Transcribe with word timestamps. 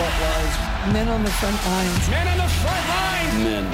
front 0.00 0.22
lines. 0.22 0.92
Men 0.92 1.08
on 1.08 1.24
the 1.24 1.30
front 1.30 1.60
lines. 1.66 2.08
Men 2.08 2.26
on 2.28 2.38
the 2.38 2.48
front 2.48 2.84
lines. 2.88 3.34
Men 3.44 3.64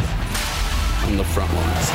on 1.07 1.17
the 1.17 1.25
front 1.25 1.53
lines. 1.55 1.87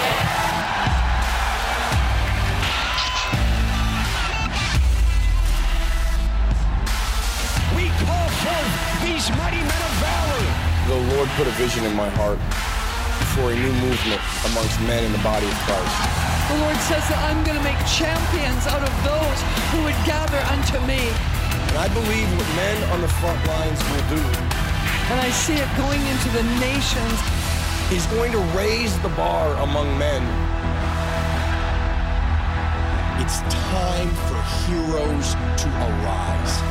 We 7.76 7.86
call 8.04 8.28
forth 8.44 8.74
these 9.04 9.28
mighty 9.36 9.60
men 9.60 9.82
of 9.90 9.94
valor. 10.00 10.44
The 10.88 11.00
Lord 11.16 11.28
put 11.36 11.48
a 11.48 11.56
vision 11.60 11.84
in 11.84 11.96
my 11.96 12.10
heart 12.16 12.40
for 13.36 13.52
a 13.52 13.56
new 13.56 13.74
movement 13.84 14.22
amongst 14.48 14.80
men 14.88 15.04
in 15.04 15.12
the 15.12 15.24
body 15.24 15.48
of 15.48 15.58
Christ. 15.68 16.22
The 16.52 16.58
Lord 16.64 16.80
says 16.88 17.04
that 17.08 17.20
I'm 17.28 17.44
going 17.44 17.56
to 17.58 17.64
make 17.64 17.80
champions 17.88 18.68
out 18.68 18.84
of 18.84 18.94
those 19.04 19.40
who 19.72 19.84
would 19.88 20.00
gather 20.08 20.40
unto 20.52 20.80
me. 20.88 21.31
And 21.70 21.78
I 21.78 21.88
believe 21.94 22.28
what 22.38 22.48
men 22.56 22.84
on 22.92 23.02
the 23.02 23.08
front 23.08 23.46
lines 23.48 23.80
will 23.92 24.18
do 24.18 24.24
And 25.12 25.20
I 25.20 25.30
see 25.30 25.56
it 25.56 25.70
going 25.78 26.02
into 26.02 26.30
the 26.30 26.44
nations. 26.60 27.20
is 27.92 28.06
going 28.08 28.32
to 28.32 28.40
raise 28.58 28.98
the 29.00 29.10
bar 29.10 29.54
among 29.64 29.98
men. 29.98 30.24
It's 33.22 33.40
time 33.40 34.10
for 34.28 34.42
heroes 34.66 35.34
to 35.62 35.68
arise. 35.70 36.62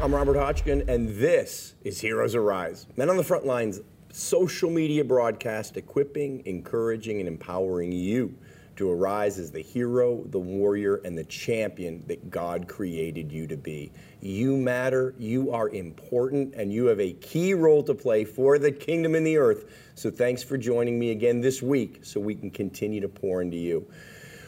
I'm 0.00 0.14
Robert 0.14 0.36
Hotchkin, 0.36 0.88
and 0.88 1.10
this 1.10 1.74
is 1.82 2.00
Heroes 2.00 2.34
Arise. 2.34 2.86
Men 2.96 3.10
on 3.10 3.18
the 3.18 3.22
Front 3.24 3.44
Lines 3.44 3.80
social 4.12 4.70
media 4.70 5.04
broadcast 5.04 5.76
equipping, 5.76 6.42
encouraging, 6.46 7.18
and 7.20 7.28
empowering 7.28 7.92
you 7.92 8.34
to 8.80 8.90
arise 8.90 9.38
as 9.38 9.50
the 9.50 9.60
hero, 9.60 10.24
the 10.28 10.38
warrior, 10.38 11.02
and 11.04 11.16
the 11.16 11.24
champion 11.24 12.02
that 12.06 12.30
God 12.30 12.66
created 12.66 13.30
you 13.30 13.46
to 13.46 13.56
be. 13.58 13.92
You 14.22 14.56
matter, 14.56 15.14
you 15.18 15.50
are 15.50 15.68
important, 15.68 16.54
and 16.54 16.72
you 16.72 16.86
have 16.86 16.98
a 16.98 17.12
key 17.12 17.52
role 17.52 17.82
to 17.82 17.94
play 17.94 18.24
for 18.24 18.58
the 18.58 18.72
kingdom 18.72 19.14
in 19.14 19.22
the 19.22 19.36
earth. 19.36 19.70
So 19.96 20.10
thanks 20.10 20.42
for 20.42 20.56
joining 20.56 20.98
me 20.98 21.10
again 21.10 21.42
this 21.42 21.60
week 21.60 22.06
so 22.06 22.20
we 22.20 22.34
can 22.34 22.50
continue 22.50 23.02
to 23.02 23.08
pour 23.08 23.42
into 23.42 23.58
you. 23.58 23.86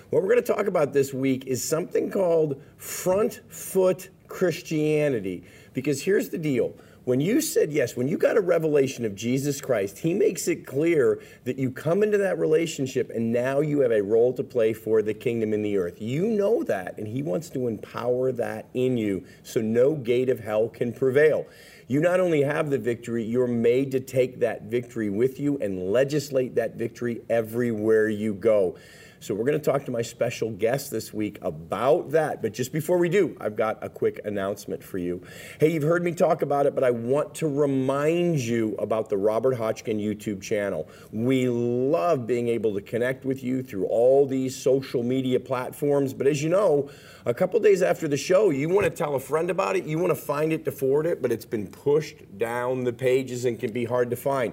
What 0.08 0.22
we're 0.22 0.30
going 0.30 0.42
to 0.42 0.54
talk 0.54 0.66
about 0.66 0.94
this 0.94 1.12
week 1.12 1.46
is 1.46 1.62
something 1.62 2.10
called 2.10 2.62
front 2.78 3.42
foot 3.50 4.08
Christianity. 4.28 5.44
Because 5.74 6.00
here's 6.00 6.30
the 6.30 6.38
deal. 6.38 6.72
When 7.04 7.20
you 7.20 7.40
said 7.40 7.72
yes, 7.72 7.96
when 7.96 8.06
you 8.06 8.16
got 8.16 8.36
a 8.36 8.40
revelation 8.40 9.04
of 9.04 9.16
Jesus 9.16 9.60
Christ, 9.60 9.98
he 9.98 10.14
makes 10.14 10.46
it 10.46 10.64
clear 10.64 11.20
that 11.42 11.58
you 11.58 11.72
come 11.72 12.04
into 12.04 12.16
that 12.18 12.38
relationship 12.38 13.10
and 13.10 13.32
now 13.32 13.58
you 13.58 13.80
have 13.80 13.90
a 13.90 14.00
role 14.00 14.32
to 14.34 14.44
play 14.44 14.72
for 14.72 15.02
the 15.02 15.12
kingdom 15.12 15.52
in 15.52 15.62
the 15.62 15.76
earth. 15.78 16.00
You 16.00 16.28
know 16.28 16.62
that, 16.62 16.98
and 16.98 17.08
he 17.08 17.24
wants 17.24 17.50
to 17.50 17.66
empower 17.66 18.30
that 18.32 18.68
in 18.74 18.96
you 18.96 19.24
so 19.42 19.60
no 19.60 19.96
gate 19.96 20.28
of 20.28 20.38
hell 20.38 20.68
can 20.68 20.92
prevail. 20.92 21.44
You 21.88 22.00
not 22.00 22.20
only 22.20 22.42
have 22.42 22.70
the 22.70 22.78
victory, 22.78 23.24
you're 23.24 23.48
made 23.48 23.90
to 23.90 24.00
take 24.00 24.38
that 24.38 24.62
victory 24.62 25.10
with 25.10 25.40
you 25.40 25.58
and 25.58 25.90
legislate 25.90 26.54
that 26.54 26.76
victory 26.76 27.22
everywhere 27.28 28.08
you 28.08 28.32
go. 28.32 28.76
So 29.22 29.34
we're 29.34 29.44
going 29.44 29.58
to 29.58 29.64
talk 29.64 29.84
to 29.84 29.92
my 29.92 30.02
special 30.02 30.50
guest 30.50 30.90
this 30.90 31.14
week 31.14 31.38
about 31.42 32.10
that. 32.10 32.42
But 32.42 32.52
just 32.52 32.72
before 32.72 32.98
we 32.98 33.08
do, 33.08 33.36
I've 33.40 33.54
got 33.54 33.78
a 33.80 33.88
quick 33.88 34.20
announcement 34.24 34.82
for 34.82 34.98
you. 34.98 35.22
Hey, 35.60 35.70
you've 35.70 35.84
heard 35.84 36.02
me 36.02 36.10
talk 36.10 36.42
about 36.42 36.66
it, 36.66 36.74
but 36.74 36.82
I 36.82 36.90
want 36.90 37.36
to 37.36 37.46
remind 37.46 38.40
you 38.40 38.74
about 38.80 39.10
the 39.10 39.16
Robert 39.16 39.56
Hotchkin 39.56 40.02
YouTube 40.02 40.42
channel. 40.42 40.88
We 41.12 41.48
love 41.48 42.26
being 42.26 42.48
able 42.48 42.74
to 42.74 42.80
connect 42.80 43.24
with 43.24 43.44
you 43.44 43.62
through 43.62 43.86
all 43.86 44.26
these 44.26 44.60
social 44.60 45.04
media 45.04 45.38
platforms. 45.38 46.12
But 46.12 46.26
as 46.26 46.42
you 46.42 46.48
know, 46.48 46.90
a 47.24 47.32
couple 47.32 47.60
days 47.60 47.80
after 47.80 48.08
the 48.08 48.16
show, 48.16 48.50
you 48.50 48.68
want 48.68 48.86
to 48.86 48.90
tell 48.90 49.14
a 49.14 49.20
friend 49.20 49.50
about 49.50 49.76
it, 49.76 49.84
you 49.84 50.00
want 50.00 50.10
to 50.10 50.20
find 50.20 50.52
it 50.52 50.64
to 50.64 50.72
forward 50.72 51.06
it, 51.06 51.22
but 51.22 51.30
it's 51.30 51.44
been 51.44 51.68
pushed 51.68 52.38
down 52.38 52.82
the 52.82 52.92
pages 52.92 53.44
and 53.44 53.60
can 53.60 53.70
be 53.70 53.84
hard 53.84 54.10
to 54.10 54.16
find. 54.16 54.52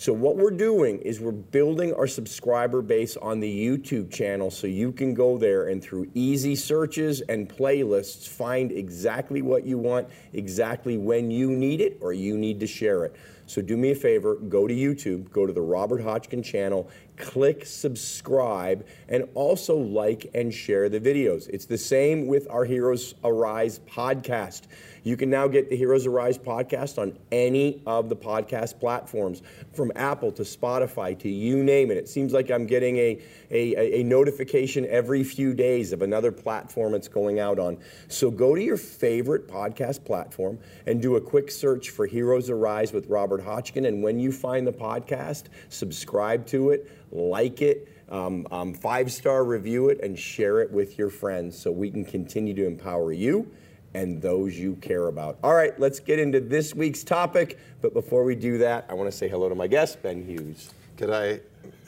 So 0.00 0.14
what 0.14 0.38
we're 0.38 0.50
doing 0.50 0.98
is 1.00 1.20
we're 1.20 1.30
building 1.30 1.92
our 1.92 2.06
subscriber 2.06 2.80
base 2.80 3.18
on 3.18 3.38
the 3.38 3.66
YouTube 3.66 4.10
channel 4.10 4.50
so 4.50 4.66
you 4.66 4.92
can 4.92 5.12
go 5.12 5.36
there 5.36 5.68
and 5.68 5.84
through 5.84 6.10
easy 6.14 6.56
searches 6.56 7.20
and 7.20 7.46
playlists 7.46 8.26
find 8.26 8.72
exactly 8.72 9.42
what 9.42 9.66
you 9.66 9.76
want, 9.76 10.08
exactly 10.32 10.96
when 10.96 11.30
you 11.30 11.50
need 11.50 11.82
it 11.82 11.98
or 12.00 12.14
you 12.14 12.38
need 12.38 12.60
to 12.60 12.66
share 12.66 13.04
it. 13.04 13.14
So 13.44 13.60
do 13.60 13.76
me 13.76 13.90
a 13.90 13.94
favor, 13.94 14.36
go 14.36 14.66
to 14.66 14.72
YouTube, 14.72 15.30
go 15.32 15.44
to 15.44 15.52
the 15.52 15.60
Robert 15.60 16.00
Hotchkin 16.00 16.42
channel, 16.42 16.88
click 17.18 17.66
subscribe, 17.66 18.86
and 19.10 19.28
also 19.34 19.76
like 19.76 20.30
and 20.32 20.54
share 20.54 20.88
the 20.88 21.00
videos. 21.00 21.46
It's 21.50 21.66
the 21.66 21.76
same 21.76 22.26
with 22.26 22.48
our 22.48 22.64
Heroes 22.64 23.16
Arise 23.22 23.80
podcast. 23.80 24.62
You 25.02 25.16
can 25.16 25.30
now 25.30 25.48
get 25.48 25.70
the 25.70 25.76
Heroes 25.76 26.06
Arise 26.06 26.36
podcast 26.36 26.98
on 26.98 27.18
any 27.32 27.82
of 27.86 28.08
the 28.08 28.16
podcast 28.16 28.78
platforms, 28.78 29.42
from 29.72 29.92
Apple 29.96 30.32
to 30.32 30.42
Spotify 30.42 31.18
to 31.20 31.28
you 31.28 31.62
name 31.62 31.90
it. 31.90 31.96
It 31.96 32.08
seems 32.08 32.32
like 32.32 32.50
I'm 32.50 32.66
getting 32.66 32.96
a, 32.96 33.22
a, 33.50 34.00
a 34.00 34.02
notification 34.02 34.86
every 34.86 35.24
few 35.24 35.54
days 35.54 35.92
of 35.92 36.02
another 36.02 36.32
platform 36.32 36.94
it's 36.94 37.08
going 37.08 37.40
out 37.40 37.58
on. 37.58 37.78
So 38.08 38.30
go 38.30 38.54
to 38.54 38.62
your 38.62 38.76
favorite 38.76 39.48
podcast 39.48 40.04
platform 40.04 40.58
and 40.86 41.00
do 41.00 41.16
a 41.16 41.20
quick 41.20 41.50
search 41.50 41.90
for 41.90 42.06
Heroes 42.06 42.50
Arise 42.50 42.92
with 42.92 43.06
Robert 43.06 43.40
Hotchkin. 43.42 43.86
And 43.86 44.02
when 44.02 44.18
you 44.20 44.32
find 44.32 44.66
the 44.66 44.72
podcast, 44.72 45.44
subscribe 45.68 46.46
to 46.48 46.70
it, 46.70 46.90
like 47.10 47.62
it. 47.62 47.88
Um, 48.10 48.48
um, 48.50 48.74
five 48.74 49.12
star 49.12 49.44
review 49.44 49.88
it 49.88 50.00
and 50.02 50.18
share 50.18 50.60
it 50.60 50.72
with 50.72 50.98
your 50.98 51.10
friends 51.10 51.56
so 51.56 51.70
we 51.70 51.92
can 51.92 52.04
continue 52.04 52.54
to 52.54 52.66
empower 52.66 53.12
you 53.12 53.48
and 53.94 54.20
those 54.22 54.56
you 54.56 54.76
care 54.76 55.08
about. 55.08 55.38
All 55.42 55.54
right, 55.54 55.78
let's 55.78 56.00
get 56.00 56.18
into 56.18 56.40
this 56.40 56.74
week's 56.74 57.02
topic. 57.02 57.58
But 57.80 57.92
before 57.92 58.24
we 58.24 58.34
do 58.34 58.58
that, 58.58 58.86
I 58.88 58.94
want 58.94 59.10
to 59.10 59.16
say 59.16 59.28
hello 59.28 59.48
to 59.48 59.54
my 59.54 59.66
guest, 59.66 60.02
Ben 60.02 60.24
Hughes. 60.24 60.72
G'day. 60.96 61.40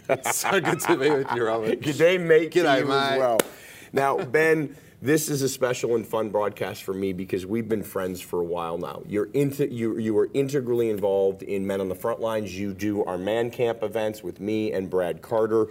It's 0.08 0.36
so 0.36 0.60
good 0.60 0.80
to 0.80 0.96
be 0.96 1.10
with 1.10 1.30
you, 1.34 1.44
Robert. 1.44 1.80
Good 1.80 1.98
day, 1.98 2.18
mate. 2.18 2.50
G'day, 2.50 2.80
you 2.80 2.86
mate. 2.86 3.18
well. 3.18 3.38
Now, 3.92 4.16
Ben, 4.16 4.76
this 5.02 5.28
is 5.28 5.42
a 5.42 5.48
special 5.48 5.96
and 5.96 6.06
fun 6.06 6.30
broadcast 6.30 6.84
for 6.84 6.94
me 6.94 7.12
because 7.12 7.44
we've 7.44 7.68
been 7.68 7.82
friends 7.82 8.20
for 8.20 8.40
a 8.40 8.44
while 8.44 8.78
now. 8.78 9.02
You're 9.06 9.30
into 9.32 9.68
you 9.68 9.98
you 9.98 10.16
are 10.16 10.28
integrally 10.32 10.90
involved 10.90 11.42
in 11.42 11.66
Men 11.66 11.80
on 11.80 11.88
the 11.88 11.94
Front 11.94 12.20
Lines. 12.20 12.56
You 12.56 12.72
do 12.72 13.04
our 13.04 13.18
Man 13.18 13.50
Camp 13.50 13.82
events 13.82 14.22
with 14.22 14.40
me 14.40 14.72
and 14.72 14.88
Brad 14.88 15.20
Carter. 15.20 15.66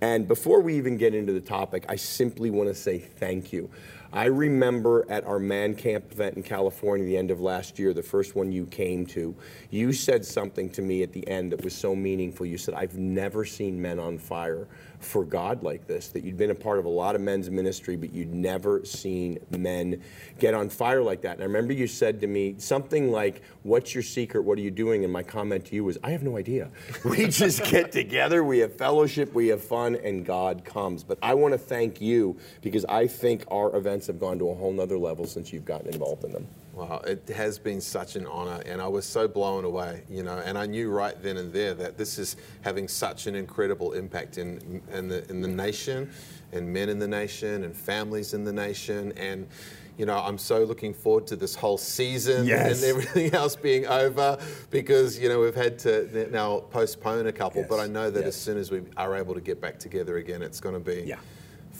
And 0.00 0.28
before 0.28 0.60
we 0.60 0.76
even 0.76 0.96
get 0.96 1.12
into 1.12 1.32
the 1.32 1.40
topic, 1.40 1.86
I 1.88 1.96
simply 1.96 2.50
want 2.50 2.68
to 2.68 2.74
say 2.74 2.98
thank 2.98 3.52
you. 3.52 3.68
I 4.12 4.24
remember 4.24 5.04
at 5.10 5.24
our 5.26 5.38
Man 5.38 5.74
Camp 5.74 6.12
event 6.12 6.36
in 6.36 6.42
California 6.42 7.04
the 7.04 7.16
end 7.16 7.30
of 7.30 7.40
last 7.40 7.78
year, 7.78 7.92
the 7.92 8.02
first 8.02 8.34
one 8.34 8.50
you 8.50 8.64
came 8.64 9.04
to, 9.06 9.34
you 9.70 9.92
said 9.92 10.24
something 10.24 10.70
to 10.70 10.82
me 10.82 11.02
at 11.02 11.12
the 11.12 11.26
end 11.28 11.52
that 11.52 11.62
was 11.62 11.74
so 11.74 11.94
meaningful. 11.94 12.46
You 12.46 12.56
said, 12.56 12.74
I've 12.74 12.96
never 12.96 13.44
seen 13.44 13.80
men 13.80 13.98
on 13.98 14.16
fire 14.16 14.66
for 15.00 15.24
God 15.24 15.62
like 15.62 15.86
this, 15.86 16.08
that 16.08 16.24
you'd 16.24 16.36
been 16.36 16.50
a 16.50 16.54
part 16.54 16.78
of 16.78 16.84
a 16.84 16.88
lot 16.88 17.14
of 17.14 17.20
men's 17.20 17.50
ministry, 17.50 17.96
but 17.96 18.12
you'd 18.12 18.34
never 18.34 18.84
seen 18.84 19.38
men 19.50 20.02
get 20.38 20.54
on 20.54 20.68
fire 20.68 21.02
like 21.02 21.22
that. 21.22 21.34
And 21.34 21.42
I 21.42 21.46
remember 21.46 21.72
you 21.72 21.86
said 21.86 22.20
to 22.20 22.26
me 22.26 22.54
something 22.58 23.10
like, 23.10 23.42
What's 23.62 23.94
your 23.94 24.02
secret? 24.02 24.42
What 24.42 24.58
are 24.58 24.62
you 24.62 24.70
doing? 24.70 25.04
And 25.04 25.12
my 25.12 25.22
comment 25.22 25.66
to 25.66 25.74
you 25.74 25.84
was, 25.84 25.98
I 26.02 26.10
have 26.10 26.22
no 26.22 26.36
idea. 26.36 26.70
We 27.04 27.26
just 27.28 27.64
get 27.64 27.90
together, 27.90 28.44
we 28.44 28.58
have 28.58 28.74
fellowship, 28.76 29.32
we 29.32 29.48
have 29.48 29.62
fun, 29.62 29.96
and 29.96 30.26
God 30.26 30.64
comes. 30.64 31.02
But 31.04 31.18
I 31.22 31.34
want 31.34 31.52
to 31.52 31.58
thank 31.58 32.00
you 32.00 32.36
because 32.60 32.84
I 32.84 33.06
think 33.06 33.44
our 33.50 33.74
events 33.74 34.06
have 34.08 34.20
gone 34.20 34.38
to 34.40 34.50
a 34.50 34.54
whole 34.54 34.72
nother 34.72 34.98
level 34.98 35.26
since 35.26 35.52
you've 35.52 35.64
gotten 35.64 35.88
involved 35.88 36.24
in 36.24 36.32
them. 36.32 36.46
Wow, 36.78 37.00
it 37.04 37.28
has 37.34 37.58
been 37.58 37.80
such 37.80 38.14
an 38.14 38.24
honor, 38.26 38.62
and 38.64 38.80
I 38.80 38.86
was 38.86 39.04
so 39.04 39.26
blown 39.26 39.64
away, 39.64 40.04
you 40.08 40.22
know. 40.22 40.38
And 40.38 40.56
I 40.56 40.64
knew 40.66 40.90
right 40.90 41.20
then 41.20 41.36
and 41.36 41.52
there 41.52 41.74
that 41.74 41.98
this 41.98 42.18
is 42.18 42.36
having 42.60 42.86
such 42.86 43.26
an 43.26 43.34
incredible 43.34 43.94
impact 43.94 44.38
in 44.38 44.80
in 44.92 45.08
the 45.08 45.28
in 45.28 45.40
the 45.40 45.48
nation, 45.48 46.08
and 46.52 46.72
men 46.72 46.88
in 46.88 47.00
the 47.00 47.08
nation, 47.08 47.64
and 47.64 47.74
families 47.76 48.32
in 48.34 48.44
the 48.44 48.52
nation, 48.52 49.12
and. 49.16 49.48
You 49.96 50.06
know, 50.06 50.16
I'm 50.16 50.38
so 50.38 50.62
looking 50.62 50.94
forward 50.94 51.26
to 51.26 51.34
this 51.34 51.56
whole 51.56 51.76
season 51.76 52.46
Yes. 52.46 52.84
and 52.84 52.88
everything 52.90 53.34
else 53.40 53.56
being 53.56 53.84
over 53.88 54.38
because, 54.70 55.18
you 55.18 55.28
know, 55.28 55.40
we've 55.40 55.56
had 55.56 55.76
to 55.80 56.28
now 56.30 56.60
postpone 56.70 57.26
a 57.26 57.32
couple. 57.32 57.66
But 57.68 57.80
I 57.80 57.88
know 57.88 58.08
that 58.08 58.20
yes. 58.20 58.28
as 58.28 58.36
soon 58.36 58.58
as 58.58 58.70
we 58.70 58.82
are 58.96 59.16
able 59.16 59.34
to 59.34 59.40
get 59.40 59.60
back 59.60 59.76
together 59.80 60.18
again, 60.18 60.40
it's 60.40 60.60
going 60.60 60.76
to 60.76 60.80
be 60.80 61.02
Yeah. 61.04 61.16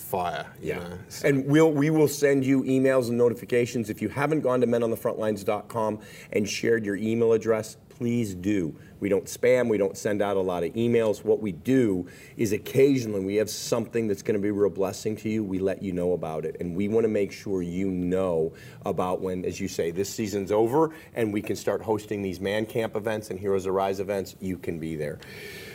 Fire, 0.08 0.46
you 0.60 0.68
Yeah. 0.70 0.78
know. 0.78 0.98
So- 1.08 1.28
And 1.28 1.46
we'll, 1.46 1.70
we 1.70 1.90
will 1.90 2.08
send 2.08 2.44
you 2.44 2.62
emails 2.62 3.08
and 3.08 3.18
notifications. 3.18 3.90
If 3.90 4.00
you 4.00 4.08
haven't 4.08 4.40
gone 4.40 4.60
to 4.62 4.66
menonthefrontlines.com 4.66 5.98
and 6.32 6.48
shared 6.48 6.84
your 6.86 6.96
email 6.96 7.32
address, 7.34 7.76
please 7.90 8.34
do. 8.34 8.74
We 9.00 9.08
don't 9.08 9.24
spam. 9.26 9.68
We 9.68 9.76
don't 9.76 9.96
send 9.98 10.22
out 10.22 10.36
a 10.36 10.40
lot 10.40 10.62
of 10.64 10.72
emails. 10.74 11.24
What 11.24 11.40
we 11.42 11.52
do 11.52 12.06
is 12.36 12.52
occasionally 12.52 13.20
we 13.24 13.34
have 13.36 13.50
something 13.50 14.06
that's 14.08 14.22
going 14.22 14.34
to 14.34 14.40
be 14.40 14.48
a 14.48 14.52
real 14.52 14.70
blessing 14.70 15.16
to 15.16 15.28
you. 15.28 15.42
We 15.44 15.58
let 15.58 15.82
you 15.82 15.92
know 15.92 16.12
about 16.14 16.44
it, 16.44 16.56
and 16.60 16.74
we 16.76 16.88
want 16.88 17.04
to 17.04 17.08
make 17.08 17.32
sure 17.32 17.60
you 17.60 17.90
know 17.90 18.52
about 18.86 19.20
when, 19.20 19.44
as 19.44 19.60
you 19.60 19.68
say, 19.68 19.90
this 19.90 20.08
season's 20.08 20.50
over, 20.52 20.90
and 21.14 21.32
we 21.32 21.42
can 21.42 21.54
start 21.56 21.82
hosting 21.82 22.22
these 22.22 22.40
man 22.40 22.66
camp 22.66 22.96
events 22.96 23.30
and 23.30 23.38
Heroes 23.38 23.66
Arise 23.66 23.98
events. 24.00 24.36
You 24.40 24.58
can 24.58 24.78
be 24.78 24.94
there. 24.96 25.18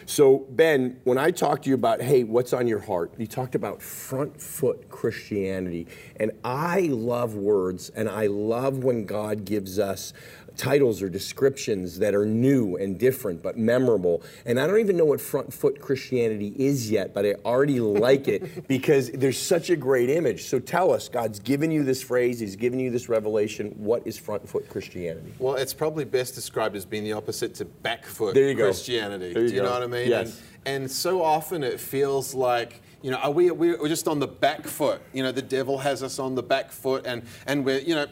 So, 0.06 0.40
Ben, 0.50 1.00
when 1.06 1.18
I 1.18 1.32
talked 1.32 1.64
to 1.64 1.70
you 1.70 1.76
about, 1.76 2.02
hey, 2.02 2.24
what's 2.24 2.52
on 2.54 2.68
your 2.68 2.80
heart? 2.80 3.14
You 3.18 3.26
talked 3.26 3.56
about 3.56 3.82
front 3.82 4.42
foot 4.42 4.90
Christianity. 4.90 5.88
And 6.18 6.32
I 6.44 6.82
love 6.92 7.36
words, 7.36 7.90
and 7.90 8.10
I 8.10 8.28
love 8.28 8.84
when 8.84 9.06
God 9.06 9.46
gives 9.46 9.80
us 9.80 10.14
titles 10.58 11.02
or 11.02 11.10
descriptions 11.10 12.00
that 12.00 12.14
are 12.16 12.26
new 12.26 12.76
and 12.78 13.00
different 13.00 13.42
but 13.42 13.58
memorable. 13.58 14.22
And 14.46 14.60
I 14.60 14.68
don't 14.68 14.80
even 14.80 14.98
know 14.98 15.06
what 15.06 15.22
front 15.22 15.54
foot 15.54 15.80
Christianity 15.82 16.54
is 16.58 16.90
yet, 16.90 17.14
but 17.14 17.26
I 17.26 17.34
already 17.46 17.80
like 17.80 18.28
it 18.28 18.68
because 18.68 19.12
there's 19.12 19.40
such 19.40 19.70
a 19.70 19.76
great 19.76 20.10
image. 20.10 20.46
So 20.46 20.60
tell 20.60 20.92
us, 20.92 21.10
God's 21.10 21.40
given 21.40 21.72
you 21.72 21.84
this 21.84 22.02
phrase, 22.02 22.40
He's 22.40 22.56
given 22.56 22.80
you 22.80 22.92
this 22.92 23.10
revelation. 23.10 23.74
What 23.78 24.06
is 24.06 24.18
front 24.18 24.48
foot 24.48 24.70
Christianity? 24.70 25.34
Well, 25.40 25.56
it's 25.56 25.74
probably 25.74 26.06
best 26.06 26.36
described 26.36 26.76
as 26.76 26.86
being 26.86 27.04
the 27.04 27.14
opposite 27.14 27.56
to 27.56 27.66
back 27.66 28.06
foot 28.06 28.34
There 28.34 28.50
you 28.50 28.56
go. 28.56 28.66
Christianity. 28.66 29.34
There 29.34 29.44
you 29.44 29.50
Do 29.50 29.56
you 29.56 29.62
go. 29.62 29.68
know 29.68 29.74
what 29.74 29.84
I 29.84 29.88
mean? 29.88 30.10
Yes. 30.10 30.42
And, 30.66 30.84
and 30.84 30.92
so 30.92 31.22
often 31.22 31.64
it 31.64 31.80
feels 31.80 32.34
like, 32.34 32.82
you 33.02 33.12
know, 33.12 33.18
are 33.18 33.32
we, 33.32 33.52
we're 33.52 33.88
just 33.88 34.08
on 34.08 34.20
the 34.20 34.28
back 34.28 34.66
foot. 34.66 35.02
You 35.12 35.24
know, 35.24 35.32
the 35.32 35.42
devil 35.42 35.78
has 35.80 36.04
us 36.04 36.20
on 36.20 36.36
the 36.36 36.44
back 36.44 36.72
foot 36.72 37.06
and, 37.06 37.24
and 37.46 37.66
we're, 37.66 37.80
you 37.80 37.96
know, 37.96 38.08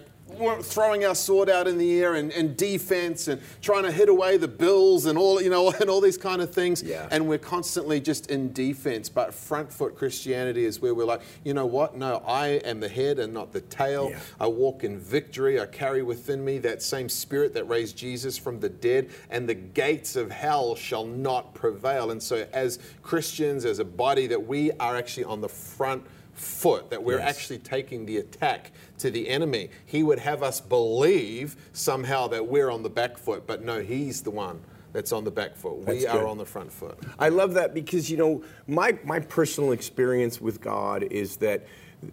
throwing 0.61 1.05
our 1.05 1.15
sword 1.15 1.49
out 1.49 1.67
in 1.67 1.77
the 1.77 1.99
air 2.01 2.15
and, 2.15 2.31
and 2.31 2.55
defense 2.57 3.27
and 3.27 3.41
trying 3.61 3.83
to 3.83 3.91
hit 3.91 4.09
away 4.09 4.37
the 4.37 4.47
bills 4.47 5.05
and 5.05 5.17
all 5.17 5.41
you 5.41 5.49
know 5.49 5.71
and 5.79 5.89
all 5.89 6.01
these 6.01 6.17
kind 6.17 6.41
of 6.41 6.53
things 6.53 6.81
Yeah. 6.83 7.07
and 7.11 7.27
we're 7.27 7.37
constantly 7.37 7.99
just 7.99 8.29
in 8.31 8.51
defense 8.53 9.09
but 9.09 9.33
front 9.33 9.71
foot 9.71 9.95
christianity 9.95 10.65
is 10.65 10.79
where 10.81 10.93
we're 10.93 11.05
like 11.05 11.21
you 11.43 11.53
know 11.53 11.65
what 11.65 11.95
no 11.97 12.23
i 12.27 12.47
am 12.65 12.79
the 12.79 12.89
head 12.89 13.19
and 13.19 13.33
not 13.33 13.51
the 13.51 13.61
tail 13.61 14.09
Yeah. 14.11 14.19
I 14.39 14.47
walk 14.47 14.83
in 14.83 14.97
victory. 14.99 15.59
I 15.59 15.65
carry 15.65 16.01
within 16.03 16.43
me 16.43 16.57
that 16.59 16.81
same 16.81 17.07
spirit 17.09 17.53
that 17.53 17.65
raised 17.65 17.95
Jesus 17.97 18.37
from 18.37 18.59
the 18.59 18.69
dead, 18.69 19.09
and 19.29 19.47
the 19.47 19.53
gates 19.53 20.15
of 20.15 20.31
hell 20.31 20.75
shall 20.75 21.05
not 21.05 21.53
prevail. 21.53 22.11
And 22.11 22.21
so, 22.21 22.47
as 22.53 22.79
Christians, 23.03 23.65
as 23.65 23.79
a 23.79 23.85
body, 23.85 24.27
that 24.27 24.47
we 24.47 24.71
are 24.73 24.95
actually 24.95 25.25
on 25.25 25.41
the 25.41 25.49
front 25.49 26.03
foot, 26.33 26.89
that 26.89 27.03
we're 27.03 27.19
Yes. 27.19 27.37
actually 27.37 27.59
taking 27.59 28.05
the 28.05 28.17
attack 28.17 28.71
to 28.99 29.11
the 29.11 29.27
enemy. 29.29 29.69
He 29.85 30.03
would 30.03 30.19
have 30.19 30.43
us 30.43 30.59
believe 30.61 31.55
somehow 31.73 32.27
that 32.27 32.47
we're 32.47 32.69
on 32.69 32.83
the 32.83 32.89
back 32.89 33.17
foot, 33.17 33.45
but 33.47 33.63
no, 33.63 33.81
he's 33.81 34.21
the 34.21 34.31
one 34.31 34.59
that's 34.93 35.11
on 35.11 35.23
the 35.23 35.31
back 35.31 35.55
foot. 35.55 35.85
That's 35.85 35.99
we 35.99 36.07
are 36.07 36.19
good. 36.19 36.27
on 36.27 36.37
the 36.37 36.45
front 36.45 36.71
foot. 36.71 36.97
I 37.19 37.29
love 37.29 37.53
that 37.55 37.73
because 37.73 38.09
you 38.09 38.17
know 38.17 38.43
my 38.67 38.97
my 39.03 39.19
personal 39.19 39.71
experience 39.71 40.41
with 40.41 40.61
God 40.61 41.03
is 41.03 41.37
that 41.37 41.65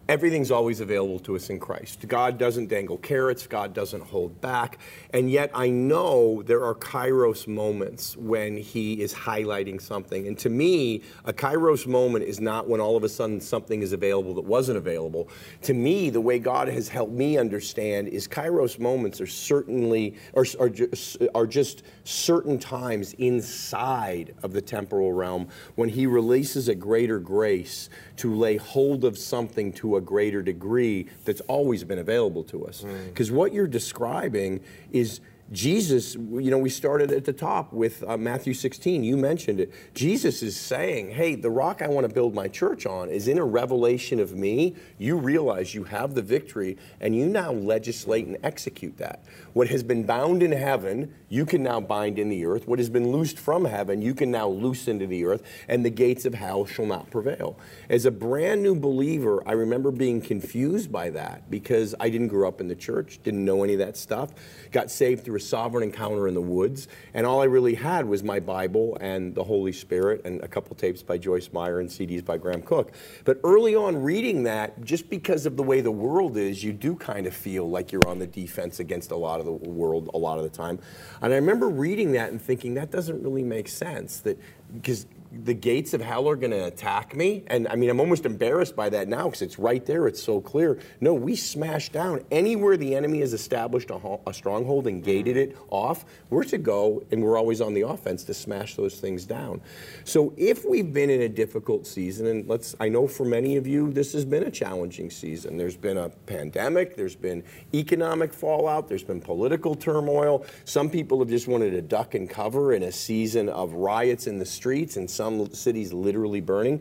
everything's 0.08 0.50
always 0.50 0.81
available 0.81 1.19
to 1.20 1.37
us 1.37 1.50
in 1.50 1.58
Christ. 1.58 2.06
God 2.06 2.38
doesn't 2.38 2.69
dangle 2.69 2.99
carrots, 2.99 3.46
God 3.46 3.73
doesn't 3.73 4.02
hold 4.02 4.40
back, 4.40 4.79
and 5.12 5.31
yet 5.31 5.50
I 5.55 5.70
know 5.70 6.43
there 6.43 6.64
are 6.64 6.75
kairos 6.75 7.46
moments 7.46 8.17
when 8.17 8.56
he 8.56 9.00
is 9.00 9.14
highlighting 9.14 9.81
something. 9.81 10.26
And 10.26 10.38
to 10.38 10.50
me, 10.50 11.02
a 11.25 11.32
kairos 11.32 11.87
moment 11.87 12.25
is 12.25 12.40
not 12.40 12.69
when 12.69 12.81
all 12.81 12.96
of 12.96 13.05
a 13.05 13.08
sudden 13.08 13.40
something 13.40 13.82
is 13.82 13.93
available 13.93 14.35
that 14.35 14.44
wasn't 14.44 14.79
available. 14.79 15.29
To 15.62 15.75
me, 15.75 16.11
the 16.11 16.20
way 16.20 16.38
God 16.38 16.69
has 16.69 16.88
helped 16.88 17.12
me 17.12 17.38
understand 17.38 18.08
is 18.08 18.29
kairos 18.29 18.79
moments 18.79 19.20
are 19.20 19.26
certainly 19.26 20.17
are, 20.34 20.44
are, 20.61 20.69
just, 20.69 21.17
are 21.34 21.46
just 21.46 21.82
certain 22.05 22.58
times 22.58 23.14
inside 23.14 24.34
of 24.43 24.52
the 24.52 24.61
temporal 24.61 25.12
realm 25.12 25.49
when 25.76 25.88
he 25.88 26.06
releases 26.06 26.69
a 26.69 26.75
greater 26.75 27.19
grace 27.19 27.88
to 28.17 28.34
lay 28.34 28.56
hold 28.56 29.05
of 29.05 29.17
something 29.17 29.73
to 29.78 29.96
a 29.96 30.00
greater 30.00 30.42
degree 30.42 31.06
that's 31.25 31.40
always 31.42 31.84
been 31.84 31.98
available 31.98 32.42
to 32.44 32.64
us. 32.66 32.82
Mm. 32.82 33.06
Because 33.06 33.30
what 33.30 33.52
you're 33.52 33.69
describing 33.69 34.60
is 34.90 35.20
Jesus, 35.50 36.14
you 36.14 36.50
know, 36.50 36.58
we 36.58 36.68
started 36.68 37.10
at 37.10 37.24
the 37.24 37.32
top 37.32 37.72
with 37.72 38.04
uh, 38.06 38.18
Matthew 38.18 38.52
16. 38.52 39.02
You 39.02 39.16
mentioned 39.16 39.60
it. 39.60 39.72
Jesus 39.94 40.42
is 40.42 40.58
saying, 40.58 41.10
hey, 41.10 41.36
the 41.36 41.48
rock 41.48 41.80
I 41.80 41.88
want 41.88 42.06
to 42.06 42.12
build 42.12 42.34
my 42.34 42.48
church 42.48 42.84
on 42.84 43.08
is 43.08 43.28
in 43.28 43.38
a 43.38 43.44
revelation 43.44 44.20
of 44.20 44.34
me. 44.34 44.74
You 44.98 45.16
realize 45.16 45.74
you 45.74 45.84
have 45.84 46.14
the 46.14 46.20
victory, 46.20 46.76
and 47.00 47.16
you 47.16 47.26
now 47.26 47.50
legislate 47.50 48.26
and 48.26 48.36
execute 48.42 48.98
that. 48.98 49.24
What 49.54 49.68
has 49.68 49.82
been 49.82 50.04
bound 50.04 50.42
in 50.42 50.52
heaven, 50.52 51.14
you 51.30 51.46
can 51.46 51.62
now 51.62 51.80
bind 51.80 52.18
in 52.18 52.28
the 52.28 52.44
earth. 52.44 52.68
What 52.68 52.78
has 52.78 52.90
been 52.90 53.10
loosed 53.10 53.38
from 53.38 53.64
heaven, 53.64 54.02
you 54.02 54.14
can 54.14 54.30
now 54.30 54.48
loose 54.48 54.86
into 54.86 55.06
the 55.06 55.24
earth, 55.24 55.42
and 55.66 55.82
the 55.82 55.90
gates 55.90 56.26
of 56.26 56.34
hell 56.34 56.66
shall 56.66 56.86
not 56.86 57.10
prevail. 57.10 57.58
As 57.88 58.04
a 58.04 58.10
brand 58.10 58.62
new 58.62 58.74
believer, 58.74 59.42
I 59.48 59.52
remember 59.52 59.90
being 59.90 60.20
confused 60.20 60.92
by 60.92 61.08
that 61.10 61.50
because 61.50 61.94
I 61.98 62.10
didn't 62.10 62.28
grow 62.28 62.46
up 62.46 62.60
in 62.60 62.68
the 62.68 62.76
church, 62.76 63.18
didn't 63.22 63.46
know 63.46 63.64
any 63.64 63.72
of 63.72 63.78
that 63.78 63.96
stuff, 63.96 64.30
got 64.72 64.90
saved 64.90 65.24
through 65.24 65.38
a 65.38 65.40
sovereign 65.40 65.82
encounter 65.82 66.29
in 66.29 66.35
the 66.35 66.43
woods, 66.43 66.88
and 67.14 67.26
all 67.26 67.40
I 67.40 67.44
really 67.44 67.75
had 67.75 68.05
was 68.05 68.23
my 68.23 68.40
Bible 68.40 68.99
and 69.00 69.35
the 69.35 69.44
Holy 69.44 69.73
Spirit 69.73 70.20
and 70.25 70.43
a 70.43 70.49
couple 70.49 70.76
tapes 70.76 71.02
by 71.02 71.17
Joyce 71.17 71.50
Meyer 71.52 71.81
and 71.81 71.88
CDs 71.88 72.25
by 72.25 72.37
Graham 72.37 72.62
Cooke. 72.62 72.93
But 73.25 73.40
early 73.44 73.75
on, 73.75 73.96
reading 73.96 74.43
that, 74.43 74.85
just 74.85 75.08
because 75.08 75.46
of 75.46 75.56
the 75.56 75.62
way 75.62 75.81
the 75.81 75.90
world 75.90 76.37
is, 76.37 76.62
you 76.62 76.73
do 76.73 76.94
kind 76.94 77.26
of 77.26 77.35
feel 77.35 77.69
like 77.69 77.93
you're 77.93 78.06
on 78.06 78.19
the 78.19 78.26
defense 78.26 78.81
against 78.81 79.11
a 79.11 79.17
lot 79.17 79.40
of 79.40 79.46
the 79.46 79.52
world 79.52 80.11
a 80.12 80.19
lot 80.19 80.38
of 80.38 80.44
the 80.44 80.50
time. 80.50 80.79
And 81.23 81.32
I 81.32 81.37
remember 81.37 81.69
reading 81.69 82.12
that 82.12 82.31
and 82.31 82.41
thinking 82.41 82.75
that 82.75 82.91
doesn't 82.91 83.23
really 83.23 83.44
make 83.44 83.69
sense. 83.69 84.20
That 84.20 84.38
because 84.75 85.06
the 85.30 85.54
gates 85.54 85.92
of 85.92 86.00
hell 86.00 86.28
are 86.28 86.36
going 86.36 86.50
to 86.50 86.66
attack 86.66 87.14
me. 87.14 87.44
And 87.48 87.69
I 87.69 87.76
mean, 87.76 87.90
I'm 87.90 88.00
almost 88.00 88.25
embarrassed 88.25 88.75
by 88.75 88.88
that 88.90 89.08
now 89.08 89.25
because 89.25 89.42
it's 89.42 89.58
right 89.58 89.84
there. 89.84 90.06
It's 90.06 90.22
so 90.22 90.40
clear. 90.40 90.78
No, 91.00 91.12
we 91.12 91.36
smash 91.36 91.90
down 91.90 92.25
anywhere 92.30 92.76
the 92.76 92.94
enemy 92.94 93.20
has 93.20 93.32
established 93.34 93.90
a, 93.90 93.98
ho- 93.98 94.20
a 94.26 94.32
stronghold 94.32 94.86
and 94.86 95.04
gated 95.04 95.36
it 95.36 95.56
off. 95.70 96.04
We're 96.30 96.44
to 96.44 96.58
go, 96.58 97.02
and 97.10 97.22
we're 97.22 97.36
always 97.36 97.60
on 97.60 97.75
the 97.75 97.82
offense 97.82 98.25
to 98.25 98.34
smash 98.34 98.75
those 98.75 99.00
things 99.00 99.25
down. 99.25 99.60
So 100.04 100.32
if 100.36 100.64
we've 100.64 100.92
been 100.92 101.10
in 101.10 101.22
a 101.22 101.28
difficult 101.28 101.86
season, 101.86 102.26
and 102.26 102.48
let's, 102.48 102.74
I 102.81 102.88
know 102.88 103.06
for 103.06 103.24
many 103.24 103.56
of 103.56 103.66
you, 103.66 103.92
this 103.92 104.12
has 104.14 104.24
been 104.24 104.44
a 104.44 104.50
challenging 104.50 105.10
season. 105.10 105.56
There's 105.56 105.76
been 105.76 105.98
a 105.98 106.08
pandemic, 106.08 106.96
there's 106.96 107.16
been 107.16 107.44
economic 107.74 108.32
fallout, 108.32 108.88
there's 108.88 109.04
been 109.04 109.20
political 109.20 109.74
turmoil. 109.74 110.46
Some 110.64 110.88
people 110.88 111.19
have 111.19 111.28
just 111.28 111.48
wanted 111.48 111.70
to 111.72 111.82
duck 111.82 112.14
and 112.14 112.28
cover 112.28 112.72
in 112.72 112.84
a 112.84 112.92
season 112.92 113.48
of 113.48 113.74
riots 113.74 114.26
in 114.26 114.38
the 114.38 114.46
streets 114.46 114.96
and 114.96 115.10
some 115.19 115.53
cities 115.53 115.93
literally 115.93 116.41
burning. 116.41 116.81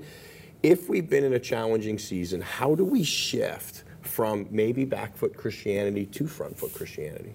If 0.61 0.89
we've 0.89 1.09
been 1.09 1.23
in 1.23 1.33
a 1.33 1.39
challenging 1.39 1.97
season, 1.97 2.39
how 2.39 2.75
do 2.75 2.85
we 2.85 3.03
shift 3.03 3.83
from 4.01 4.47
maybe 4.51 4.85
back 4.85 5.17
foot 5.17 5.35
Christianity 5.35 6.05
to 6.05 6.27
front 6.27 6.55
foot 6.55 6.71
Christianity? 6.73 7.33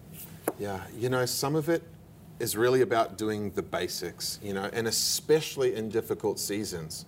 Yeah, 0.61 0.81
you 0.97 1.09
know, 1.09 1.27
some 1.27 1.57
of 1.57 1.69
it 1.69 1.83
is 2.39 2.57
really 2.57 2.83
about 2.83 3.19
doing 3.19 3.51
the 3.51 3.63
basics, 3.63 4.39
you 4.43 4.55
know, 4.55 4.71
and 4.73 4.87
especially 4.87 5.75
in 5.75 5.89
difficult 5.89 6.39
seasons. 6.39 7.05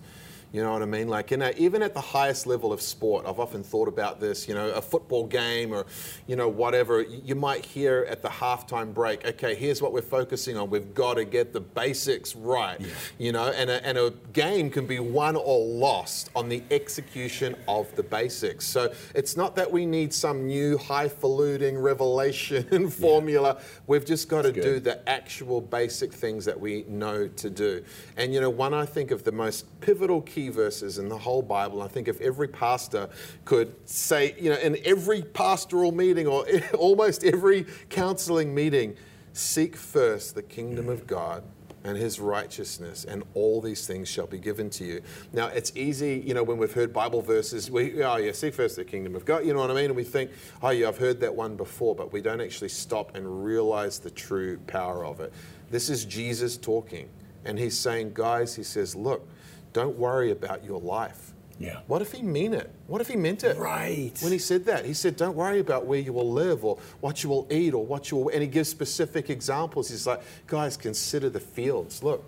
You 0.55 0.63
know 0.63 0.71
what 0.71 0.81
I 0.81 0.85
mean? 0.85 1.09
Like, 1.09 1.31
you 1.31 1.37
know, 1.37 1.51
even 1.57 1.83
at 1.83 1.93
the 1.93 1.99
highest 1.99 2.47
level 2.47 2.71
of 2.71 2.81
sport, 2.81 3.25
I've 3.27 3.41
often 3.41 3.61
thought 3.61 3.89
about 3.89 4.21
this. 4.21 4.47
You 4.47 4.53
know, 4.53 4.69
a 4.69 4.81
football 4.81 5.27
game 5.27 5.73
or, 5.73 5.85
you 6.27 6.37
know, 6.37 6.47
whatever. 6.47 7.01
You 7.01 7.35
might 7.35 7.65
hear 7.65 8.07
at 8.09 8.21
the 8.21 8.29
halftime 8.29 8.93
break, 8.93 9.25
okay, 9.27 9.53
here's 9.53 9.81
what 9.81 9.91
we're 9.91 10.01
focusing 10.01 10.55
on. 10.55 10.69
We've 10.69 10.93
got 10.93 11.15
to 11.15 11.25
get 11.25 11.51
the 11.51 11.59
basics 11.59 12.37
right. 12.37 12.79
You 13.17 13.33
know, 13.33 13.47
and 13.47 13.69
a, 13.69 13.85
and 13.85 13.97
a 13.97 14.13
game 14.31 14.69
can 14.69 14.87
be 14.87 14.99
won 14.99 15.35
or 15.35 15.59
lost 15.59 16.29
on 16.37 16.47
the 16.47 16.63
execution 16.71 17.57
of 17.67 17.93
the 17.97 18.03
basics. 18.03 18.65
So 18.65 18.93
it's 19.13 19.35
not 19.35 19.57
that 19.57 19.69
we 19.69 19.85
need 19.85 20.13
some 20.13 20.47
new 20.47 20.77
highfalutin 20.77 21.77
revelation 21.77 22.89
formula. 22.89 23.59
We've 23.87 24.05
just 24.05 24.29
got 24.29 24.43
to 24.43 24.53
good. 24.53 24.63
do 24.63 24.79
the 24.79 25.09
actual 25.09 25.59
basic 25.59 26.13
things 26.13 26.45
that 26.45 26.57
we 26.57 26.85
know 26.87 27.27
to 27.27 27.49
do. 27.49 27.83
And 28.15 28.33
you 28.33 28.39
know, 28.39 28.49
one 28.49 28.73
I 28.73 28.85
think 28.85 29.11
of 29.11 29.25
the 29.25 29.33
most 29.33 29.65
pivotal 29.81 30.21
key 30.21 30.44
verses 30.49 30.97
in 30.97 31.09
the 31.09 31.17
whole 31.17 31.41
Bible, 31.41 31.81
I 31.81 31.87
think 31.87 32.07
if 32.07 32.19
every 32.21 32.47
pastor 32.47 33.09
could 33.45 33.75
say, 33.87 34.35
you 34.39 34.49
know, 34.49 34.57
in 34.57 34.77
every 34.85 35.21
pastoral 35.21 35.91
meeting 35.91 36.27
or 36.27 36.45
almost 36.77 37.23
every 37.23 37.65
counseling 37.89 38.53
meeting, 38.53 38.95
seek 39.33 39.75
first 39.75 40.35
the 40.35 40.43
kingdom 40.43 40.89
of 40.89 41.05
God 41.07 41.43
and 41.85 41.95
his 41.95 42.19
righteousness, 42.19 43.05
and 43.05 43.23
all 43.35 43.61
these 43.61 43.85
things 43.85 44.09
shall 44.09 44.25
be 44.25 44.39
given 44.39 44.71
to 44.71 44.83
you. 44.83 45.01
Now, 45.33 45.47
it's 45.47 45.71
easy, 45.75 46.23
you 46.25 46.33
know, 46.33 46.41
when 46.41 46.57
we've 46.57 46.73
heard 46.73 46.91
Bible 46.91 47.21
verses, 47.21 47.69
we, 47.69 48.03
oh, 48.03 48.15
yeah, 48.15 48.31
seek 48.31 48.55
first 48.55 48.75
the 48.75 48.83
kingdom 48.83 49.15
of 49.15 49.23
God, 49.23 49.45
you 49.45 49.53
know 49.53 49.59
what 49.59 49.69
I 49.69 49.75
mean? 49.75 49.85
And 49.85 49.95
we 49.95 50.03
think, 50.03 50.31
oh, 50.63 50.71
yeah, 50.71 50.87
I've 50.87 50.97
heard 50.97 51.19
that 51.19 51.33
one 51.33 51.55
before, 51.55 51.93
but 51.93 52.11
we 52.11 52.21
don't 52.21 52.41
actually 52.41 52.69
stop 52.69 53.15
and 53.15 53.45
realize 53.45 53.99
the 53.99 54.09
true 54.09 54.57
power 54.65 55.05
of 55.05 55.19
it. 55.19 55.31
This 55.69 55.91
is 55.91 56.05
Jesus 56.05 56.57
talking, 56.57 57.07
and 57.45 57.59
he's 57.59 57.77
saying, 57.77 58.13
guys, 58.15 58.55
he 58.55 58.63
says, 58.63 58.95
look, 58.95 59.27
don't 59.75 59.97
worry 59.97 60.31
about 60.31 60.63
your 60.63 60.79
life. 60.79 61.33
Yeah. 61.59 61.81
What 61.87 62.01
if 62.01 62.13
he 62.13 62.21
mean 62.21 62.53
it? 62.53 62.71
What 62.87 63.01
if 63.01 63.09
he 63.09 63.17
meant 63.17 63.43
it? 63.43 63.57
Right. 63.57 64.13
When 64.21 64.31
he 64.31 64.39
said 64.39 64.63
that, 64.65 64.85
he 64.85 64.93
said, 64.93 65.17
"Don't 65.17 65.35
worry 65.35 65.59
about 65.59 65.85
where 65.85 65.99
you 65.99 66.13
will 66.13 66.31
live 66.31 66.63
or 66.63 66.77
what 67.01 67.23
you 67.23 67.29
will 67.29 67.45
eat 67.51 67.73
or 67.73 67.85
what 67.85 68.09
you 68.09 68.17
will." 68.17 68.29
And 68.29 68.41
he 68.41 68.47
gives 68.47 68.69
specific 68.69 69.29
examples. 69.29 69.89
He's 69.89 70.07
like, 70.07 70.21
"Guys, 70.47 70.77
consider 70.77 71.29
the 71.29 71.41
fields. 71.41 72.03
Look, 72.03 72.23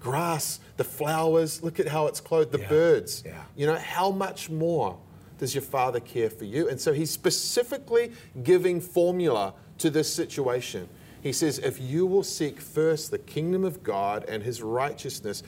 grass, 0.00 0.58
the 0.76 0.82
flowers. 0.82 1.62
Look 1.62 1.78
at 1.78 1.86
how 1.86 2.08
it's 2.08 2.20
clothed. 2.20 2.50
The 2.50 2.58
Yeah. 2.58 2.68
birds. 2.68 3.22
Yeah. 3.24 3.44
You 3.54 3.66
know, 3.66 3.76
how 3.76 4.10
much 4.10 4.50
more 4.50 4.96
does 5.38 5.54
your 5.54 5.62
Father 5.62 6.00
care 6.00 6.30
for 6.30 6.46
you?" 6.46 6.68
And 6.68 6.80
so 6.80 6.92
he's 6.92 7.12
specifically 7.12 8.10
giving 8.42 8.80
formula 8.80 9.54
to 9.78 9.88
this 9.88 10.12
situation. 10.12 10.88
He 11.20 11.32
says, 11.32 11.58
"If 11.58 11.80
you 11.80 12.06
will 12.06 12.24
seek 12.24 12.60
first 12.60 13.12
the 13.12 13.18
kingdom 13.18 13.64
of 13.64 13.84
God 13.84 14.24
and 14.28 14.42
His 14.42 14.62
righteousness." 14.62 15.44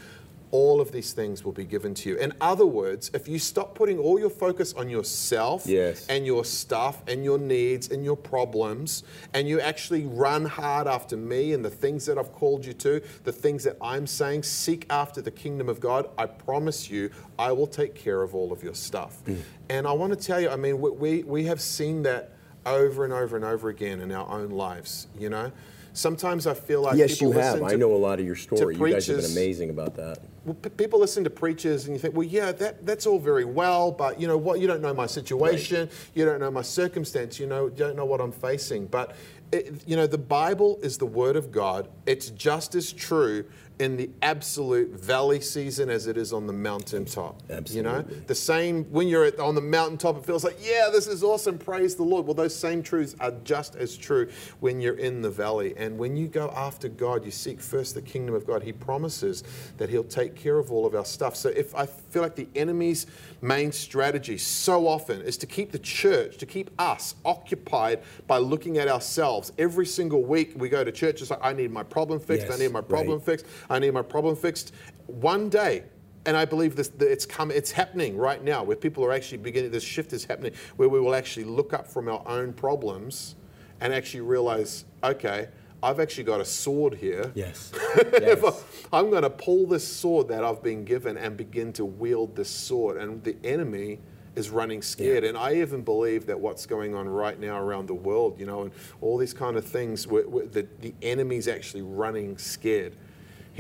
All 0.53 0.81
of 0.81 0.91
these 0.91 1.13
things 1.13 1.45
will 1.45 1.53
be 1.53 1.65
given 1.65 1.95
to 1.95 2.09
you. 2.09 2.17
In 2.17 2.33
other 2.41 2.67
words, 2.67 3.11
if 3.15 3.29
you 3.29 3.39
stop 3.39 3.75
putting 3.75 3.99
all 3.99 4.19
your 4.19 4.31
focus 4.31 4.73
on 4.75 4.91
yourself 4.91 5.65
Yes. 5.67 6.07
and 6.09 6.27
your 6.27 6.45
stuff 6.45 7.03
and 7.07 7.25
your 7.25 7.39
needs 7.39 7.91
and 7.91 8.05
your 8.05 8.17
problems, 8.17 9.05
and 9.33 9.49
you 9.49 9.61
actually 9.61 10.07
run 10.07 10.45
hard 10.45 10.87
after 10.87 11.17
me 11.17 11.53
and 11.53 11.65
the 11.65 11.71
things 11.71 12.07
that 12.07 12.19
I've 12.19 12.33
called 12.33 12.65
you 12.65 12.73
to, 12.75 13.01
the 13.25 13.33
things 13.33 13.65
that 13.65 13.77
I'm 13.81 14.07
saying, 14.07 14.43
seek 14.43 14.87
after 14.91 15.23
the 15.23 15.31
kingdom 15.31 15.69
of 15.69 15.79
God, 15.79 16.09
I 16.19 16.27
promise 16.27 16.91
you, 16.91 17.11
I 17.39 17.53
will 17.53 17.69
take 17.69 17.95
care 17.95 18.23
of 18.23 18.35
all 18.35 18.53
of 18.53 18.63
your 18.63 18.75
stuff. 18.75 19.25
Mm. 19.25 19.43
And 19.69 19.87
I 19.87 19.93
want 19.93 20.13
to 20.13 20.19
tell 20.19 20.41
you, 20.41 20.51
I 20.51 20.57
mean, 20.57 20.81
we, 20.81 20.91
we, 20.91 21.23
we 21.23 21.45
have 21.45 21.61
seen 21.61 22.03
that 22.03 22.33
over 22.67 23.05
and 23.05 23.13
over 23.13 23.37
and 23.37 23.45
over 23.45 23.69
again 23.69 24.01
in 24.01 24.13
our 24.13 24.29
own 24.29 24.51
lives, 24.51 25.07
you 25.17 25.31
know? 25.31 25.53
Sometimes 25.93 26.47
I 26.47 26.55
feel 26.55 26.83
like 26.83 26.97
yes, 26.97 27.19
people 27.19 27.35
you 27.35 27.41
have. 27.41 27.63
I 27.63 27.75
know 27.75 27.93
a 27.93 27.97
lot 27.97 28.21
of 28.21 28.27
your 28.27 28.37
story. 28.37 28.77
You 28.77 28.91
guys 28.93 29.07
have 29.09 29.23
been 29.23 29.31
amazing 29.33 29.71
about 29.71 29.97
that. 29.97 30.19
Well, 30.45 30.55
p- 30.55 30.71
people 30.71 30.99
listen 30.99 31.25
to 31.25 31.31
preachers 31.31 31.85
and 31.87 31.95
you 31.95 32.01
think, 32.01 32.15
well, 32.15 32.27
yeah, 32.27 32.53
that, 32.53 32.87
that's 32.87 33.07
all 33.07 33.19
very 33.19 33.45
well, 33.45 33.93
but 33.93 34.21
you 34.21 34.27
know 34.27 34.39
what? 34.39 34.61
You 34.61 34.67
don't 34.67 34.81
know 34.81 34.95
my 34.95 35.07
situation. 35.07 35.91
You 36.15 36.25
don't 36.25 36.41
know 36.41 36.51
my 36.51 36.63
circumstance. 36.63 37.39
You 37.39 37.47
know, 37.47 37.67
you 37.67 37.75
don't 37.77 37.97
know 37.97 38.07
what 38.07 38.21
I'm 38.21 38.33
facing. 38.33 38.87
But 38.87 39.15
it, 39.53 39.83
you 39.87 39.97
know, 39.97 40.07
the 40.07 40.19
Bible 40.19 40.79
is 40.83 40.99
the 40.99 41.07
Word 41.07 41.37
of 41.37 41.53
God. 41.53 41.89
It's 42.07 42.31
just 42.31 42.75
as 42.75 42.93
true 42.93 43.45
in 43.81 43.97
the 43.97 44.11
absolute 44.21 44.91
valley 44.91 45.41
season 45.41 45.89
as 45.89 46.07
it 46.07 46.19
is 46.19 46.35
on 46.35 46.47
the 46.47 46.53
mountaintop. 46.53 47.43
You 47.79 47.83
know, 47.83 48.03
the 48.03 48.35
same 48.35 48.85
when 48.85 49.09
you're 49.09 49.25
at, 49.25 49.41
on 49.41 49.55
the 49.55 49.63
mountaintop, 49.63 50.19
it 50.19 50.27
feels 50.27 50.45
like, 50.45 50.59
yeah, 50.61 50.91
this 50.93 51.07
is 51.07 51.25
awesome. 51.25 51.57
Praise 51.57 51.97
the 51.97 52.03
Lord. 52.03 52.27
Well, 52.27 52.35
those 52.35 52.55
same 52.55 52.83
truths 52.83 53.17
are 53.21 53.33
just 53.43 53.77
as 53.77 53.97
true 53.97 54.29
when 54.61 54.83
you're 54.83 54.99
in 54.99 55.23
the 55.23 55.31
valley. 55.31 55.73
And 55.79 55.99
when 55.99 56.15
you 56.15 56.29
go 56.29 56.53
after 56.55 56.91
God, 56.91 57.25
you 57.25 57.31
seek 57.31 57.59
first 57.59 57.95
the 57.95 58.03
kingdom 58.03 58.35
of 58.35 58.47
God. 58.47 58.63
He 58.63 58.73
promises 58.73 59.45
that 59.79 59.89
He'll 59.89 60.05
take 60.05 60.37
care 60.37 60.59
of 60.59 60.71
all 60.71 60.85
of 60.85 60.95
our 60.95 61.07
stuff. 61.07 61.35
So 61.35 61.49
if 61.49 61.75
I 61.75 61.87
feel 61.87 62.21
like 62.21 62.37
the 62.37 62.49
enemy's 62.55 63.07
main 63.41 63.73
strategy 63.73 64.37
so 64.37 64.87
often 64.87 65.23
is 65.23 65.39
to 65.39 65.47
keep 65.47 65.73
the 65.73 65.79
church, 65.79 66.37
to 66.37 66.45
keep 66.45 66.71
us 66.79 67.15
occupied 67.25 68.03
by 68.27 68.37
looking 68.37 68.77
at 68.77 68.89
ourselves. 68.89 69.53
Every 69.57 69.87
single 69.87 70.23
week 70.23 70.53
we 70.55 70.69
go 70.69 70.85
to 70.85 70.93
church, 70.93 71.23
it's 71.23 71.31
like, 71.31 71.41
I 71.43 71.55
need 71.55 71.71
my 71.71 71.83
problem 71.83 72.21
fixed. 72.21 72.51
I 72.51 72.59
need 72.59 72.73
my 72.73 72.83
problem 72.83 73.17
right. 73.17 73.25
fixed. 73.25 73.47
I 73.71 73.79
need 73.79 73.95
my 73.95 74.03
problem 74.03 74.37
fixed. 74.37 74.75
One 75.07 75.49
day, 75.49 75.85
and 76.27 76.37
I 76.37 76.45
believe 76.45 76.77
this, 76.77 76.89
that 76.89 77.11
it's 77.11 77.25
come, 77.25 77.51
it's 77.51 77.71
happening 77.71 78.17
right 78.17 78.43
now, 78.43 78.63
where 78.63 78.77
people 78.77 79.05
are 79.05 79.13
actually 79.13 79.39
beginning. 79.39 79.71
This 79.71 79.85
shift 79.85 80.13
is 80.13 80.25
happening, 80.25 80.53
where 80.77 80.89
we 80.89 81.01
will 81.01 81.15
actually 81.15 81.45
look 81.45 81.73
up 81.73 81.87
from 81.87 82.09
our 82.09 82.23
own 82.27 82.53
problems, 82.53 83.37
and 83.81 83.95
actually 83.95 84.21
realize, 84.21 84.85
okay, 85.03 85.49
I've 85.83 86.01
actually 86.01 86.25
got 86.25 86.41
a 86.41 86.45
sword 86.45 86.95
here. 86.95 87.33
Yes. 87.35 87.73
Yes. 88.21 88.65
I'm 88.93 89.11
going 89.11 89.23
to 89.23 89.31
pull 89.31 89.67
this 89.67 89.87
sword 89.87 90.29
that 90.29 90.45
I've 90.45 90.63
been 90.63 90.85
given 90.85 91.17
and 91.17 91.37
begin 91.37 91.73
to 91.75 91.85
wield 91.85 92.37
this 92.37 92.51
sword, 92.51 92.99
and 92.99 93.23
the 93.25 93.37
enemy 93.45 93.99
is 94.37 94.51
running 94.51 94.83
scared. 94.83 95.25
And 95.25 95.37
I 95.37 95.55
even 95.55 95.83
believe 95.83 96.27
that 96.27 96.39
what's 96.39 96.67
going 96.67 96.95
on 96.95 97.09
right 97.09 97.39
now 97.39 97.59
around 97.59 97.87
the 97.87 97.95
world, 97.95 98.39
you 98.39 98.47
know, 98.47 98.63
and 98.63 98.73
all 99.01 99.17
these 99.17 99.35
kind 99.35 99.57
of 99.57 99.65
things, 99.65 100.07
where, 100.07 100.29
where 100.29 100.47
the, 100.47 100.67
the 100.81 100.95
enemy's 101.03 101.49
actually 101.49 101.83
running 101.83 102.39
scared. 102.39 102.97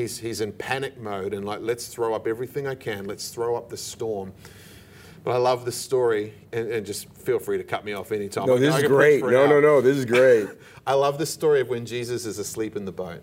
He's, 0.01 0.19
he's 0.19 0.41
in 0.41 0.53
panic 0.53 0.99
mode 0.99 1.35
and 1.35 1.45
like, 1.45 1.61
let's 1.61 1.89
throw 1.89 2.15
up 2.15 2.27
everything 2.27 2.67
I 2.67 2.75
can. 2.75 3.05
Let's 3.05 3.29
throw 3.29 3.55
up 3.57 3.69
the 3.69 3.77
storm. 3.77 4.33
But 5.23 5.33
I 5.33 5.37
love 5.37 5.67
the 5.67 5.73
story, 5.73 6.33
and, 6.51 6.71
and 6.71 6.87
just 6.87 7.13
feel 7.13 7.39
free 7.39 7.59
to 7.59 7.65
cut 7.65 7.85
me 7.85 7.93
off 7.93 8.11
anytime. 8.11 8.47
No, 8.47 8.57
I 8.57 8.59
this 8.59 8.75
I 8.75 8.79
is 8.79 8.89
great. 8.89 9.23
No, 9.23 9.47
no, 9.47 9.61
no. 9.61 9.83
This 9.83 9.99
is 9.99 10.07
great. 10.07 10.49
I 10.87 10.95
love 10.95 11.19
the 11.19 11.27
story 11.27 11.61
of 11.61 11.69
when 11.69 11.85
Jesus 11.85 12.25
is 12.25 12.39
asleep 12.39 12.75
in 12.75 12.87
the 12.87 12.93
boat. 12.93 13.23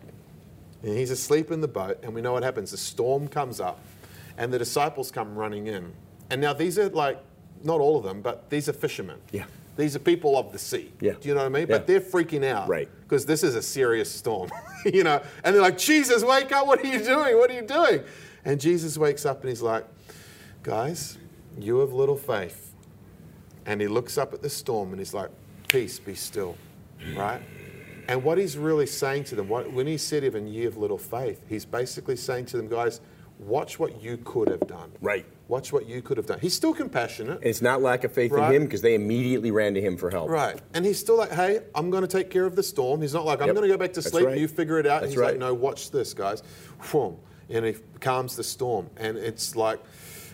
And 0.83 0.95
he's 0.95 1.09
asleep 1.09 1.49
in 1.49 1.59
the 1.59 1.67
boat, 1.67 1.97
and 2.03 2.13
we 2.13 2.21
know 2.21 2.33
what 2.33 2.43
happens. 2.43 2.69
The 2.69 2.77
storm 2.77 3.27
comes 3.27 3.59
up, 3.59 3.79
and 4.37 4.53
the 4.53 4.59
disciples 4.59 5.09
come 5.09 5.35
running 5.35 5.65
in. 5.65 5.91
And 6.29 6.39
now 6.39 6.53
these 6.53 6.77
are 6.77 6.89
like, 6.89 7.17
not 7.63 7.81
all 7.81 7.97
of 7.97 8.03
them, 8.03 8.21
but 8.21 8.47
these 8.51 8.69
are 8.69 8.73
fishermen. 8.73 9.17
Yeah. 9.31 9.45
These 9.75 9.95
are 9.95 9.99
people 9.99 10.37
of 10.37 10.51
the 10.51 10.59
sea. 10.59 10.91
Yeah. 11.01 11.13
Do 11.19 11.29
you 11.29 11.33
know 11.33 11.41
what 11.41 11.47
I 11.47 11.49
mean? 11.49 11.67
Yeah. 11.67 11.79
But 11.79 11.87
they're 11.87 11.99
freaking 11.99 12.45
out. 12.45 12.67
Right. 12.67 12.89
Because 13.07 13.25
this 13.25 13.41
is 13.41 13.55
a 13.55 13.61
serious 13.61 14.11
storm. 14.11 14.51
you 14.85 15.03
know? 15.03 15.21
And 15.43 15.55
they're 15.55 15.61
like, 15.61 15.77
Jesus, 15.77 16.23
wake 16.23 16.51
up. 16.51 16.67
What 16.67 16.83
are 16.83 16.87
you 16.87 17.03
doing? 17.03 17.37
What 17.37 17.49
are 17.49 17.53
you 17.53 17.61
doing? 17.61 18.03
And 18.43 18.59
Jesus 18.59 18.97
wakes 18.97 19.25
up 19.25 19.41
and 19.41 19.49
he's 19.49 19.61
like, 19.61 19.85
guys, 20.61 21.17
you 21.57 21.79
have 21.79 21.93
little 21.93 22.17
faith. 22.17 22.73
And 23.65 23.79
he 23.81 23.87
looks 23.87 24.17
up 24.17 24.33
at 24.33 24.41
the 24.41 24.49
storm 24.49 24.89
and 24.91 24.99
he's 24.99 25.13
like, 25.13 25.29
Peace, 25.67 25.99
be 25.99 26.15
still. 26.15 26.55
Right? 27.15 27.41
And 28.07 28.23
what 28.23 28.37
he's 28.37 28.57
really 28.57 28.85
saying 28.85 29.25
to 29.25 29.35
them, 29.35 29.49
what, 29.49 29.71
when 29.71 29.85
he 29.85 29.97
said, 29.97 30.23
even 30.23 30.47
ye 30.47 30.63
of 30.63 30.77
little 30.77 30.97
faith, 30.97 31.41
he's 31.49 31.65
basically 31.65 32.15
saying 32.15 32.45
to 32.47 32.57
them, 32.57 32.69
guys, 32.69 33.01
watch 33.39 33.79
what 33.79 34.01
you 34.01 34.17
could 34.17 34.49
have 34.49 34.67
done. 34.67 34.91
Right. 35.01 35.25
Watch 35.47 35.71
what 35.71 35.87
you 35.87 36.01
could 36.01 36.17
have 36.17 36.25
done. 36.25 36.39
He's 36.39 36.55
still 36.55 36.73
compassionate. 36.73 37.37
And 37.37 37.45
it's 37.45 37.61
not 37.61 37.81
lack 37.81 38.03
of 38.03 38.11
faith 38.11 38.31
Right. 38.31 38.49
in 38.53 38.61
him 38.61 38.65
because 38.65 38.81
they 38.81 38.95
immediately 38.95 39.51
ran 39.51 39.73
to 39.75 39.81
him 39.81 39.95
for 39.97 40.09
help. 40.09 40.29
Right. 40.29 40.59
And 40.73 40.85
he's 40.85 40.99
still 40.99 41.17
like, 41.17 41.31
hey, 41.31 41.61
I'm 41.75 41.89
going 41.89 42.01
to 42.01 42.07
take 42.07 42.29
care 42.29 42.45
of 42.45 42.55
the 42.55 42.63
storm. 42.63 43.01
He's 43.01 43.13
not 43.13 43.25
like, 43.25 43.39
I'm 43.41 43.47
Yep. 43.47 43.55
going 43.55 43.67
to 43.69 43.73
go 43.73 43.77
back 43.77 43.93
to 43.93 44.01
That's 44.01 44.11
sleep. 44.11 44.25
right. 44.27 44.37
You 44.37 44.47
figure 44.47 44.79
it 44.79 44.85
out. 44.87 45.01
That's 45.01 45.13
he's 45.13 45.21
like, 45.21 45.31
right. 45.31 45.39
no, 45.39 45.53
watch 45.53 45.91
this, 45.91 46.13
guys. 46.13 46.43
Whoom. 46.79 47.17
And 47.49 47.65
he 47.65 47.75
calms 48.01 48.35
the 48.35 48.43
storm. 48.43 48.89
And 48.97 49.17
it's 49.17 49.55
like, 49.55 49.79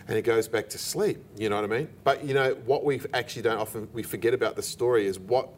and 0.07 0.15
he 0.17 0.22
goes 0.22 0.48
back 0.48 0.67
to 0.69 0.77
sleep. 0.77 1.24
You 1.38 1.50
know 1.50 1.55
what 1.55 1.65
I 1.65 1.67
mean? 1.77 1.88
But 2.03 2.25
you 2.25 2.33
know 2.33 2.55
what 2.65 2.83
we 2.83 3.00
actually 3.13 3.43
don't 3.43 3.57
often 3.60 3.88
we 3.93 4.03
forget 4.03 4.33
about 4.33 4.55
the 4.57 4.62
story 4.63 5.05
is 5.05 5.17
what 5.19 5.50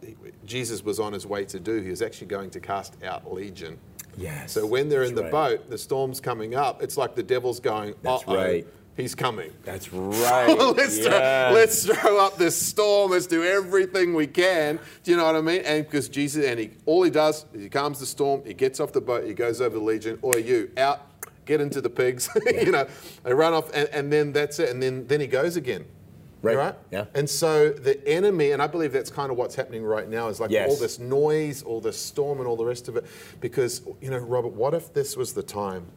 Jesus 0.46 0.84
was 0.84 1.00
on 1.00 1.14
his 1.14 1.26
way 1.26 1.46
to 1.46 1.60
do. 1.60 1.80
He 1.82 1.90
was 1.90 2.02
actually 2.04 2.28
going 2.28 2.50
to 2.52 2.60
cast 2.60 3.02
out 3.04 3.32
legion. 3.34 3.80
Yes. 4.18 4.54
So 4.54 4.66
when 4.66 4.90
they're 4.90 5.04
in 5.04 5.16
the 5.16 5.24
right. 5.24 5.32
boat, 5.32 5.70
the 5.70 5.78
storm's 5.78 6.20
coming 6.20 6.56
up. 6.56 6.82
It's 6.82 6.98
like 6.98 7.16
the 7.16 7.24
devil's 7.24 7.60
going, 7.60 7.96
That's 8.02 8.24
"Uh-oh, 8.24 8.36
right. 8.36 8.68
He's 8.96 9.14
coming. 9.14 9.52
That's 9.64 9.92
right. 9.94 10.58
let's, 10.78 11.00
throw, 11.00 11.52
let's 11.54 11.86
throw 11.86 12.18
up 12.18 12.38
this 12.38 12.56
storm. 12.56 13.12
Let's 13.12 13.28
do 13.28 13.44
everything 13.44 14.14
we 14.14 14.28
can. 14.28 14.80
Do 15.04 15.12
you 15.12 15.18
know 15.18 15.26
what 15.26 15.36
I 15.36 15.42
mean? 15.42 15.62
And 15.66 15.84
because 15.84 16.08
Jesus, 16.08 16.46
and 16.46 16.60
he, 16.60 16.72
all 16.86 17.04
he 17.04 17.12
does 17.12 17.46
is 17.54 17.64
he 17.64 17.70
calms 17.70 18.00
the 18.00 18.06
storm. 18.06 18.44
He 18.46 18.54
gets 18.54 18.80
off 18.80 18.94
the 18.94 19.02
boat. 19.02 19.26
He 19.26 19.34
goes 19.34 19.60
over 19.60 19.78
the 19.78 19.84
legion. 19.84 20.18
Or 20.22 20.38
you 20.40 20.72
out, 20.78 21.08
get 21.46 21.60
into 21.60 21.82
the 21.82 21.90
pigs. 21.90 22.30
you 22.46 22.72
know, 22.72 22.88
they 23.24 23.34
run 23.34 23.54
off, 23.54 23.70
and, 23.74 23.90
and 23.90 24.12
then 24.12 24.32
that's 24.32 24.60
it. 24.60 24.70
And 24.70 24.82
then 24.82 25.08
then 25.08 25.20
he 25.20 25.28
goes 25.28 25.58
again. 25.58 25.86
Right. 26.54 26.76
Yeah. 26.92 27.06
And 27.14 27.30
so 27.30 27.70
the 27.70 28.06
enemy, 28.08 28.52
and 28.52 28.62
I 28.62 28.68
believe 28.68 28.92
that's 28.94 29.10
kind 29.10 29.32
of 29.32 29.38
what's 29.38 29.56
happening 29.56 29.84
right 29.84 30.08
now, 30.08 30.28
is 30.28 30.40
like 30.40 30.52
Yes. 30.52 30.70
all 30.70 30.76
this 30.78 31.00
noise, 31.00 31.64
all 31.64 31.82
this 31.82 31.98
storm, 31.98 32.40
and 32.40 32.48
all 32.48 32.56
the 32.58 32.66
rest 32.66 32.88
of 32.88 32.96
it. 32.98 33.06
Because 33.42 33.82
you 34.02 34.10
know, 34.10 34.18
Robert, 34.20 34.54
what 34.54 34.74
if 34.74 34.94
this 34.94 35.18
was 35.18 35.34
the 35.34 35.44
time? 35.44 35.88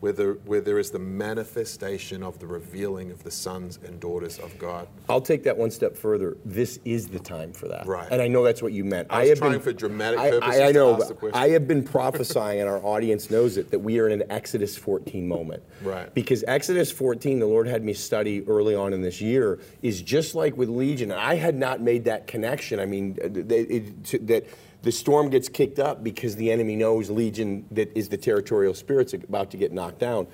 Where, 0.00 0.12
there, 0.12 0.32
where 0.46 0.62
there 0.62 0.78
is 0.78 0.90
the 0.90 0.98
manifestation 0.98 2.22
of 2.22 2.38
the 2.38 2.46
revealing 2.46 3.10
of 3.10 3.22
the 3.22 3.30
sons 3.30 3.78
and 3.84 4.00
daughters 4.00 4.38
of 4.38 4.58
God. 4.58 4.88
I'll 5.10 5.20
take 5.20 5.42
that 5.44 5.58
one 5.58 5.70
step 5.70 5.94
further. 5.94 6.38
This 6.42 6.80
is 6.86 7.08
the 7.08 7.18
time 7.18 7.52
for 7.52 7.68
that. 7.68 7.86
Right. 7.86 8.08
And 8.10 8.22
I 8.22 8.26
know 8.26 8.42
that's 8.42 8.62
what 8.62 8.72
you 8.72 8.82
meant. 8.82 9.08
I 9.10 9.20
was 9.20 9.28
have 9.28 9.38
trying 9.38 9.52
been, 9.52 9.60
for 9.60 9.72
dramatic 9.74 10.18
purposes 10.18 10.60
I, 10.60 10.64
I 10.64 10.66
to 10.68 10.72
know. 10.72 10.96
the. 10.96 11.30
I 11.34 11.50
have 11.50 11.68
been 11.68 11.84
prophesying, 11.84 12.60
and 12.60 12.68
our 12.68 12.82
audience 12.82 13.30
knows 13.30 13.58
it, 13.58 13.70
that 13.72 13.80
we 13.80 13.98
are 13.98 14.08
in 14.08 14.22
an 14.22 14.30
Exodus 14.32 14.74
14 14.74 15.28
moment. 15.28 15.62
Right. 15.82 16.12
Because 16.14 16.44
Exodus 16.48 16.90
14, 16.90 17.38
the 17.38 17.46
Lord 17.46 17.66
had 17.66 17.84
me 17.84 17.92
study 17.92 18.42
early 18.48 18.74
on 18.74 18.94
in 18.94 19.02
this 19.02 19.20
year, 19.20 19.58
is 19.82 20.00
just 20.00 20.34
like 20.34 20.56
with 20.56 20.70
Legion. 20.70 21.12
I 21.12 21.34
had 21.34 21.54
not 21.54 21.82
made 21.82 22.04
that 22.04 22.26
connection. 22.26 22.80
I 22.80 22.86
mean, 22.86 23.18
it, 23.20 24.04
to- 24.04 24.18
that 24.20 24.46
the 24.82 24.92
storm 24.92 25.30
gets 25.30 25.48
kicked 25.48 25.78
up 25.78 26.02
because 26.02 26.36
the 26.36 26.50
enemy 26.50 26.76
knows 26.76 27.10
Legion, 27.10 27.66
that 27.70 27.96
is 27.96 28.08
the 28.08 28.16
territorial 28.16 28.74
spirits, 28.74 29.12
about 29.12 29.50
to 29.50 29.56
get 29.56 29.72
knocked 29.72 29.98
down. 29.98 30.26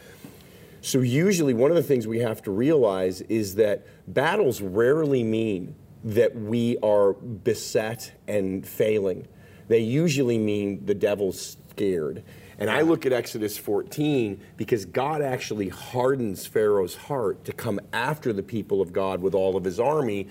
So, 0.83 1.01
usually, 1.01 1.53
one 1.53 1.71
of 1.71 1.77
the 1.77 1.83
things 1.83 2.07
we 2.07 2.21
have 2.21 2.43
to 2.43 2.53
realize 2.53 3.21
is 3.23 3.57
that 3.57 3.87
battles 4.07 4.61
rarely 4.61 5.25
mean 5.25 5.75
that 6.05 6.37
we 6.37 6.79
are 6.79 7.15
beset 7.15 8.13
and 8.29 8.67
failing. 8.67 9.27
They 9.67 9.81
usually 9.81 10.39
mean 10.39 10.87
the 10.87 10.95
devil's 10.95 11.57
scared. 11.71 12.23
And 12.59 12.71
I 12.71 12.83
look 12.83 13.05
at 13.05 13.13
Exodus 13.13 13.59
14 13.59 14.41
because 14.57 14.85
God 14.87 15.21
actually 15.21 15.69
hardens 15.69 16.47
Pharaoh's 16.47 16.95
heart 16.95 17.45
to 17.45 17.53
come 17.53 17.81
after 17.93 18.33
the 18.33 18.43
people 18.43 18.81
of 18.81 18.93
God 18.93 19.21
with 19.21 19.35
all 19.35 19.57
of 19.57 19.65
his 19.65 19.79
army. 19.79 20.29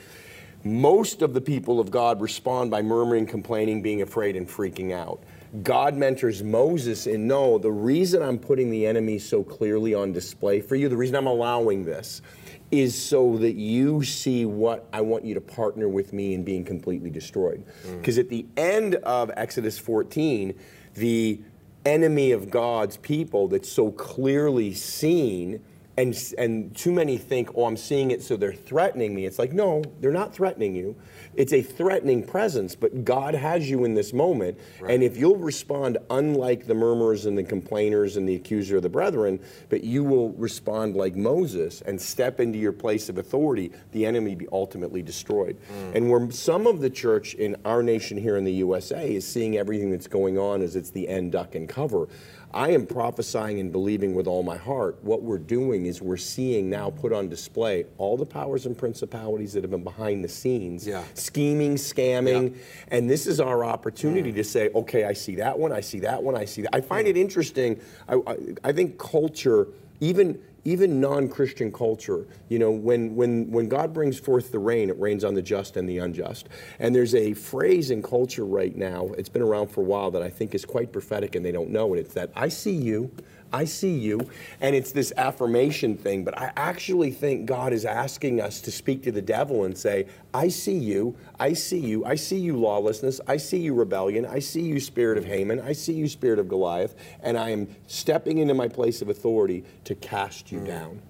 Most 0.65 1.22
of 1.22 1.36
the 1.36 1.41
people 1.41 1.79
of 1.79 1.91
God 1.91 2.19
respond 2.19 2.72
by 2.72 2.81
murmuring, 2.81 3.27
complaining, 3.27 3.84
being 3.84 4.01
afraid, 4.01 4.36
and 4.36 4.50
freaking 4.50 4.91
out. 4.91 5.24
God 5.62 5.95
mentors 5.95 6.41
Moses 6.41 7.05
in 7.05 7.27
no, 7.27 7.60
the 7.60 7.72
reason 7.72 8.24
I'm 8.24 8.39
putting 8.39 8.72
the 8.72 8.88
enemy 8.88 9.19
so 9.19 9.43
clearly 9.43 9.93
on 9.93 10.12
display 10.12 10.62
for 10.62 10.75
you, 10.75 10.89
the 10.89 10.98
reason 10.98 11.15
I'm 11.15 11.27
allowing 11.27 11.86
this 11.86 12.24
is 12.72 13.00
so 13.00 13.38
that 13.38 13.53
you 13.53 14.03
see 14.03 14.45
what 14.45 14.89
I 14.91 15.01
want 15.01 15.24
you 15.24 15.36
to 15.36 15.41
partner 15.41 15.88
with 15.88 16.13
me 16.13 16.34
in 16.34 16.43
being 16.43 16.65
completely 16.65 17.12
destroyed. 17.12 17.63
Mm. 17.86 18.00
Because 18.00 18.17
at 18.17 18.29
the 18.29 18.48
end 18.57 18.95
of 18.95 19.29
Exodus 19.38 19.77
14, 19.77 20.55
the 20.95 21.41
enemy 21.86 22.31
of 22.31 22.50
God's 22.50 22.98
people 22.98 23.48
that's 23.48 23.72
so 23.72 23.91
clearly 23.91 24.74
seen 24.74 25.63
and 25.98 26.34
and 26.38 26.75
too 26.75 26.92
many 26.92 27.18
think, 27.18 27.50
oh, 27.56 27.66
I'm 27.66 27.78
seeing 27.78 28.12
it, 28.12 28.22
so 28.22 28.36
they're 28.36 28.54
threatening 28.54 29.16
me. 29.16 29.25
It's 29.25 29.40
like, 29.40 29.54
no, 29.54 29.84
they're 30.02 30.12
not 30.12 30.34
threatening 30.34 30.75
you. 30.75 30.96
It's 31.36 31.54
a 31.54 31.62
threatening 31.62 32.24
presence, 32.24 32.75
but 32.75 33.04
God 33.06 33.34
has 33.36 33.70
you 33.70 33.86
in 33.86 33.94
this 33.94 34.14
moment, 34.14 34.58
and 34.88 35.04
if 35.04 35.18
you'll 35.18 35.38
respond 35.38 35.98
unlike 36.10 36.66
the 36.66 36.74
murmurers 36.74 37.25
and 37.25 37.38
the 37.38 37.44
complainers 37.44 38.18
and 38.18 38.28
the 38.28 38.36
accuser 38.36 38.78
of 38.78 38.84
the 38.84 38.90
brethren, 38.90 39.40
but 39.70 39.84
you 39.84 40.04
will 40.04 40.32
respond 40.34 40.96
like 40.96 41.16
Moses 41.16 41.82
and 41.82 42.00
step 42.00 42.40
into 42.40 42.58
your 42.58 42.72
place 42.72 43.10
of 43.10 43.18
authority, 43.18 43.72
the 43.92 44.06
enemy 44.06 44.36
be 44.36 44.48
ultimately 44.52 45.02
destroyed. 45.02 45.58
Mm. 45.72 45.96
And 45.96 46.10
where 46.10 46.32
some 46.32 46.68
of 46.68 46.82
the 46.82 46.90
church 46.90 47.34
in 47.36 47.56
our 47.66 47.84
nation 47.84 48.18
here 48.18 48.38
in 48.38 48.44
the 48.44 48.54
USA 48.54 49.14
is 49.14 49.28
seeing 49.28 49.58
everything 49.58 49.92
that's 49.92 50.08
going 50.08 50.38
on 50.38 50.62
as 50.62 50.75
it's 50.75 50.90
the 50.90 51.08
end, 51.08 51.32
duck, 51.32 51.56
and 51.56 51.68
cover. 51.68 52.08
I 52.55 52.69
am 52.71 52.85
prophesying 52.85 53.59
and 53.59 53.69
believing 53.69 54.15
with 54.15 54.27
all 54.27 54.41
my 54.41 54.55
heart. 54.55 54.97
What 55.03 55.21
we're 55.21 55.38
doing 55.38 55.85
is 55.85 56.01
we're 56.01 56.15
seeing 56.15 56.69
now 56.69 56.89
put 56.89 57.12
on 57.12 57.27
display 57.27 57.85
all 57.97 58.15
the 58.15 58.25
powers 58.25 58.65
and 58.65 58.77
principalities 58.77 59.51
that 59.53 59.63
have 59.63 59.71
been 59.71 59.83
behind 59.83 60.24
the 60.24 60.29
scenes, 60.29 60.88
Yeah. 60.88 61.03
scheming, 61.15 61.75
scamming, 61.75 62.55
and 62.88 63.09
this 63.09 63.27
is 63.27 63.41
our 63.41 63.65
opportunity 63.65 64.31
to 64.31 64.43
say, 64.45 64.69
okay, 64.74 65.03
I 65.03 65.12
see 65.12 65.35
that 65.35 65.59
one, 65.59 65.74
I 65.74 65.81
see 65.81 66.00
that 66.00 66.24
one, 66.24 66.38
I 66.38 66.45
see 66.45 66.62
that. 66.62 66.74
I 66.74 66.79
find 66.79 67.09
it 67.09 67.17
interesting. 67.17 67.77
I, 68.07 68.15
I, 68.25 68.38
I 68.63 68.71
think 68.71 68.97
culture, 68.97 69.67
even 70.00 70.39
even 70.65 71.00
non-Christian 71.00 71.72
culture, 71.72 72.27
you 72.50 72.57
know, 72.57 72.72
when, 72.72 73.15
when, 73.15 73.50
when 73.51 73.69
God 73.69 73.93
brings 73.93 74.19
forth 74.19 74.51
the 74.51 74.60
rain, 74.60 74.89
it 74.89 75.00
rains 75.00 75.24
on 75.24 75.36
the 75.36 75.41
just 75.41 75.77
and 75.77 75.88
the 75.88 76.00
unjust. 76.00 76.50
And 76.79 76.93
there's 76.93 77.13
a 77.13 77.34
phrase 77.34 77.91
in 77.91 78.01
culture 78.01 78.45
right 78.45 78.75
now, 78.75 79.10
it's 79.17 79.29
been 79.29 79.43
around 79.43 79.67
for 79.67 79.81
a 79.81 79.84
while, 79.84 80.10
that 80.12 80.24
I 80.24 80.29
think 80.29 80.55
is 80.55 80.65
quite 80.65 80.91
prophetic 80.91 81.36
and 81.36 81.45
they 81.45 81.51
don't 81.51 81.69
know 81.69 81.93
it. 81.93 82.00
It's 82.00 82.13
that 82.15 82.31
I 82.36 82.50
see 82.50 82.75
you, 82.75 83.12
I 83.53 83.65
see 83.65 83.93
you. 83.93 84.27
And 84.60 84.75
it's 84.75 84.91
this 84.91 85.13
affirmation 85.15 85.95
thing, 85.95 86.24
but 86.24 86.38
I 86.38 86.51
actually 86.57 87.12
think 87.12 87.45
God 87.45 87.72
is 87.72 87.86
asking 87.86 88.41
us 88.41 88.60
to 88.62 88.72
speak 88.72 89.03
to 89.03 89.12
the 89.12 89.22
devil 89.22 89.65
and 89.65 89.77
say, 89.77 90.07
I 90.36 90.50
see 90.50 90.77
you, 90.77 91.15
I 91.39 91.54
see 91.54 91.80
you, 91.80 92.04
I 92.04 92.15
see 92.15 92.38
you 92.38 92.58
lawlessness, 92.58 93.22
I 93.25 93.38
see 93.38 93.58
you 93.58 93.74
rebellion, 93.74 94.25
I 94.25 94.39
see 94.39 94.63
you 94.63 94.82
spirit 94.82 95.18
of 95.18 95.24
Haman, 95.24 95.62
I 95.62 95.72
see 95.72 95.94
you 95.94 96.10
spirit 96.10 96.39
of 96.39 96.50
Goliath, 96.50 96.94
and 97.24 97.38
I 97.38 97.51
am 97.51 97.74
stepping 97.88 98.39
into 98.39 98.54
my 98.54 98.68
place 98.68 99.01
of 99.01 99.08
authority 99.08 99.63
to 99.86 99.96
cast 99.96 100.51
you 100.51 100.60
mm. 100.60 100.68
down. 100.68 101.01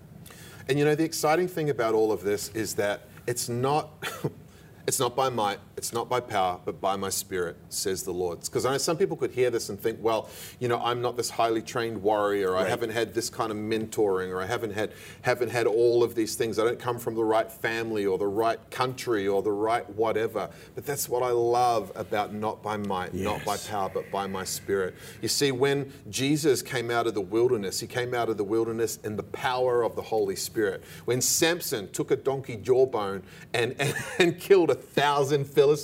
And 0.70 0.78
you 0.78 0.86
know, 0.86 0.94
the 0.94 1.04
exciting 1.04 1.48
thing 1.48 1.72
about 1.72 1.96
all 1.96 2.12
of 2.12 2.22
this 2.22 2.50
is 2.50 2.76
that 2.76 3.08
it's 3.26 3.50
not. 3.50 3.90
It's 4.88 5.00
not 5.00 5.16
by 5.16 5.30
might, 5.30 5.58
it's 5.86 5.94
not 5.94 6.10
by 6.10 6.20
power, 6.20 6.60
but 6.66 6.82
by 6.82 6.96
my 6.96 7.10
spirit, 7.10 7.58
says 7.70 8.02
the 8.02 8.12
Lord. 8.12 8.42
Because 8.42 8.66
I 8.66 8.72
know 8.72 8.80
some 8.80 8.98
people 8.98 9.16
could 9.16 9.30
hear 9.30 9.52
this 9.52 9.70
and 9.70 9.80
think, 9.80 10.00
well, 10.02 10.30
you 10.60 10.68
know, 10.68 10.80
I'm 10.80 11.00
not 11.00 11.16
this 11.16 11.30
highly 11.30 11.62
trained 11.62 12.02
warrior, 12.02 12.54
or 12.54 12.58
I 12.58 12.68
haven't 12.68 12.90
had 12.90 13.14
this 13.14 13.30
kind 13.30 13.52
of 13.52 13.58
mentoring, 13.58 14.32
or 14.32 14.42
I 14.42 14.48
haven't 14.48 14.74
had 14.74 14.94
haven't 15.22 15.50
had 15.50 15.68
all 15.68 16.04
of 16.04 16.16
these 16.16 16.34
things. 16.34 16.58
I 16.58 16.64
don't 16.64 16.80
come 16.80 16.98
from 16.98 17.14
the 17.14 17.24
right 17.24 17.52
family 17.52 18.04
or 18.04 18.18
the 18.18 18.26
right 18.26 18.60
country 18.72 19.28
or 19.28 19.44
the 19.44 19.52
right 19.52 19.88
whatever. 19.92 20.50
But 20.74 20.88
that's 20.88 21.08
what 21.08 21.22
I 21.22 21.30
love 21.30 21.92
about 21.94 22.34
not 22.34 22.64
by 22.64 22.78
might, 22.78 23.14
not 23.14 23.46
by 23.46 23.58
power, 23.58 23.92
but 23.94 24.10
by 24.10 24.26
my 24.26 24.44
spirit. 24.44 24.96
You 25.22 25.28
see, 25.28 25.52
when 25.52 25.94
Jesus 26.10 26.64
came 26.64 26.90
out 26.90 27.06
of 27.06 27.14
the 27.14 27.22
wilderness, 27.22 27.80
he 27.80 27.86
came 27.86 28.16
out 28.16 28.30
of 28.30 28.38
the 28.38 28.44
wilderness 28.44 28.98
in 29.04 29.18
the 29.18 29.24
power 29.24 29.84
of 29.84 29.96
the 29.96 30.02
Holy 30.02 30.36
Spirit. 30.36 30.84
When 31.06 31.22
Samson 31.22 31.92
took 31.92 32.10
a 32.10 32.16
donkey 32.16 32.56
jawbone 32.56 33.22
and, 33.54 33.76
and, 33.78 33.94
and 34.20 34.40
killed 34.40 34.72
a 34.72 34.76
thousand 34.76 35.46
Philistines, 35.46 35.75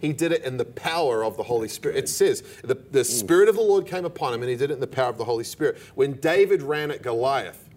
he 0.00 0.12
did 0.12 0.32
it 0.32 0.44
in 0.44 0.56
the 0.56 0.64
power 0.64 1.24
of 1.24 1.36
the 1.36 1.42
Holy 1.42 1.68
Spirit. 1.68 1.96
It 1.96 2.08
says, 2.08 2.42
the, 2.62 2.74
the 2.74 3.04
Spirit 3.04 3.48
of 3.48 3.56
the 3.56 3.62
Lord 3.62 3.86
came 3.86 4.04
upon 4.04 4.34
him 4.34 4.42
and 4.42 4.50
he 4.50 4.56
did 4.56 4.70
it 4.70 4.74
in 4.74 4.80
the 4.80 4.86
power 4.86 5.08
of 5.08 5.18
the 5.18 5.24
Holy 5.24 5.44
Spirit. 5.44 5.78
When 5.94 6.14
David 6.14 6.62
ran 6.62 6.90
at 6.90 7.02
Goliath, 7.02 7.68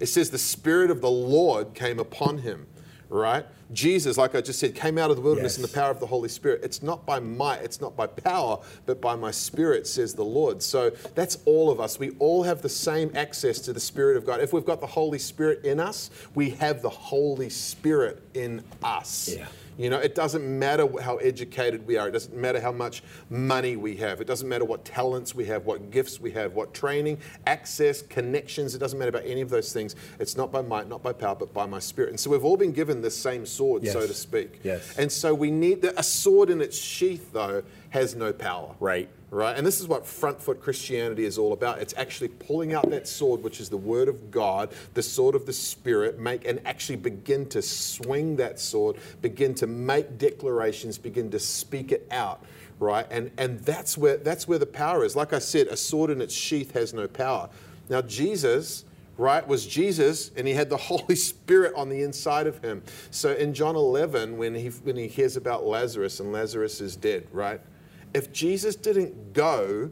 it 0.00 0.06
says 0.06 0.30
the 0.30 0.38
Spirit 0.38 0.90
of 0.90 1.00
the 1.00 1.10
Lord 1.10 1.74
came 1.74 1.98
upon 1.98 2.38
him, 2.38 2.66
right? 3.08 3.46
Jesus, 3.72 4.16
like 4.16 4.34
I 4.34 4.40
just 4.40 4.58
said, 4.58 4.74
came 4.74 4.98
out 4.98 5.10
of 5.10 5.16
the 5.16 5.22
wilderness 5.22 5.56
in 5.56 5.62
the 5.62 5.68
power 5.68 5.90
of 5.90 6.00
the 6.00 6.06
Holy 6.06 6.28
Spirit. 6.28 6.60
It's 6.62 6.82
not 6.82 7.04
by 7.04 7.18
might, 7.18 7.62
it's 7.62 7.80
not 7.80 7.96
by 7.96 8.06
power, 8.06 8.58
but 8.86 9.00
by 9.00 9.16
my 9.16 9.30
Spirit, 9.30 9.86
says 9.86 10.14
the 10.14 10.24
Lord. 10.24 10.62
So 10.62 10.90
that's 11.14 11.38
all 11.44 11.70
of 11.70 11.80
us. 11.80 11.98
We 11.98 12.10
all 12.18 12.42
have 12.44 12.62
the 12.62 12.68
same 12.68 13.10
access 13.14 13.58
to 13.60 13.72
the 13.72 13.80
Spirit 13.80 14.16
of 14.16 14.24
God. 14.24 14.40
If 14.40 14.52
we've 14.52 14.64
got 14.64 14.80
the 14.80 14.86
Holy 14.86 15.18
Spirit 15.18 15.64
in 15.64 15.80
us, 15.80 16.10
we 16.34 16.50
have 16.50 16.82
the 16.82 16.90
Holy 16.90 17.50
Spirit 17.50 18.22
in 18.34 18.62
us. 18.82 19.34
Yeah. 19.36 19.46
You 19.78 19.90
know, 19.90 19.98
it 19.98 20.14
doesn't 20.14 20.42
matter 20.58 20.88
how 21.02 21.16
educated 21.16 21.86
we 21.86 21.98
are. 21.98 22.08
It 22.08 22.12
doesn't 22.12 22.34
matter 22.34 22.60
how 22.60 22.72
much 22.72 23.02
money 23.28 23.76
we 23.76 23.94
have. 23.96 24.22
It 24.22 24.26
doesn't 24.26 24.48
matter 24.48 24.64
what 24.64 24.86
talents 24.86 25.34
we 25.34 25.44
have, 25.46 25.66
what 25.66 25.90
gifts 25.90 26.18
we 26.18 26.30
have, 26.30 26.54
what 26.54 26.72
training, 26.72 27.18
access, 27.46 28.00
connections. 28.00 28.74
It 28.74 28.78
doesn't 28.78 28.98
matter 28.98 29.10
about 29.10 29.26
any 29.26 29.42
of 29.42 29.50
those 29.50 29.74
things. 29.74 29.94
It's 30.18 30.34
not 30.34 30.50
by 30.50 30.62
might, 30.62 30.88
not 30.88 31.02
by 31.02 31.12
power, 31.12 31.34
but 31.34 31.52
by 31.52 31.66
my 31.66 31.78
spirit. 31.78 32.08
And 32.08 32.18
so 32.18 32.30
we've 32.30 32.44
all 32.44 32.56
been 32.56 32.72
given 32.72 33.02
the 33.02 33.10
same 33.10 33.44
sword, 33.56 33.86
so 33.86 34.06
to 34.06 34.14
speak. 34.14 34.60
Yes. 34.62 34.96
And 34.98 35.10
so 35.10 35.34
we 35.34 35.50
need 35.50 35.82
the, 35.82 35.98
a 35.98 36.02
sword 36.02 36.50
in 36.50 36.60
its 36.60 36.78
sheath, 36.78 37.32
though, 37.32 37.62
has 37.90 38.14
no 38.14 38.32
power. 38.32 38.74
Right. 38.80 39.08
Right? 39.30 39.56
And 39.56 39.66
this 39.66 39.80
is 39.80 39.88
what 39.88 40.06
front 40.06 40.40
foot 40.40 40.60
Christianity 40.60 41.24
is 41.24 41.36
all 41.36 41.52
about. 41.52 41.78
It's 41.78 41.94
actually 41.96 42.28
pulling 42.28 42.74
out 42.74 42.88
that 42.90 43.08
sword, 43.08 43.42
which 43.42 43.60
is 43.60 43.68
the 43.68 43.76
word 43.76 44.08
of 44.08 44.30
God, 44.30 44.72
the 44.94 45.02
sword 45.02 45.34
of 45.34 45.46
the 45.46 45.52
Spirit, 45.52 46.18
make 46.18 46.46
and 46.46 46.60
actually 46.64 46.96
begin 46.96 47.48
to 47.48 47.60
swing 47.60 48.36
that 48.36 48.60
sword, 48.60 48.96
begin 49.22 49.54
to 49.56 49.66
make 49.66 50.16
declarations, 50.16 50.96
begin 50.96 51.30
to 51.32 51.38
speak 51.38 51.90
it 51.90 52.06
out. 52.10 52.44
Right? 52.78 53.06
And 53.10 53.30
and 53.36 53.58
that's 53.60 53.98
where 53.98 54.16
that's 54.16 54.46
where 54.46 54.58
the 54.58 54.66
power 54.66 55.04
is. 55.04 55.16
Like 55.16 55.32
I 55.32 55.40
said, 55.40 55.66
a 55.68 55.76
sword 55.76 56.10
in 56.10 56.20
its 56.20 56.34
sheath 56.34 56.72
has 56.72 56.94
no 56.94 57.08
power. 57.08 57.48
Now 57.88 58.02
Jesus 58.02 58.84
right, 59.18 59.46
was 59.46 59.66
Jesus, 59.66 60.30
and 60.36 60.46
he 60.46 60.54
had 60.54 60.68
the 60.68 60.76
Holy 60.88 61.16
Spirit 61.16 61.74
on 61.74 61.88
the 61.88 62.02
inside 62.02 62.46
of 62.46 62.62
him. 62.62 62.82
So 63.10 63.32
in 63.32 63.54
John 63.54 63.76
11, 63.76 64.36
when 64.36 64.54
he, 64.54 64.68
when 64.68 64.96
he 64.96 65.08
hears 65.08 65.36
about 65.36 65.64
Lazarus 65.64 66.20
and 66.20 66.32
Lazarus 66.32 66.80
is 66.80 66.96
dead, 66.96 67.26
right? 67.32 67.60
If 68.14 68.32
Jesus 68.32 68.76
didn't 68.76 69.32
go, 69.32 69.90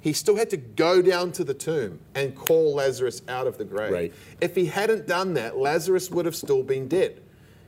he 0.00 0.12
still 0.12 0.36
had 0.36 0.50
to 0.50 0.58
go 0.58 1.00
down 1.00 1.32
to 1.32 1.44
the 1.44 1.54
tomb 1.54 1.98
and 2.14 2.34
call 2.34 2.74
Lazarus 2.74 3.22
out 3.26 3.46
of 3.46 3.56
the 3.56 3.64
grave. 3.64 3.92
Right. 3.92 4.12
If 4.40 4.54
he 4.54 4.66
hadn't 4.66 5.06
done 5.06 5.34
that, 5.34 5.56
Lazarus 5.56 6.10
would 6.10 6.26
have 6.26 6.36
still 6.36 6.62
been 6.62 6.88
dead. 6.88 7.22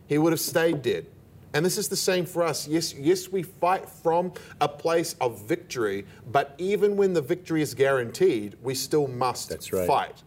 He 0.06 0.18
would 0.18 0.32
have 0.32 0.40
stayed 0.40 0.82
dead. 0.82 1.06
And 1.54 1.64
this 1.64 1.78
is 1.78 1.88
the 1.88 1.96
same 1.96 2.26
for 2.26 2.42
us. 2.42 2.68
Yes, 2.68 2.92
yes, 2.92 3.30
we 3.30 3.42
fight 3.42 3.88
from 3.88 4.34
a 4.60 4.68
place 4.68 5.16
of 5.22 5.40
victory, 5.48 6.04
but 6.30 6.54
even 6.58 6.98
when 6.98 7.14
the 7.14 7.22
victory 7.22 7.62
is 7.62 7.72
guaranteed, 7.72 8.56
we 8.62 8.74
still 8.74 9.08
must 9.08 9.48
That's 9.48 9.72
right. 9.72 9.86
fight. 9.86 10.22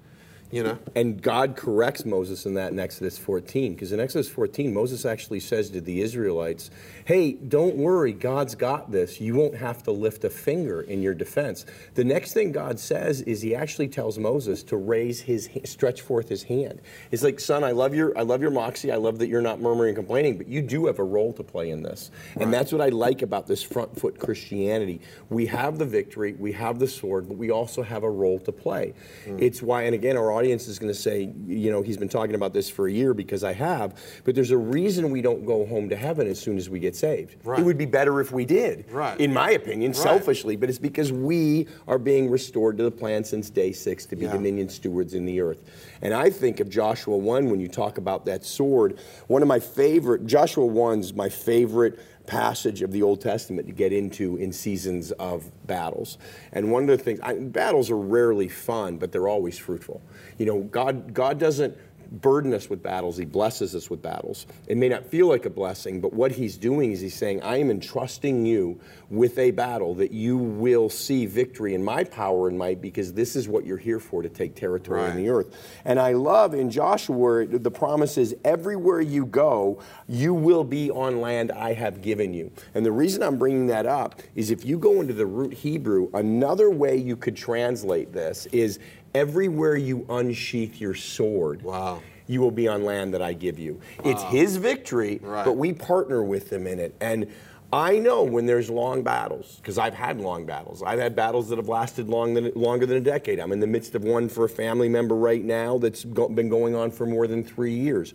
You 0.51 0.63
know? 0.63 0.79
And 0.95 1.21
God 1.21 1.55
corrects 1.55 2.05
Moses 2.05 2.45
in 2.45 2.55
that 2.55 2.71
in 2.71 2.79
Exodus 2.79 3.17
14, 3.17 3.73
because 3.73 3.91
in 3.91 3.99
Exodus 3.99 4.27
14, 4.29 4.73
Moses 4.73 5.05
actually 5.05 5.39
says 5.39 5.69
to 5.71 5.81
the 5.81 6.01
Israelites, 6.01 6.71
Hey, 7.05 7.33
don't 7.33 7.75
worry, 7.75 8.13
God's 8.13 8.55
got 8.55 8.91
this. 8.91 9.21
You 9.21 9.35
won't 9.35 9.55
have 9.55 9.83
to 9.83 9.91
lift 9.91 10.23
a 10.23 10.29
finger 10.29 10.81
in 10.81 11.01
your 11.01 11.13
defense. 11.13 11.65
The 11.93 12.03
next 12.03 12.33
thing 12.33 12.51
God 12.51 12.79
says 12.79 13.21
is 13.21 13.41
He 13.41 13.53
actually 13.55 13.87
tells 13.89 14.17
Moses 14.17 14.63
to 14.63 14.77
raise 14.77 15.21
his, 15.21 15.49
stretch 15.65 16.01
forth 16.01 16.29
his 16.29 16.43
hand. 16.43 16.81
It's 17.11 17.23
like, 17.23 17.39
son, 17.39 17.63
I 17.63 17.71
love 17.71 17.93
your, 17.93 18.17
I 18.17 18.21
love 18.21 18.41
your 18.41 18.51
moxie. 18.51 18.91
I 18.91 18.95
love 18.95 19.19
that 19.19 19.27
you're 19.27 19.41
not 19.41 19.59
murmuring 19.59 19.89
and 19.89 19.97
complaining, 19.97 20.37
but 20.37 20.47
you 20.47 20.61
do 20.61 20.87
have 20.87 20.99
a 20.99 21.03
role 21.03 21.33
to 21.33 21.43
play 21.43 21.69
in 21.69 21.83
this. 21.83 22.11
And 22.39 22.53
that's 22.53 22.71
what 22.71 22.81
I 22.81 22.89
like 22.89 23.21
about 23.21 23.47
this 23.47 23.63
front 23.63 23.99
foot 23.99 24.19
Christianity. 24.19 25.01
We 25.29 25.45
have 25.47 25.77
the 25.77 25.85
victory, 25.85 26.33
we 26.33 26.51
have 26.53 26.79
the 26.79 26.87
sword, 26.87 27.27
but 27.27 27.37
we 27.37 27.51
also 27.51 27.83
have 27.83 28.03
a 28.03 28.09
role 28.09 28.39
to 28.39 28.51
play. 28.51 28.93
Mm. 29.25 29.41
It's 29.41 29.61
why, 29.61 29.83
and 29.83 29.95
again, 29.95 30.17
our 30.17 30.31
audience 30.39 30.69
is 30.69 30.79
going 30.79 30.91
to 30.91 30.97
say, 30.97 31.29
you 31.45 31.69
know, 31.69 31.81
he's 31.81 31.97
been 31.97 32.07
talking 32.07 32.33
about 32.33 32.53
this 32.53 32.69
for 32.69 32.87
a 32.87 32.91
year 32.91 33.13
because 33.13 33.43
I 33.43 33.51
have, 33.51 33.93
but 34.23 34.35
there's 34.35 34.51
a 34.51 34.57
reason 34.57 35.11
we 35.11 35.21
don't 35.21 35.45
go 35.45 35.65
home 35.65 35.89
to 35.89 35.97
heaven 35.97 36.27
as 36.27 36.39
soon 36.39 36.57
as 36.57 36.69
we 36.69 36.79
get 36.79 36.95
saved. 36.95 37.35
Right. 37.43 37.59
It 37.59 37.63
would 37.65 37.77
be 37.77 37.85
better 37.85 38.21
if 38.21 38.31
we 38.31 38.45
did, 38.45 38.89
Right. 38.89 39.19
in 39.19 39.33
my 39.33 39.51
opinion, 39.51 39.93
selfishly, 39.93 40.55
but 40.55 40.69
it's 40.69 40.79
because 40.79 41.11
we 41.11 41.67
are 41.89 41.97
being 41.97 42.29
restored 42.29 42.77
to 42.77 42.83
the 42.83 42.91
plan 42.91 43.25
since 43.25 43.49
day 43.49 43.73
six 43.73 44.05
to 44.05 44.15
be 44.15 44.25
Yeah. 44.25 44.31
dominion 44.31 44.69
stewards 44.69 45.13
in 45.13 45.25
the 45.25 45.41
earth. 45.41 45.61
And 46.01 46.13
I 46.13 46.29
think 46.29 46.61
of 46.61 46.69
Joshua 46.69 47.17
1 47.17 47.49
when 47.49 47.59
you 47.59 47.67
talk 47.67 47.97
about 47.97 48.25
that 48.27 48.45
sword. 48.45 48.97
One 49.27 49.41
of 49.41 49.49
my 49.49 49.59
favorite, 49.59 50.25
Joshua 50.25 50.65
1's 50.65 51.13
my 51.13 51.27
favorite 51.27 51.99
passage 52.29 52.83
of 52.83 52.91
the 52.91 53.01
Old 53.01 53.21
Testament 53.21 53.65
to 53.65 53.73
get 53.73 53.91
into 53.91 54.37
in 54.37 54.53
seasons 54.53 55.11
of 55.13 55.51
battles. 55.65 56.19
And 56.51 56.71
one 56.71 56.83
of 56.83 56.89
the 56.89 57.03
things, 57.03 57.19
I, 57.23 57.33
battles 57.33 57.89
are 57.89 57.97
rarely 57.97 58.47
fun, 58.47 58.97
but 58.97 59.11
they're 59.11 59.27
always 59.27 59.57
fruitful. 59.57 59.99
You 60.37 60.45
know, 60.45 60.59
God, 60.61 61.11
God 61.11 61.39
doesn't 61.39 61.75
burden 62.11 62.53
us 62.53 62.69
with 62.69 62.81
battles, 62.81 63.17
He 63.17 63.25
blesses 63.25 63.75
us 63.75 63.89
with 63.89 64.01
battles. 64.01 64.45
It 64.67 64.77
may 64.77 64.89
not 64.89 65.05
feel 65.05 65.27
like 65.27 65.45
a 65.45 65.49
blessing, 65.49 66.01
but 66.01 66.13
what 66.13 66.31
He's 66.31 66.57
doing 66.57 66.91
is 66.91 67.01
He's 67.01 67.15
saying, 67.15 67.41
I 67.43 67.57
am 67.57 67.69
entrusting 67.69 68.45
you 68.45 68.79
with 69.09 69.37
a 69.39 69.51
battle 69.51 69.93
that 69.95 70.11
you 70.11 70.37
will 70.37 70.89
see 70.89 71.25
victory 71.25 71.73
in 71.73 71.83
my 71.83 72.03
power 72.03 72.47
and 72.47 72.57
might 72.57 72.81
because 72.81 73.13
this 73.13 73.35
is 73.35 73.47
what 73.47 73.65
you're 73.65 73.77
here 73.77 73.99
for 73.99 74.21
to 74.21 74.29
take 74.29 74.55
territory 74.55 75.01
Right. 75.01 75.11
in 75.11 75.17
the 75.17 75.29
earth. 75.29 75.47
And 75.85 75.99
I 75.99 76.13
love 76.13 76.53
in 76.53 76.69
Joshua 76.69 77.15
where 77.15 77.45
the 77.45 77.71
promise 77.71 78.17
is 78.17 78.35
everywhere 78.43 79.01
you 79.01 79.25
go, 79.25 79.79
you 80.07 80.33
will 80.33 80.63
be 80.63 80.91
on 80.91 81.21
land 81.21 81.51
I 81.51 81.73
have 81.73 82.01
given 82.01 82.33
you. 82.33 82.51
And 82.73 82.85
the 82.85 82.91
reason 82.91 83.23
I'm 83.23 83.37
bringing 83.37 83.67
that 83.67 83.85
up 83.85 84.21
is 84.35 84.51
if 84.51 84.65
you 84.65 84.77
go 84.77 85.01
into 85.01 85.13
the 85.13 85.25
root 85.25 85.53
Hebrew, 85.53 86.09
another 86.13 86.69
way 86.69 86.95
you 86.97 87.15
could 87.15 87.35
translate 87.35 88.13
this 88.13 88.45
is 88.47 88.79
everywhere 89.13 89.75
you 89.75 90.05
unsheath 90.09 90.79
your 90.79 90.95
sword. 90.95 91.61
Wow. 91.61 92.01
You 92.27 92.41
will 92.41 92.51
be 92.51 92.67
on 92.67 92.83
land 92.85 93.13
that 93.15 93.21
I 93.21 93.33
give 93.33 93.57
you. 93.57 93.81
It's 94.05 94.21
his 94.23 94.57
victory, 94.57 95.19
Right. 95.23 95.43
but 95.45 95.53
we 95.53 95.73
partner 95.73 96.21
with 96.23 96.51
him 96.53 96.67
in 96.67 96.79
it. 96.79 96.95
And 97.01 97.27
I 97.71 97.99
know 97.99 98.23
when 98.23 98.45
there's 98.45 98.69
long 98.69 99.03
battles, 99.03 99.57
because 99.57 99.77
I've 99.77 99.93
had 99.93 100.19
long 100.19 100.45
battles. 100.45 100.81
I've 100.83 100.99
had 100.99 101.15
battles 101.15 101.49
that 101.49 101.57
have 101.57 101.69
lasted 101.69 102.07
long 102.09 102.33
than, 102.33 102.51
longer 102.55 102.85
than 102.85 102.97
a 102.97 103.01
decade. 103.01 103.39
I'm 103.39 103.51
in 103.51 103.59
the 103.59 103.67
midst 103.67 103.93
of 103.95 104.03
one 104.03 104.27
for 104.29 104.45
a 104.45 104.49
family 104.49 104.89
member 104.89 105.15
right 105.15 105.43
now 105.43 105.77
that's 105.77 106.03
go, 106.03 106.27
been 106.29 106.49
going 106.49 106.75
on 106.75 106.89
for 106.91 107.05
more 107.05 107.27
than 107.27 107.43
three 107.43 107.73
years. 107.73 108.13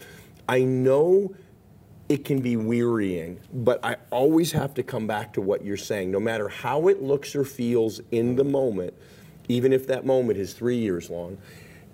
I 0.48 0.62
know 0.62 1.34
it 2.08 2.24
can 2.24 2.40
be 2.40 2.56
wearying, 2.56 3.38
but 3.52 3.80
I 3.84 3.96
always 4.10 4.52
have 4.52 4.74
to 4.74 4.82
come 4.82 5.06
back 5.06 5.32
to 5.34 5.40
what 5.40 5.64
you're 5.64 5.76
saying. 5.76 6.10
No 6.10 6.20
matter 6.20 6.48
how 6.48 6.88
it 6.88 7.02
looks 7.02 7.34
or 7.34 7.44
feels 7.44 8.00
in 8.10 8.36
the 8.36 8.44
moment, 8.44 8.94
even 9.48 9.72
if 9.72 9.86
that 9.86 10.06
moment 10.06 10.38
is 10.38 10.52
three 10.54 10.78
years 10.78 11.10
long, 11.10 11.38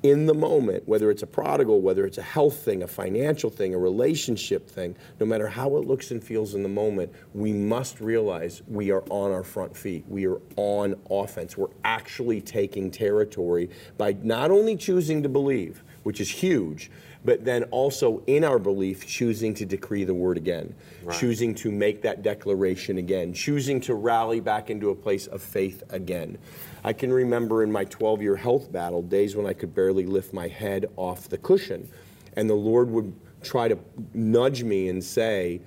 in 0.03 0.25
the 0.25 0.35
moment, 0.35 0.89
whether 0.89 1.11
it's 1.11 1.23
a 1.23 1.27
prodigal, 1.27 1.83
whether 1.83 2.07
it's 2.07 2.17
a 2.17 2.23
health 2.23 2.65
thing, 2.65 2.83
a 2.83 2.87
financial 2.87 3.51
thing, 3.51 3.75
a 3.75 3.79
relationship 3.79 4.69
thing, 4.69 4.97
no 5.19 5.27
matter 5.27 5.47
how 5.47 5.77
it 5.77 5.87
looks 5.87 6.11
and 6.11 6.25
feels 6.25 6.55
in 6.55 6.63
the 6.63 6.69
moment, 6.69 7.13
we 7.35 7.53
must 7.53 8.01
realize 8.01 8.63
we 8.67 8.91
are 8.91 9.05
on 9.11 9.31
our 9.31 9.43
front 9.43 9.77
feet. 9.77 10.05
We 10.09 10.27
are 10.27 10.41
on 10.57 10.99
offense. 11.11 11.59
We're 11.59 11.69
actually 11.85 12.41
taking 12.41 12.91
territory 12.91 13.69
by 13.99 14.17
not 14.23 14.51
only 14.51 14.77
choosing 14.77 15.23
to 15.23 15.29
believe, 15.29 15.83
which 16.03 16.21
is 16.21 16.31
huge, 16.31 16.91
but 17.25 17.45
then 17.45 17.65
also 17.65 18.23
in 18.27 18.45
our 18.45 18.59
belief, 18.59 19.07
choosing 19.07 19.53
to 19.55 19.67
decree 19.67 20.05
the 20.05 20.15
word 20.15 20.37
again, 20.37 20.75
choosing 21.13 21.55
to 21.57 21.71
make 21.71 22.03
that 22.03 22.23
declaration 22.23 22.99
again, 22.99 23.33
choosing 23.33 23.81
to 23.81 23.95
rally 23.95 24.41
back 24.41 24.71
into 24.71 24.91
a 24.91 24.95
place 24.95 25.27
of 25.27 25.43
faith 25.43 25.83
again. 25.91 26.39
I 26.83 26.93
can 26.93 27.13
remember 27.13 27.63
in 27.63 27.71
my 27.71 27.85
12 27.85 28.23
year 28.23 28.37
health 28.37 28.73
battle 28.73 29.03
days 29.03 29.37
when 29.37 29.47
I 29.47 29.53
could 29.53 29.75
barely 29.75 30.07
lift 30.07 30.33
my 30.33 30.49
head 30.49 30.87
off 30.97 31.29
the 31.29 31.39
cushion, 31.39 31.89
and 32.37 32.49
the 32.49 32.55
Lord 32.55 32.91
would 32.91 33.15
try 33.43 33.69
to 33.69 33.79
nudge 34.15 34.63
me 34.63 34.89
and 34.89 35.03
say, 35.03 35.61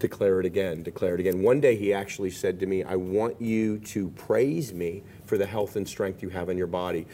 declare 0.00 0.40
it 0.40 0.46
again, 0.46 0.82
declare 0.82 1.14
it 1.14 1.20
again. 1.20 1.42
One 1.42 1.60
day 1.60 1.76
he 1.76 1.92
actually 1.92 2.30
said 2.30 2.58
to 2.60 2.66
me, 2.66 2.82
I 2.82 2.96
want 2.96 3.40
you 3.40 3.78
to 3.78 4.08
praise 4.10 4.72
me 4.72 5.02
for 5.26 5.38
the 5.38 5.46
health 5.46 5.76
and 5.76 5.86
strength 5.86 6.22
you 6.22 6.30
have 6.30 6.48
in 6.48 6.58
your 6.58 6.66
body. 6.66 7.06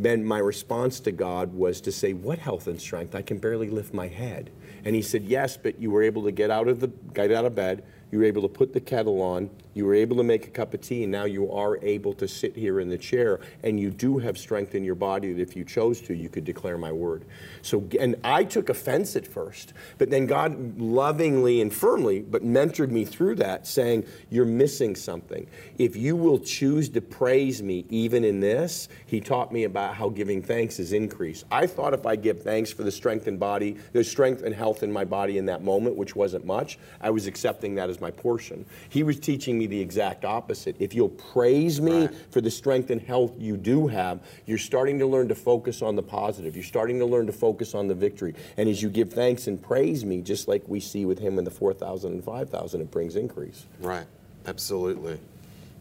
Then 0.00 0.24
my 0.24 0.38
response 0.38 0.98
to 1.00 1.12
God 1.12 1.52
was 1.52 1.82
to 1.82 1.92
say, 1.92 2.14
What 2.14 2.38
health 2.38 2.66
and 2.66 2.80
strength? 2.80 3.14
I 3.14 3.20
can 3.20 3.36
barely 3.36 3.68
lift 3.68 3.92
my 3.92 4.08
head. 4.08 4.48
And 4.86 4.96
he 4.96 5.02
said, 5.02 5.24
Yes, 5.24 5.58
but 5.58 5.78
you 5.78 5.90
were 5.90 6.02
able 6.02 6.22
to 6.22 6.32
get 6.32 6.50
out 6.50 6.68
of 6.68 6.80
the 6.80 6.88
get 7.12 7.30
out 7.30 7.44
of 7.44 7.54
bed, 7.54 7.84
you 8.10 8.18
were 8.18 8.24
able 8.24 8.40
to 8.40 8.48
put 8.48 8.72
the 8.72 8.80
kettle 8.80 9.20
on, 9.20 9.50
you 9.80 9.86
were 9.86 9.94
able 9.94 10.18
to 10.18 10.22
make 10.22 10.46
a 10.46 10.50
cup 10.50 10.74
of 10.74 10.82
tea, 10.82 11.04
and 11.04 11.10
now 11.10 11.24
you 11.24 11.50
are 11.50 11.78
able 11.78 12.12
to 12.12 12.28
sit 12.28 12.54
here 12.54 12.80
in 12.80 12.90
the 12.90 12.98
chair, 12.98 13.40
and 13.62 13.80
you 13.80 13.88
do 13.88 14.18
have 14.18 14.36
strength 14.36 14.74
in 14.74 14.84
your 14.84 14.94
body 14.94 15.32
that 15.32 15.40
if 15.40 15.56
you 15.56 15.64
chose 15.64 16.02
to, 16.02 16.12
you 16.12 16.28
could 16.28 16.44
declare 16.44 16.76
my 16.76 16.92
word. 16.92 17.24
So, 17.62 17.82
and 17.98 18.14
I 18.22 18.44
took 18.44 18.68
offense 18.68 19.16
at 19.16 19.26
first, 19.26 19.72
but 19.96 20.10
then 20.10 20.26
God 20.26 20.78
lovingly 20.78 21.62
and 21.62 21.72
firmly, 21.72 22.20
but 22.20 22.44
mentored 22.44 22.90
me 22.90 23.06
through 23.06 23.36
that, 23.36 23.66
saying, 23.66 24.04
You're 24.28 24.44
missing 24.44 24.94
something. 24.94 25.46
If 25.78 25.96
you 25.96 26.14
will 26.14 26.38
choose 26.38 26.90
to 26.90 27.00
praise 27.00 27.62
me 27.62 27.86
even 27.88 28.22
in 28.22 28.40
this, 28.40 28.90
He 29.06 29.18
taught 29.18 29.50
me 29.50 29.64
about 29.64 29.94
how 29.94 30.10
giving 30.10 30.42
thanks 30.42 30.78
is 30.78 30.92
increase. 30.92 31.46
I 31.50 31.66
thought 31.66 31.94
if 31.94 32.04
I 32.04 32.16
give 32.16 32.42
thanks 32.42 32.70
for 32.70 32.82
the 32.82 32.92
strength 32.92 33.28
and 33.28 33.40
body, 33.40 33.78
the 33.94 34.04
strength 34.04 34.42
and 34.42 34.54
health 34.54 34.82
in 34.82 34.92
my 34.92 35.06
body 35.06 35.38
in 35.38 35.46
that 35.46 35.64
moment, 35.64 35.96
which 35.96 36.14
wasn't 36.14 36.44
much, 36.44 36.78
I 37.00 37.08
was 37.08 37.26
accepting 37.26 37.76
that 37.76 37.88
as 37.88 37.98
my 37.98 38.10
portion. 38.10 38.66
He 38.90 39.02
was 39.02 39.18
teaching 39.18 39.58
me 39.58 39.69
the 39.70 39.80
exact 39.80 40.24
opposite. 40.26 40.76
If 40.78 40.92
you'll 40.94 41.08
praise 41.08 41.80
me 41.80 42.08
for 42.30 42.40
the 42.42 42.50
strength 42.50 42.90
and 42.90 43.00
health 43.00 43.32
you 43.38 43.56
do 43.56 43.86
have, 43.86 44.20
you're 44.44 44.58
starting 44.58 44.98
to 44.98 45.06
learn 45.06 45.28
to 45.28 45.34
focus 45.34 45.80
on 45.80 45.96
the 45.96 46.02
positive. 46.02 46.54
You're 46.54 46.64
starting 46.64 46.98
to 46.98 47.06
learn 47.06 47.26
to 47.26 47.32
focus 47.32 47.74
on 47.74 47.88
the 47.88 47.94
victory. 47.94 48.34
And 48.58 48.68
as 48.68 48.82
you 48.82 48.90
give 48.90 49.12
thanks 49.12 49.46
and 49.46 49.62
praise 49.62 50.04
me, 50.04 50.20
just 50.20 50.48
like 50.48 50.62
we 50.66 50.80
see 50.80 51.06
with 51.06 51.18
him 51.18 51.38
in 51.38 51.44
the 51.44 51.50
4,000 51.50 52.12
and 52.12 52.22
5,000, 52.22 52.80
it 52.80 52.90
brings 52.90 53.16
increase. 53.16 53.64
Right, 53.80 54.06
absolutely. 54.46 55.18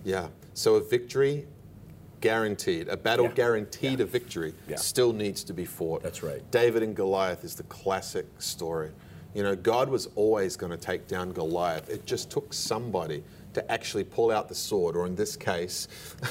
Yeah. 0.05 0.27
So 0.53 0.75
a 0.75 0.81
victory 0.81 1.45
guaranteed, 2.21 2.87
a 2.89 2.97
battle 2.97 3.25
Yeah. 3.25 3.33
guaranteed 3.33 4.01
a 4.01 4.05
victory 4.05 4.53
Yeah. 4.67 4.75
still 4.75 5.13
needs 5.13 5.43
to 5.45 5.53
be 5.53 5.65
fought. 5.65 6.03
That's 6.03 6.21
right. 6.21 6.41
David 6.51 6.83
and 6.83 6.95
Goliath 6.95 7.43
is 7.43 7.55
the 7.55 7.63
classic 7.63 8.27
story. 8.39 8.91
You 9.33 9.43
know, 9.43 9.55
God 9.55 9.89
was 9.89 10.09
always 10.15 10.57
going 10.57 10.71
to 10.71 10.77
take 10.77 11.07
down 11.07 11.31
Goliath. 11.31 11.89
It 11.89 12.05
just 12.05 12.29
took 12.29 12.51
somebody 12.53 13.23
to 13.53 13.71
actually 13.71 14.03
pull 14.03 14.31
out 14.31 14.47
the 14.47 14.55
sword, 14.55 14.95
or 14.95 15.05
in 15.05 15.15
this 15.15 15.35
case, 15.35 15.87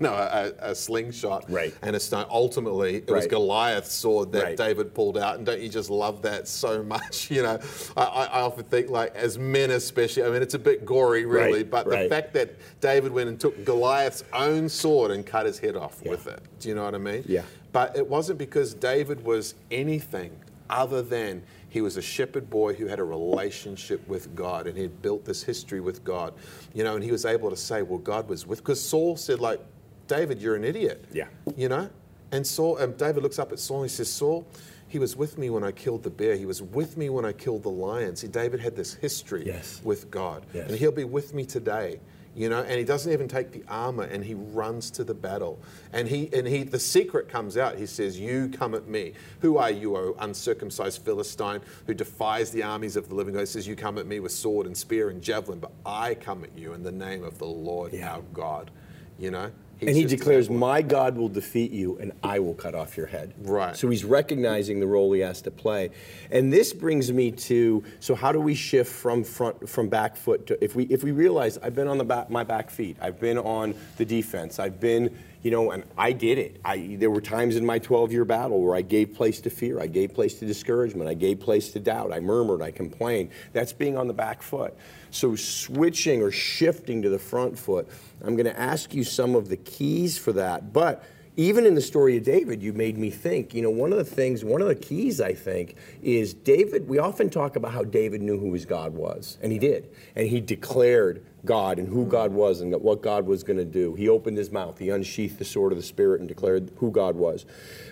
you 0.00 0.06
know, 0.06 0.12
a, 0.12 0.52
a 0.70 0.74
slingshot 0.74 1.44
Right. 1.50 1.74
and 1.82 1.96
a 1.96 2.00
stone. 2.00 2.26
Ultimately, 2.30 2.96
it 2.96 3.10
was 3.10 3.26
Goliath's 3.26 3.92
sword 3.92 4.32
that 4.32 4.42
Right. 4.42 4.56
David 4.56 4.94
pulled 4.94 5.16
out. 5.18 5.36
And 5.36 5.46
don't 5.46 5.60
you 5.60 5.68
just 5.68 5.88
love 5.90 6.22
that 6.22 6.46
so 6.48 6.82
much? 6.94 7.30
You 7.30 7.42
know, 7.42 7.58
I, 7.96 8.02
I 8.02 8.40
often 8.42 8.64
think, 8.64 8.90
like, 8.90 9.14
as 9.16 9.38
men 9.38 9.70
especially, 9.70 10.24
I 10.24 10.30
mean, 10.30 10.42
it's 10.42 10.54
a 10.54 10.58
bit 10.58 10.84
gory, 10.84 11.24
really, 11.26 11.58
Right, 11.62 11.70
but 11.70 11.88
the 11.88 12.08
fact 12.08 12.32
that 12.34 12.54
David 12.80 13.12
went 13.12 13.28
and 13.28 13.40
took 13.40 13.64
Goliath's 13.64 14.24
own 14.32 14.68
sword 14.68 15.10
and 15.10 15.24
cut 15.24 15.46
his 15.46 15.58
head 15.58 15.76
off 15.76 16.00
Yeah. 16.04 16.10
with 16.10 16.26
it. 16.26 16.40
Do 16.60 16.68
you 16.68 16.74
know 16.74 16.84
what 16.84 16.94
I 16.94 16.98
mean? 16.98 17.24
Yeah. 17.26 17.42
But 17.72 17.96
it 17.96 18.06
wasn't 18.06 18.38
because 18.38 18.74
David 18.74 19.24
was 19.24 19.54
anything 19.70 20.32
other 20.70 21.02
than 21.02 21.42
he 21.68 21.80
was 21.80 21.96
a 21.96 22.02
shepherd 22.02 22.48
boy 22.48 22.74
who 22.74 22.86
had 22.86 22.98
a 22.98 23.04
relationship 23.04 24.06
with 24.08 24.34
God 24.34 24.66
and 24.66 24.76
he 24.76 24.82
had 24.82 25.02
built 25.02 25.24
this 25.24 25.42
history 25.42 25.80
with 25.80 26.02
God. 26.04 26.34
You 26.74 26.84
know, 26.84 26.94
and 26.94 27.04
he 27.04 27.10
was 27.12 27.24
able 27.24 27.50
to 27.50 27.56
say, 27.56 27.82
well, 27.82 27.98
God 27.98 28.28
was 28.28 28.46
with, 28.46 28.58
because 28.60 28.82
Saul 28.82 29.16
said, 29.16 29.40
like, 29.40 29.60
David, 30.06 30.40
you're 30.40 30.56
an 30.56 30.64
idiot. 30.64 31.04
Yeah. 31.12 31.26
You 31.56 31.68
know? 31.68 31.90
And 32.32 32.46
Saul, 32.46 32.78
and 32.78 32.96
David 32.96 33.22
looks 33.22 33.38
up 33.38 33.52
at 33.52 33.58
Saul 33.58 33.82
and 33.82 33.90
he 33.90 33.94
says, 33.94 34.10
Saul, 34.10 34.46
he 34.86 34.98
was 34.98 35.16
with 35.16 35.36
me 35.36 35.50
when 35.50 35.64
I 35.64 35.72
killed 35.72 36.02
the 36.02 36.10
bear. 36.10 36.34
He 36.36 36.46
was 36.46 36.62
with 36.62 36.96
me 36.96 37.10
when 37.10 37.26
I 37.26 37.32
killed 37.32 37.62
the 37.62 37.68
lion. 37.70 38.16
See, 38.16 38.26
David 38.28 38.60
had 38.60 38.74
this 38.74 38.94
history 38.94 39.44
Yes. 39.46 39.82
with 39.84 40.10
God. 40.10 40.46
Yes. 40.54 40.70
And 40.70 40.78
he'll 40.78 40.92
be 40.92 41.04
with 41.04 41.34
me 41.34 41.44
today. 41.44 42.00
You 42.38 42.48
know, 42.48 42.62
and 42.62 42.78
he 42.78 42.84
doesn't 42.84 43.12
even 43.12 43.26
take 43.26 43.50
the 43.50 43.64
armor 43.68 44.04
and 44.04 44.24
he 44.24 44.34
runs 44.34 44.92
to 44.92 45.02
the 45.02 45.12
battle. 45.12 45.58
And 45.92 46.06
he 46.06 46.30
and 46.32 46.46
he 46.46 46.62
the 46.62 46.78
secret 46.78 47.28
comes 47.28 47.56
out. 47.56 47.76
He 47.76 47.84
says, 47.84 48.16
You 48.16 48.48
come 48.48 48.76
at 48.76 48.86
me. 48.86 49.14
Who 49.40 49.56
are 49.56 49.72
you, 49.72 49.96
O 49.96 50.14
uncircumcised 50.20 51.02
Philistine, 51.02 51.60
who 51.88 51.94
defies 51.94 52.52
the 52.52 52.62
armies 52.62 52.94
of 52.94 53.08
the 53.08 53.16
living 53.16 53.34
God? 53.34 53.40
He 53.40 53.46
says, 53.46 53.66
You 53.66 53.74
come 53.74 53.98
at 53.98 54.06
me 54.06 54.20
with 54.20 54.30
sword 54.30 54.66
and 54.66 54.76
spear 54.76 55.08
and 55.10 55.20
javelin, 55.20 55.58
but 55.58 55.72
I 55.84 56.14
come 56.14 56.44
at 56.44 56.56
you 56.56 56.74
in 56.74 56.84
the 56.84 56.92
name 56.92 57.24
of 57.24 57.38
the 57.38 57.46
Lord 57.46 57.92
Yeah. 57.92 58.14
our 58.14 58.22
God. 58.32 58.70
You 59.18 59.32
know? 59.32 59.50
And 59.80 59.90
he 59.90 60.04
declares, 60.04 60.50
My 60.50 60.82
God 60.82 61.16
will 61.16 61.28
defeat 61.28 61.70
you, 61.70 61.98
and 61.98 62.12
I 62.22 62.38
will 62.38 62.54
cut 62.54 62.74
off 62.74 62.96
your 62.96 63.06
head. 63.06 63.34
Right. 63.40 63.76
So 63.76 63.88
he's 63.88 64.04
recognizing 64.04 64.80
the 64.80 64.86
role 64.86 65.12
he 65.12 65.20
has 65.20 65.42
to 65.42 65.50
play. 65.50 65.90
And 66.30 66.52
this 66.52 66.72
brings 66.72 67.12
me 67.12 67.30
to 67.32 67.84
so 68.00 68.14
how 68.14 68.32
do 68.32 68.40
we 68.40 68.54
shift 68.54 68.92
from 68.92 69.24
front 69.24 69.68
from 69.68 69.88
back 69.88 70.16
foot 70.16 70.46
to 70.48 70.62
if 70.62 70.74
we 70.74 70.84
if 70.84 71.02
we 71.02 71.12
realize 71.12 71.58
I've 71.58 71.74
been 71.74 71.88
on 71.88 71.98
the 71.98 72.04
back 72.04 72.30
my 72.30 72.44
back 72.44 72.70
feet, 72.70 72.96
I've 73.00 73.20
been 73.20 73.38
on 73.38 73.74
the 73.96 74.04
defense, 74.04 74.58
I've 74.58 74.80
been 74.80 75.16
you 75.42 75.50
know, 75.50 75.70
and 75.70 75.84
I 75.96 76.12
did 76.12 76.38
it. 76.38 76.60
I, 76.64 76.96
there 76.98 77.10
were 77.10 77.20
times 77.20 77.56
in 77.56 77.64
my 77.64 77.78
12 77.78 78.12
year 78.12 78.24
battle 78.24 78.60
where 78.62 78.74
I 78.74 78.82
gave 78.82 79.14
place 79.14 79.40
to 79.42 79.50
fear, 79.50 79.80
I 79.80 79.86
gave 79.86 80.14
place 80.14 80.34
to 80.40 80.46
discouragement, 80.46 81.08
I 81.08 81.14
gave 81.14 81.40
place 81.40 81.70
to 81.72 81.80
doubt, 81.80 82.12
I 82.12 82.20
murmured, 82.20 82.62
I 82.62 82.70
complained. 82.70 83.30
That's 83.52 83.72
being 83.72 83.96
on 83.96 84.08
the 84.08 84.14
back 84.14 84.42
foot. 84.42 84.76
So, 85.10 85.36
switching 85.36 86.22
or 86.22 86.30
shifting 86.30 87.02
to 87.02 87.08
the 87.08 87.18
front 87.18 87.58
foot, 87.58 87.88
I'm 88.22 88.34
going 88.34 88.46
to 88.46 88.58
ask 88.58 88.92
you 88.94 89.04
some 89.04 89.34
of 89.34 89.48
the 89.48 89.56
keys 89.56 90.18
for 90.18 90.32
that. 90.32 90.72
But 90.72 91.04
even 91.38 91.66
in 91.66 91.76
the 91.76 91.80
story 91.80 92.16
of 92.16 92.24
David, 92.24 92.62
you 92.64 92.72
made 92.72 92.98
me 92.98 93.10
think, 93.10 93.54
you 93.54 93.62
know, 93.62 93.70
one 93.70 93.92
of 93.92 93.98
the 93.98 94.04
things, 94.04 94.44
one 94.44 94.60
of 94.60 94.66
the 94.66 94.74
keys, 94.74 95.20
I 95.20 95.34
think, 95.34 95.76
is 96.02 96.34
David. 96.34 96.88
We 96.88 96.98
often 96.98 97.30
talk 97.30 97.54
about 97.54 97.72
how 97.72 97.84
David 97.84 98.22
knew 98.22 98.36
who 98.36 98.52
his 98.52 98.66
God 98.66 98.92
was, 98.92 99.38
and 99.40 99.52
he 99.52 99.58
did. 99.60 99.88
And 100.16 100.26
he 100.26 100.40
declared 100.40 101.24
God 101.44 101.78
and 101.78 101.88
who 101.88 102.04
God 102.04 102.32
was 102.32 102.60
and 102.60 102.74
what 102.82 103.00
God 103.00 103.26
was 103.26 103.42
going 103.44 103.58
to 103.58 103.64
do. 103.64 103.94
He 103.94 104.08
opened 104.08 104.36
his 104.36 104.50
mouth, 104.50 104.78
he 104.78 104.90
unsheathed 104.90 105.38
the 105.38 105.44
sword 105.44 105.72
of 105.72 105.78
the 105.78 105.84
Spirit 105.84 106.20
and 106.20 106.28
declared 106.28 106.70
who 106.76 106.90
God 106.90 107.16
was. 107.16 107.46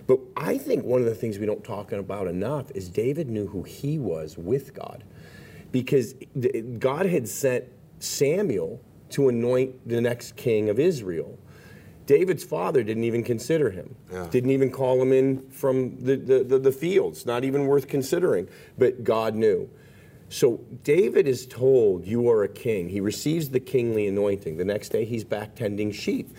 But 0.07 0.19
I 0.37 0.59
think 0.59 0.85
one 0.85 1.01
of 1.01 1.07
the 1.07 1.15
things 1.15 1.39
we 1.39 1.47
don't 1.47 1.65
talk 1.65 1.93
about 1.93 2.27
enough 2.27 2.71
is 2.75 2.89
David 2.89 3.29
knew 3.29 3.47
who 3.47 3.63
he 3.63 3.99
was 3.99 4.37
with 4.37 4.75
God. 4.75 5.05
Because 5.73 6.15
God 6.79 7.07
had 7.07 7.29
sent 7.29 7.65
Samuel 7.99 8.81
to 9.11 9.29
anoint 9.29 9.89
the 9.89 10.01
next 10.01 10.37
king 10.37 10.69
of 10.69 10.79
Israel. 10.79 11.39
David's 12.07 12.45
father 12.45 12.83
didn't 12.85 13.05
even 13.05 13.25
consider 13.25 13.71
him, 13.71 13.97
Yeah. 14.13 14.29
didn't 14.31 14.51
even 14.51 14.71
call 14.71 15.03
him 15.03 15.13
in 15.13 15.49
from 15.51 15.97
the, 16.05 16.17
the, 16.17 16.45
the, 16.45 16.59
the 16.59 16.73
fields, 16.73 17.27
not 17.27 17.45
even 17.45 17.67
worth 17.67 17.89
considering. 17.89 18.49
But 18.79 19.03
God 19.05 19.35
knew. 19.35 19.69
So 20.29 20.65
David 20.83 21.29
is 21.29 21.47
told, 21.47 22.07
You 22.07 22.29
are 22.31 22.43
a 22.43 22.49
king. 22.49 22.89
He 22.89 23.01
receives 23.01 23.51
the 23.51 23.61
kingly 23.61 24.07
anointing. 24.07 24.57
The 24.57 24.65
next 24.65 24.91
day, 24.91 25.05
he's 25.05 25.25
back 25.25 25.55
tending 25.55 25.93
sheep. 25.93 26.31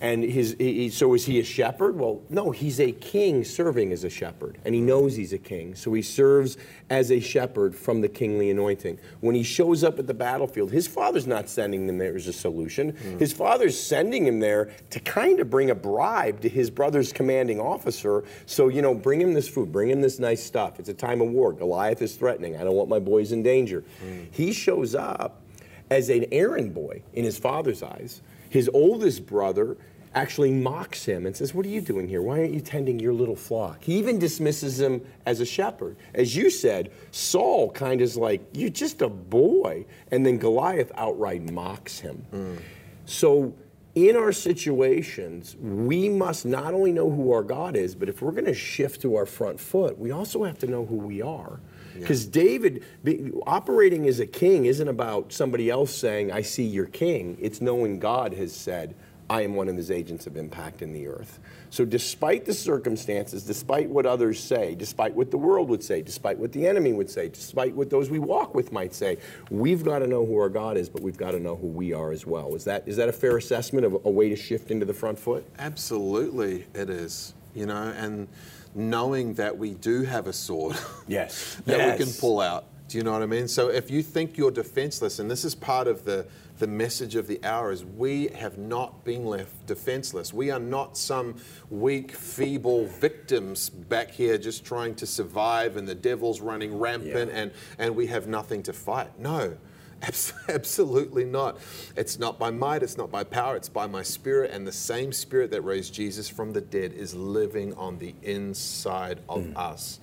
And 0.00 0.22
his, 0.22 0.54
he, 0.58 0.90
so 0.90 1.14
is 1.14 1.24
he 1.26 1.40
a 1.40 1.44
shepherd? 1.44 1.98
Well, 1.98 2.22
no, 2.28 2.50
he's 2.50 2.78
a 2.78 2.92
king 2.92 3.44
serving 3.44 3.92
as 3.92 4.04
a 4.04 4.10
shepherd. 4.10 4.58
And 4.64 4.74
he 4.74 4.80
knows 4.80 5.16
he's 5.16 5.32
a 5.32 5.38
king. 5.38 5.74
So 5.74 5.92
he 5.92 6.02
serves 6.02 6.56
as 6.88 7.10
a 7.10 7.18
shepherd 7.18 7.74
from 7.74 8.00
the 8.00 8.08
kingly 8.08 8.50
anointing. 8.50 8.98
When 9.20 9.34
he 9.34 9.42
shows 9.42 9.82
up 9.82 9.98
at 9.98 10.06
the 10.06 10.14
battlefield, 10.14 10.70
his 10.70 10.86
father's 10.86 11.26
not 11.26 11.48
sending 11.48 11.88
him 11.88 11.98
there 11.98 12.14
as 12.14 12.28
a 12.28 12.32
solution. 12.32 12.90
Hmm. 12.90 13.18
His 13.18 13.32
father's 13.32 13.78
sending 13.78 14.24
him 14.26 14.38
there 14.38 14.70
to 14.90 15.00
kind 15.00 15.40
of 15.40 15.50
bring 15.50 15.70
a 15.70 15.74
bribe 15.74 16.40
to 16.42 16.48
his 16.48 16.70
brother's 16.70 17.12
commanding 17.12 17.60
officer. 17.60 18.22
So, 18.46 18.68
you 18.68 18.82
know, 18.82 18.94
bring 18.94 19.20
him 19.20 19.34
this 19.34 19.48
food, 19.48 19.72
bring 19.72 19.90
him 19.90 20.00
this 20.00 20.20
nice 20.20 20.42
stuff. 20.42 20.78
It's 20.78 20.88
a 20.88 20.94
time 20.94 21.20
of 21.20 21.28
war. 21.30 21.52
Goliath 21.52 22.02
is 22.02 22.14
threatening. 22.14 22.56
I 22.56 22.62
don't 22.62 22.76
want 22.76 22.88
my 22.88 23.00
boys 23.00 23.32
in 23.32 23.42
danger. 23.42 23.84
Hmm. 24.00 24.24
He 24.30 24.52
shows 24.52 24.94
up 24.94 25.42
as 25.90 26.08
an 26.08 26.26
errand 26.30 26.74
boy 26.74 27.02
in 27.14 27.24
his 27.24 27.38
father's 27.38 27.82
eyes. 27.82 28.20
His 28.50 28.70
oldest 28.72 29.26
brother 29.26 29.76
actually 30.18 30.50
mocks 30.50 31.04
him 31.04 31.26
and 31.26 31.36
says, 31.36 31.54
What 31.54 31.64
are 31.64 31.70
you 31.70 31.80
doing 31.80 32.08
here? 32.08 32.20
Why 32.20 32.40
aren't 32.40 32.52
you 32.52 32.60
tending 32.60 32.98
your 32.98 33.12
little 33.12 33.36
flock? 33.36 33.82
He 33.84 33.98
even 33.98 34.18
dismisses 34.18 34.80
him 34.80 35.00
as 35.26 35.40
a 35.40 35.46
shepherd. 35.46 35.96
As 36.14 36.34
you 36.36 36.50
said, 36.50 36.90
Saul 37.12 37.70
kind 37.70 38.00
of 38.00 38.04
is 38.04 38.16
like, 38.16 38.42
You're 38.52 38.70
just 38.70 39.00
a 39.00 39.08
boy. 39.08 39.86
And 40.10 40.26
then 40.26 40.38
Goliath 40.38 40.90
outright 40.96 41.50
mocks 41.52 41.98
him. 42.00 42.58
So, 43.06 43.54
in 43.94 44.16
our 44.16 44.32
situations, 44.32 45.56
we 45.60 46.08
must 46.08 46.46
not 46.46 46.72
only 46.74 46.92
know 46.92 47.10
who 47.10 47.32
our 47.32 47.42
God 47.42 47.74
is, 47.74 47.94
but 47.94 48.08
if 48.08 48.22
we're 48.22 48.32
going 48.32 48.44
to 48.44 48.54
shift 48.54 49.00
to 49.02 49.16
our 49.16 49.26
front 49.26 49.58
foot, 49.58 49.98
we 49.98 50.10
also 50.12 50.44
have 50.44 50.58
to 50.58 50.66
know 50.66 50.84
who 50.84 50.96
we 50.96 51.20
are. 51.22 51.58
Because 51.98 52.26
David, 52.26 52.84
be, 53.02 53.32
operating 53.46 54.06
as 54.06 54.20
a 54.20 54.26
king 54.26 54.66
isn't 54.66 54.86
about 54.86 55.32
somebody 55.32 55.68
else 55.68 55.92
saying, 55.92 56.30
I 56.30 56.42
see 56.42 56.64
your 56.64 56.86
king. 56.86 57.36
It's 57.40 57.60
knowing 57.60 57.98
God 57.98 58.34
has 58.34 58.54
said, 58.54 58.94
I 59.30 59.42
am 59.42 59.54
one 59.54 59.68
of 59.68 59.76
his 59.76 59.90
agents 59.90 60.26
of 60.26 60.36
impact 60.36 60.80
in 60.80 60.92
the 60.92 61.06
earth. 61.06 61.38
So, 61.70 61.84
despite 61.84 62.46
the 62.46 62.54
circumstances, 62.54 63.42
despite 63.44 63.90
what 63.90 64.06
others 64.06 64.40
say, 64.40 64.74
despite 64.74 65.14
what 65.14 65.30
the 65.30 65.36
world 65.36 65.68
would 65.68 65.84
say, 65.84 66.00
despite 66.00 66.38
what 66.38 66.52
the 66.52 66.66
enemy 66.66 66.94
would 66.94 67.10
say, 67.10 67.28
despite 67.28 67.74
what 67.74 67.90
those 67.90 68.08
we 68.08 68.18
walk 68.18 68.54
with 68.54 68.72
might 68.72 68.94
say, 68.94 69.18
we've 69.50 69.84
got 69.84 69.98
to 69.98 70.06
know 70.06 70.24
who 70.24 70.38
our 70.38 70.48
God 70.48 70.78
is, 70.78 70.88
but 70.88 71.02
we've 71.02 71.18
got 71.18 71.32
to 71.32 71.40
know 71.40 71.56
who 71.56 71.66
we 71.66 71.92
are 71.92 72.10
as 72.10 72.26
well. 72.26 72.54
Is 72.54 72.64
that, 72.64 72.88
is 72.88 72.96
that 72.96 73.10
a 73.10 73.12
fair 73.12 73.36
assessment 73.36 73.84
of 73.84 73.94
a 74.04 74.10
way 74.10 74.30
to 74.30 74.36
shift 74.36 74.70
into 74.70 74.86
the 74.86 74.94
front 74.94 75.18
foot? 75.18 75.44
Absolutely, 75.58 76.66
it 76.74 76.88
is. 76.88 77.34
You 77.54 77.66
know, 77.66 77.92
and 77.96 78.28
knowing 78.74 79.34
that 79.34 79.58
we 79.58 79.74
do 79.74 80.02
have 80.02 80.26
a 80.26 80.32
sword 80.32 80.76
Yes. 81.06 81.56
that 81.66 81.98
we 81.98 82.04
can 82.04 82.12
pull 82.14 82.40
out. 82.40 82.64
Do 82.88 82.96
you 82.96 83.04
know 83.04 83.12
what 83.12 83.22
I 83.22 83.26
mean? 83.26 83.48
So 83.48 83.68
if 83.68 83.90
you 83.90 84.02
think 84.02 84.38
you're 84.38 84.50
defenseless, 84.50 85.18
and 85.18 85.30
this 85.30 85.44
is 85.44 85.54
part 85.54 85.86
of 85.86 86.06
the, 86.06 86.26
the 86.58 86.66
message 86.66 87.16
of 87.16 87.26
the 87.26 87.38
hour, 87.44 87.70
is 87.70 87.84
we 87.84 88.28
have 88.28 88.56
not 88.56 89.04
been 89.04 89.26
left 89.26 89.66
defenseless. 89.66 90.32
We 90.32 90.50
are 90.50 90.58
not 90.58 90.96
some 90.96 91.36
weak, 91.68 92.12
feeble 92.12 92.86
victims 92.86 93.68
back 93.68 94.10
here 94.10 94.38
just 94.38 94.64
trying 94.64 94.94
to 94.96 95.06
survive 95.06 95.76
and 95.76 95.86
the 95.86 95.94
devil's 95.94 96.40
running 96.40 96.78
rampant 96.78 97.30
Yeah. 97.30 97.38
and, 97.38 97.52
and 97.78 97.94
we 97.94 98.06
have 98.06 98.26
nothing 98.26 98.62
to 98.64 98.72
fight. 98.72 99.18
No. 99.18 99.58
Absolutely 100.48 101.24
not. 101.24 101.58
It's 101.94 102.18
not 102.18 102.38
by 102.38 102.50
might, 102.50 102.82
it's 102.82 102.96
not 102.96 103.10
by 103.10 103.24
power, 103.24 103.56
it's 103.56 103.68
by 103.68 103.86
my 103.86 104.02
spirit. 104.02 104.50
And 104.50 104.66
the 104.66 104.72
same 104.72 105.12
spirit 105.12 105.50
that 105.50 105.62
raised 105.62 105.92
Jesus 105.92 106.28
from 106.28 106.52
the 106.52 106.60
dead 106.60 106.92
is 106.92 107.14
living 107.14 107.74
on 107.74 107.98
the 107.98 108.14
inside 108.22 109.20
of 109.28 109.42
mm. 109.42 109.56
us. 109.56 110.00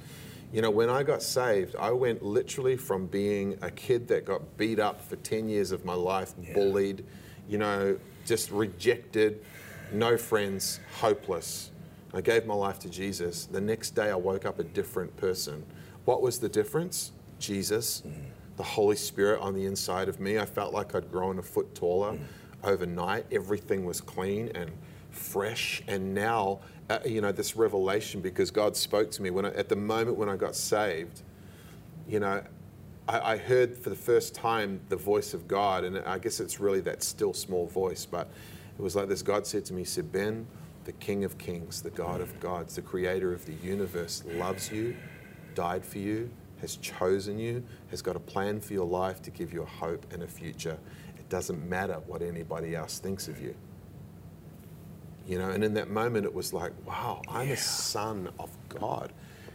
You 0.55 0.61
know, 0.61 0.71
when 0.71 0.89
I 0.89 1.03
got 1.03 1.21
saved, 1.21 1.75
I 1.75 1.91
went 1.91 2.23
literally 2.23 2.77
from 2.77 3.07
being 3.07 3.57
a 3.61 3.69
kid 3.69 4.07
that 4.07 4.23
got 4.23 4.55
beat 4.55 4.79
up 4.79 5.01
for 5.01 5.17
10 5.17 5.49
years 5.49 5.73
of 5.73 5.83
my 5.83 5.95
life, 5.95 6.33
bullied, 6.53 7.03
you 7.49 7.57
know, 7.57 7.99
just 8.25 8.51
rejected, 8.51 9.43
no 9.91 10.15
friends, 10.15 10.79
hopeless. 11.01 11.71
I 12.13 12.21
gave 12.21 12.45
my 12.45 12.53
life 12.53 12.79
to 12.79 12.89
Jesus. 12.89 13.47
The 13.47 13.59
next 13.59 13.95
day, 13.95 14.09
I 14.09 14.15
woke 14.15 14.45
up 14.45 14.59
a 14.59 14.63
different 14.63 15.13
person. 15.17 15.65
What 16.05 16.21
was 16.21 16.39
the 16.39 16.47
difference? 16.47 17.11
Jesus, 17.37 18.03
mm. 18.07 18.13
the 18.55 18.63
Holy 18.63 18.95
Spirit 18.95 19.41
on 19.41 19.55
the 19.55 19.65
inside 19.65 20.07
of 20.07 20.21
me. 20.21 20.39
I 20.39 20.45
felt 20.45 20.73
like 20.73 20.95
I'd 20.95 21.11
grown 21.11 21.37
a 21.37 21.43
foot 21.43 21.75
taller 21.75 22.13
mm. 22.13 22.19
overnight. 22.63 23.25
Everything 23.29 23.83
was 23.83 23.99
clean 23.99 24.53
and 24.55 24.71
fresh. 25.11 25.83
And 25.89 26.13
now, 26.13 26.59
uh, 26.89 26.99
you 27.05 27.21
know, 27.21 27.31
this 27.31 27.55
revelation 27.55 28.21
because 28.21 28.51
God 28.51 28.75
spoke 28.75 29.11
to 29.11 29.21
me 29.21 29.29
when 29.29 29.45
I, 29.45 29.53
at 29.53 29.69
the 29.69 29.75
moment 29.75 30.17
when 30.17 30.29
I 30.29 30.35
got 30.35 30.55
saved. 30.55 31.21
You 32.07 32.19
know, 32.19 32.43
I, 33.07 33.33
I 33.33 33.37
heard 33.37 33.77
for 33.77 33.89
the 33.89 33.95
first 33.95 34.35
time 34.35 34.79
the 34.89 34.95
voice 34.95 35.33
of 35.33 35.47
God, 35.47 35.83
and 35.83 35.97
I 35.99 36.19
guess 36.19 36.39
it's 36.39 36.59
really 36.59 36.81
that 36.81 37.01
still 37.01 37.33
small 37.33 37.67
voice. 37.67 38.05
But 38.05 38.29
it 38.77 38.81
was 38.81 38.95
like 38.95 39.07
this: 39.07 39.21
God 39.21 39.47
said 39.47 39.65
to 39.65 39.73
me, 39.73 39.81
he 39.81 39.85
"said 39.85 40.11
Ben, 40.11 40.45
the 40.83 40.91
King 40.93 41.23
of 41.23 41.37
Kings, 41.37 41.81
the 41.81 41.89
God 41.89 42.21
of 42.21 42.39
gods, 42.39 42.75
the 42.75 42.81
Creator 42.81 43.33
of 43.33 43.45
the 43.45 43.53
universe, 43.53 44.23
loves 44.33 44.71
you, 44.71 44.95
died 45.55 45.83
for 45.83 45.97
you, 45.97 46.29
has 46.61 46.77
chosen 46.77 47.39
you, 47.39 47.63
has 47.89 48.03
got 48.03 48.15
a 48.15 48.19
plan 48.19 48.59
for 48.59 48.73
your 48.73 48.85
life 48.85 49.21
to 49.23 49.31
give 49.31 49.51
you 49.51 49.63
a 49.63 49.65
hope 49.65 50.05
and 50.13 50.21
a 50.21 50.27
future. 50.27 50.77
It 51.17 51.27
doesn't 51.29 51.67
matter 51.67 51.95
what 52.05 52.21
anybody 52.21 52.75
else 52.75 52.99
thinks 52.99 53.27
of 53.27 53.41
you." 53.41 53.55
You 55.27 55.39
know, 55.39 55.49
and 55.49 55.63
in 55.63 55.73
that 55.73 55.89
moment, 55.89 56.25
it 56.25 56.33
was 56.33 56.53
like, 56.53 56.71
wow, 56.85 57.21
I'm 57.27 57.49
a 57.49 57.57
son 57.57 58.29
of 58.39 58.51
God. 58.69 59.11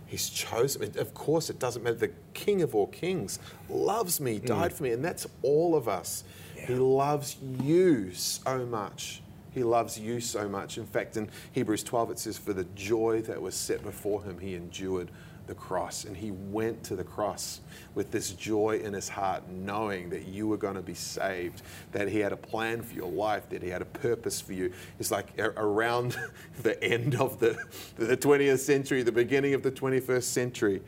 He's 0.06 0.28
chosen 0.28 0.83
me. 0.83 1.00
Of 1.00 1.14
course, 1.14 1.50
it 1.50 1.61
doesn't 1.61 1.85
matter. 1.85 1.94
The 1.94 2.11
King 2.35 2.62
of 2.62 2.74
all 2.74 2.88
kings 2.88 3.38
loves 3.68 4.20
me, 4.20 4.40
died 4.40 4.72
mm. 4.72 4.74
for 4.74 4.83
me, 4.83 4.90
and 4.90 5.04
that's 5.04 5.26
all 5.42 5.76
of 5.76 5.88
us. 5.88 6.24
He 6.56 6.74
loves 6.74 7.37
you 7.62 8.12
so 8.12 8.66
much. 8.66 9.22
He 9.52 9.62
loves 9.62 9.98
you 9.98 10.20
so 10.20 10.48
much. 10.48 10.78
In 10.78 10.87
fact, 10.87 11.16
in 11.16 11.28
Hebrews 11.52 11.85
12, 11.85 12.11
it 12.12 12.18
says, 12.18 12.38
For 12.38 12.52
the 12.52 12.64
joy 12.74 13.22
that 13.22 13.40
was 13.40 13.54
set 13.54 13.83
before 13.83 14.22
him, 14.22 14.38
he 14.38 14.54
endured 14.54 15.11
the 15.50 15.54
cross. 15.56 16.04
And 16.04 16.16
he 16.16 16.30
went 16.30 16.82
to 16.84 16.96
the 16.96 17.04
cross 17.04 17.60
with 17.94 18.10
this 18.10 18.30
joy 18.30 18.80
in 18.82 18.94
his 18.94 19.08
heart, 19.08 19.42
knowing 19.50 20.08
that 20.10 20.26
you 20.26 20.46
were 20.46 20.56
going 20.56 20.76
to 20.76 20.82
be 20.82 20.94
saved, 20.94 21.60
that 21.92 22.08
he 22.08 22.20
had 22.20 22.32
a 22.32 22.36
plan 22.36 22.80
for 22.80 22.94
your 22.94 23.10
life, 23.10 23.50
that 23.50 23.62
he 23.62 23.68
had 23.68 23.82
a 23.82 23.86
purpose 23.86 24.40
for 24.40 24.54
you. 24.54 24.72
It's 24.98 25.10
like 25.10 25.26
around 25.38 26.16
the 26.62 26.82
end 26.82 27.16
of 27.16 27.40
the, 27.40 27.58
the 27.96 28.16
20th 28.16 28.60
century, 28.60 29.02
the 29.02 29.12
beginning 29.12 29.52
of 29.52 29.62
the 29.62 29.72
21st 29.72 30.22
century. 30.22 30.80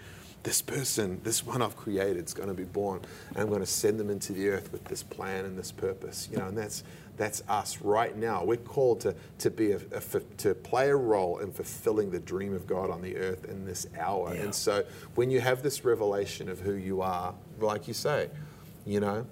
This 0.45 0.63
person, 0.63 1.21
this 1.23 1.45
one 1.45 1.63
I've 1.63 1.77
created, 1.77 2.27
is 2.27 2.35
going 2.35 2.49
to 2.49 2.55
be 2.55 2.65
born, 2.65 3.01
and 3.31 3.39
I'm 3.39 3.49
going 3.49 3.61
to 3.61 3.67
send 3.67 4.01
them 4.01 4.11
into 4.11 4.33
the 4.33 4.49
earth 4.49 4.73
with 4.73 4.83
this 4.85 5.03
plan 5.03 5.45
and 5.45 5.57
this 5.57 5.71
purpose. 5.71 6.29
You 6.33 6.39
know, 6.39 6.47
and 6.47 6.59
that's 6.59 6.83
that's 7.23 7.43
us 7.49 7.81
right 7.81 8.17
now. 8.17 8.43
We're 8.43 8.57
called 8.57 9.01
to, 9.03 9.15
to 9.39 9.51
be 9.51 9.73
a, 9.73 9.81
a 9.93 10.21
to 10.39 10.55
play 10.55 10.91
a 10.91 10.97
role 10.97 11.39
in 11.39 11.53
fulfilling 11.53 12.11
the 12.11 12.19
dream 12.19 12.53
of 12.53 12.67
God 12.67 12.91
on 12.91 13.01
the 13.01 13.17
earth 13.17 13.45
in 13.45 13.65
this 13.65 13.87
hour. 13.97 14.33
And 14.33 14.53
so 14.53 14.85
when 15.15 15.31
you 15.31 15.41
have 15.41 15.63
this 15.63 15.85
revelation 15.85 16.49
of 16.49 16.59
who 16.59 16.73
you 16.73 17.01
are, 17.01 17.33
like 17.61 17.87
you 17.87 17.95
say, 17.95 18.29
you 18.85 18.99
know, 18.99 19.25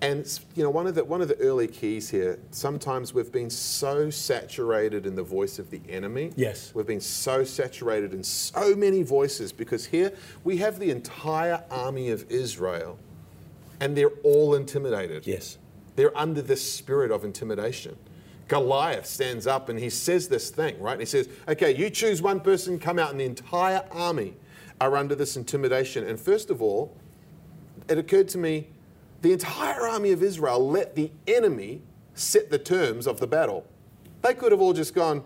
and 0.00 0.40
you 0.56 0.64
know 0.64 0.70
one 0.70 0.86
of 0.88 0.96
the 0.96 1.04
one 1.04 1.20
of 1.20 1.28
the 1.28 1.38
early 1.38 1.68
keys 1.68 2.10
here. 2.10 2.38
Sometimes 2.50 3.14
we've 3.14 3.32
been 3.32 3.50
so 3.50 4.10
saturated 4.10 5.06
in 5.06 5.14
the 5.14 5.22
voice 5.22 5.58
of 5.58 5.70
the 5.70 5.80
enemy. 5.88 6.32
Yes. 6.36 6.72
we've 6.74 6.86
been 6.86 7.00
so 7.00 7.44
saturated 7.44 8.14
in 8.14 8.22
so 8.22 8.74
many 8.74 9.02
voices 9.02 9.52
because 9.52 9.86
here 9.86 10.12
we 10.44 10.56
have 10.58 10.78
the 10.78 10.90
entire 10.90 11.62
army 11.70 12.10
of 12.10 12.30
Israel, 12.30 12.98
and 13.80 13.96
they're 13.96 14.16
all 14.24 14.54
intimidated. 14.54 15.26
Yes. 15.26 15.58
They're 15.98 16.16
under 16.16 16.42
this 16.42 16.62
spirit 16.62 17.10
of 17.10 17.24
intimidation. 17.24 17.96
Goliath 18.46 19.04
stands 19.04 19.48
up 19.48 19.68
and 19.68 19.76
he 19.76 19.90
says 19.90 20.28
this 20.28 20.48
thing, 20.48 20.80
right? 20.80 20.96
He 21.00 21.04
says, 21.04 21.28
okay, 21.48 21.74
you 21.74 21.90
choose 21.90 22.22
one 22.22 22.38
person, 22.38 22.78
come 22.78 23.00
out, 23.00 23.10
and 23.10 23.18
the 23.18 23.24
entire 23.24 23.84
army 23.90 24.36
are 24.80 24.96
under 24.96 25.16
this 25.16 25.36
intimidation. 25.36 26.06
And 26.06 26.20
first 26.20 26.50
of 26.50 26.62
all, 26.62 26.96
it 27.88 27.98
occurred 27.98 28.28
to 28.28 28.38
me 28.38 28.68
the 29.22 29.32
entire 29.32 29.88
army 29.88 30.12
of 30.12 30.22
Israel 30.22 30.64
let 30.64 30.94
the 30.94 31.10
enemy 31.26 31.82
set 32.14 32.48
the 32.48 32.60
terms 32.60 33.08
of 33.08 33.18
the 33.18 33.26
battle. 33.26 33.66
They 34.22 34.34
could 34.34 34.52
have 34.52 34.60
all 34.60 34.74
just 34.74 34.94
gone, 34.94 35.24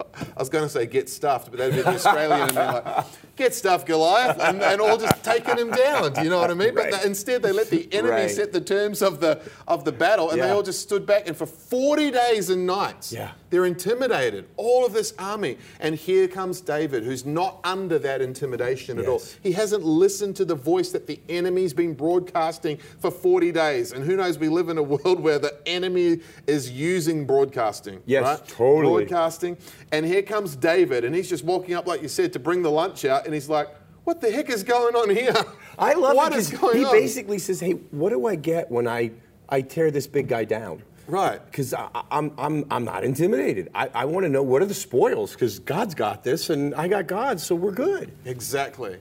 I 0.14 0.38
was 0.38 0.48
going 0.48 0.64
to 0.64 0.68
say 0.70 0.86
get 0.86 1.08
stuffed, 1.08 1.50
but 1.50 1.58
that'd 1.58 1.74
be 1.74 1.82
the 1.82 1.88
Australian 1.88 2.40
and 2.42 2.50
be 2.52 2.56
like, 2.58 3.06
get 3.36 3.54
stuffed, 3.54 3.86
Goliath, 3.86 4.38
and, 4.40 4.62
and 4.62 4.80
all 4.80 4.96
just 4.96 5.22
taking 5.24 5.56
him 5.56 5.70
down. 5.70 6.12
Do 6.12 6.22
you 6.22 6.30
know 6.30 6.38
what 6.38 6.50
I 6.50 6.54
mean? 6.54 6.74
Right. 6.74 6.90
But 6.90 7.00
the, 7.02 7.06
instead, 7.06 7.42
they 7.42 7.52
let 7.52 7.68
the 7.70 7.88
enemy 7.92 8.10
Right. 8.10 8.30
set 8.30 8.52
the 8.52 8.60
terms 8.60 9.02
of 9.02 9.20
the 9.20 9.40
of 9.66 9.84
the 9.84 9.92
battle, 9.92 10.30
and 10.30 10.40
they 10.40 10.50
all 10.50 10.62
just 10.62 10.80
stood 10.82 11.06
back. 11.06 11.26
And 11.28 11.36
for 11.36 11.46
40 11.46 12.10
days 12.10 12.50
and 12.50 12.66
nights, 12.66 13.12
Yeah. 13.12 13.30
They're 13.50 13.66
intimidated. 13.66 14.46
All 14.56 14.84
of 14.84 14.92
this 14.92 15.14
army, 15.18 15.58
and 15.80 15.94
here 15.94 16.28
comes 16.28 16.60
David, 16.60 17.04
who's 17.04 17.24
not 17.24 17.60
under 17.64 17.98
that 18.00 18.20
intimidation 18.20 18.98
at 18.98 19.08
all. 19.08 19.22
He 19.42 19.52
hasn't 19.52 19.84
listened 19.84 20.36
to 20.36 20.44
the 20.44 20.54
voice 20.54 20.90
that 20.92 21.06
the 21.06 21.20
enemy's 21.28 21.72
been 21.72 21.94
broadcasting 21.94 22.78
for 22.98 23.10
40 23.10 23.52
days. 23.52 23.92
And 23.92 24.04
who 24.04 24.16
knows, 24.16 24.38
we 24.38 24.48
live 24.48 24.68
in 24.68 24.78
a 24.78 24.82
world 24.82 25.20
where 25.20 25.38
the 25.38 25.56
enemy 25.66 26.20
is 26.46 26.70
using 26.70 27.26
broadcasting. 27.26 28.02
Yes, 28.06 28.24
right? 28.24 28.48
totally. 28.48 29.04
Broadcasting. 29.06 29.56
And 29.92 30.04
here 30.04 30.22
comes 30.22 30.56
David, 30.56 31.04
and 31.04 31.14
he's 31.14 31.28
just 31.28 31.44
walking 31.44 31.74
up, 31.74 31.86
like 31.86 32.02
you 32.02 32.08
said, 32.08 32.32
to 32.34 32.38
bring 32.38 32.62
the 32.62 32.70
lunch 32.70 33.04
out, 33.04 33.24
and 33.24 33.34
he's 33.34 33.48
like, 33.48 33.68
what 34.04 34.20
the 34.22 34.30
heck 34.30 34.48
is 34.48 34.62
going 34.64 34.94
on 34.94 35.10
here? 35.10 35.34
I 35.78 35.92
love 35.92 36.16
What 36.16 36.32
it 36.32 36.50
because 36.50 36.74
he 36.74 36.84
on? 36.84 36.92
basically 36.92 37.38
says, 37.38 37.60
"Hey, 37.60 37.72
what 37.72 38.08
do 38.08 38.24
I 38.26 38.36
get 38.36 38.70
when 38.70 38.88
I 38.88 39.10
I 39.50 39.60
tear 39.60 39.90
this 39.90 40.06
big 40.06 40.28
guy 40.28 40.44
down?" 40.44 40.82
Right. 41.08 41.44
Because 41.46 41.74
I'm 42.10 42.32
I'm 42.38 42.66
I'm 42.70 42.84
not 42.84 43.02
intimidated. 43.02 43.70
I, 43.74 43.90
I 43.94 44.04
want 44.04 44.24
to 44.24 44.28
know 44.28 44.42
what 44.42 44.60
are 44.62 44.66
the 44.66 44.74
spoils 44.74 45.32
because 45.32 45.58
God's 45.58 45.94
got 45.94 46.22
this 46.22 46.50
and 46.50 46.74
I 46.74 46.86
got 46.86 47.06
God, 47.06 47.40
so 47.40 47.54
we're 47.54 47.72
good. 47.72 48.12
Exactly. 48.26 48.98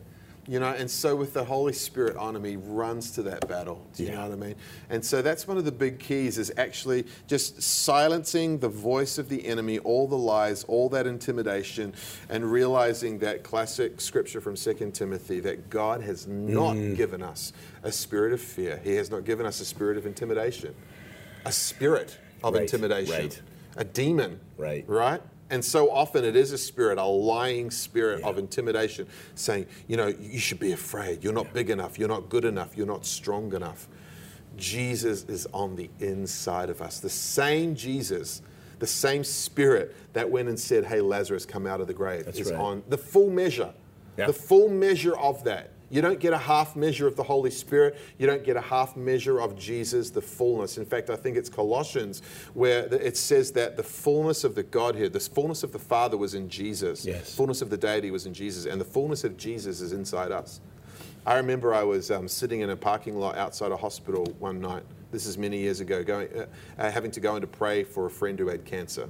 You 0.50 0.62
know, 0.62 0.68
and 0.68 0.90
so 0.90 1.14
with 1.14 1.34
the 1.34 1.44
Holy 1.44 1.74
Spirit 1.74 2.16
on 2.16 2.34
him, 2.34 2.46
he 2.46 2.56
runs 2.56 3.12
to 3.12 3.24
that 3.24 3.50
battle. 3.50 3.86
Do 3.94 4.04
you 4.04 4.10
Yeah. 4.10 4.16
know 4.16 4.30
what 4.30 4.32
I 4.32 4.48
mean? 4.48 4.56
And 4.90 5.04
so 5.04 5.22
that's 5.22 5.46
one 5.46 5.58
of 5.58 5.66
the 5.66 5.74
big 5.74 6.00
keys 6.00 6.38
is 6.38 6.54
actually 6.56 7.06
just 7.28 7.62
silencing 7.62 8.60
the 8.60 8.70
voice 8.70 9.18
of 9.18 9.28
the 9.28 9.46
enemy, 9.46 9.80
all 9.80 10.08
the 10.08 10.18
lies, 10.18 10.64
all 10.64 10.88
that 10.90 11.06
intimidation, 11.06 11.94
and 12.30 12.50
realizing 12.50 13.20
that 13.20 13.44
classic 13.44 14.00
scripture 14.00 14.40
from 14.40 14.56
2 14.56 14.92
Timothy 14.94 15.42
that 15.42 15.70
God 15.70 16.02
has 16.04 16.28
not 16.28 16.78
mm. 16.78 16.96
given 16.96 17.22
us 17.22 17.52
a 17.84 17.92
spirit 17.92 18.32
of 18.32 18.40
fear. 18.40 18.80
He 18.86 18.96
has 18.96 19.12
not 19.12 19.26
given 19.26 19.46
us 19.46 19.60
a 19.60 19.66
spirit 19.66 19.98
of 19.98 20.06
intimidation, 20.06 20.74
a 21.48 21.52
spirit 21.52 22.18
of 22.44 22.54
Right, 22.54 22.64
intimidation, 22.64 23.16
right. 23.16 23.42
a 23.78 23.84
demon. 23.86 24.40
Right. 24.58 24.84
Right? 24.88 25.22
And 25.50 25.64
so 25.64 25.90
often 25.90 26.26
it 26.26 26.36
is 26.36 26.52
a 26.52 26.58
spirit, 26.58 26.98
a 26.98 27.06
lying 27.06 27.72
spirit 27.72 28.22
of 28.24 28.38
intimidation, 28.38 29.08
saying, 29.36 29.66
you 29.88 29.96
know, 29.96 30.08
you 30.08 30.40
should 30.40 30.60
be 30.60 30.74
afraid. 30.74 31.24
You're 31.24 31.32
not 31.34 31.54
big 31.54 31.70
enough. 31.70 31.98
You're 31.98 32.10
not 32.10 32.28
good 32.28 32.44
enough. 32.44 32.76
You're 32.76 32.86
not 32.86 33.06
strong 33.06 33.54
enough. 33.54 33.88
Jesus 34.58 35.24
is 35.24 35.48
on 35.54 35.78
the 35.78 35.90
inside 36.02 36.70
of 36.70 36.82
us. 36.82 37.00
The 37.00 37.10
same 37.10 37.76
Jesus, 37.76 38.42
the 38.80 38.88
same 38.88 39.24
spirit 39.24 39.96
that 40.12 40.30
went 40.30 40.50
and 40.50 40.60
said, 40.60 40.84
hey, 40.84 41.00
Lazarus, 41.00 41.46
come 41.46 41.66
out 41.66 41.80
of 41.80 41.88
the 41.88 41.94
grave, 41.94 42.26
That's 42.26 42.40
is 42.40 42.52
right. 42.52 42.60
on 42.60 42.84
the 42.90 42.98
full 42.98 43.30
measure. 43.30 43.74
Yeah. 44.18 44.28
The 44.28 44.34
full 44.34 44.68
measure 44.68 45.16
of 45.16 45.46
that. 45.46 45.72
You 45.90 46.02
don't 46.02 46.20
get 46.20 46.34
a 46.34 46.38
half 46.38 46.76
measure 46.76 47.08
of 47.08 47.16
the 47.16 47.24
Holy 47.24 47.50
Spirit. 47.50 47.98
You 48.18 48.28
don't 48.28 48.44
get 48.44 48.58
a 48.58 48.62
half 48.62 48.98
measure 48.98 49.40
of 49.40 49.58
Jesus, 49.58 50.10
the 50.10 50.22
fullness. 50.22 50.78
In 50.78 50.86
fact, 50.86 51.10
I 51.10 51.16
think 51.16 51.38
it's 51.38 51.50
Colossians 51.50 52.22
where 52.54 52.86
it 52.94 53.16
says 53.16 53.52
that 53.54 53.78
the 53.78 53.84
fullness 53.84 54.44
of 54.44 54.54
the 54.54 54.64
Godhead, 54.64 55.14
the 55.14 55.20
fullness 55.20 55.64
of 55.64 55.72
the 55.72 55.80
Father 55.80 56.18
was 56.18 56.34
in 56.34 56.50
Jesus. 56.50 57.06
Yes. 57.06 57.34
Fullness 57.36 57.62
of 57.62 57.70
the 57.70 57.78
deity 57.78 58.12
was 58.12 58.26
in 58.26 58.34
Jesus. 58.34 58.66
And 58.66 58.82
the 58.82 58.86
fullness 58.86 59.24
of 59.24 59.38
Jesus 59.38 59.80
is 59.80 59.94
inside 59.94 60.32
us. 60.32 60.60
I 61.26 61.36
remember 61.38 61.74
I 61.74 61.84
was 61.84 62.12
um, 62.12 62.28
sitting 62.28 62.62
in 62.62 62.70
a 62.70 62.76
parking 62.76 63.18
lot 63.18 63.38
outside 63.38 63.72
a 63.72 63.78
hospital 63.78 64.26
one 64.40 64.60
night. 64.60 64.84
This 65.12 65.26
is 65.26 65.38
many 65.38 65.58
years 65.58 65.80
ago, 65.80 66.04
going, 66.04 66.28
uh, 66.34 66.46
uh, 66.78 66.92
having 66.92 67.12
to 67.12 67.20
go 67.22 67.36
in 67.36 67.42
to 67.42 67.48
pray 67.48 67.84
for 67.84 68.06
a 68.06 68.10
friend 68.10 68.38
who 68.38 68.48
had 68.48 68.66
cancer. 68.66 69.10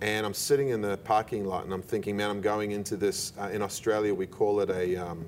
And 0.00 0.26
I'm 0.26 0.34
sitting 0.34 0.70
in 0.70 0.80
the 0.80 0.96
parking 0.98 1.44
lot 1.44 1.64
and 1.64 1.72
I'm 1.72 1.82
thinking, 1.82 2.16
man, 2.16 2.28
I'm 2.28 2.40
going 2.40 2.72
into 2.72 2.96
this. 2.96 3.32
Uh, 3.38 3.50
in 3.52 3.62
Australia, 3.62 4.12
we 4.12 4.26
call 4.26 4.60
it 4.60 4.70
a. 4.70 4.96
Um, 4.96 5.24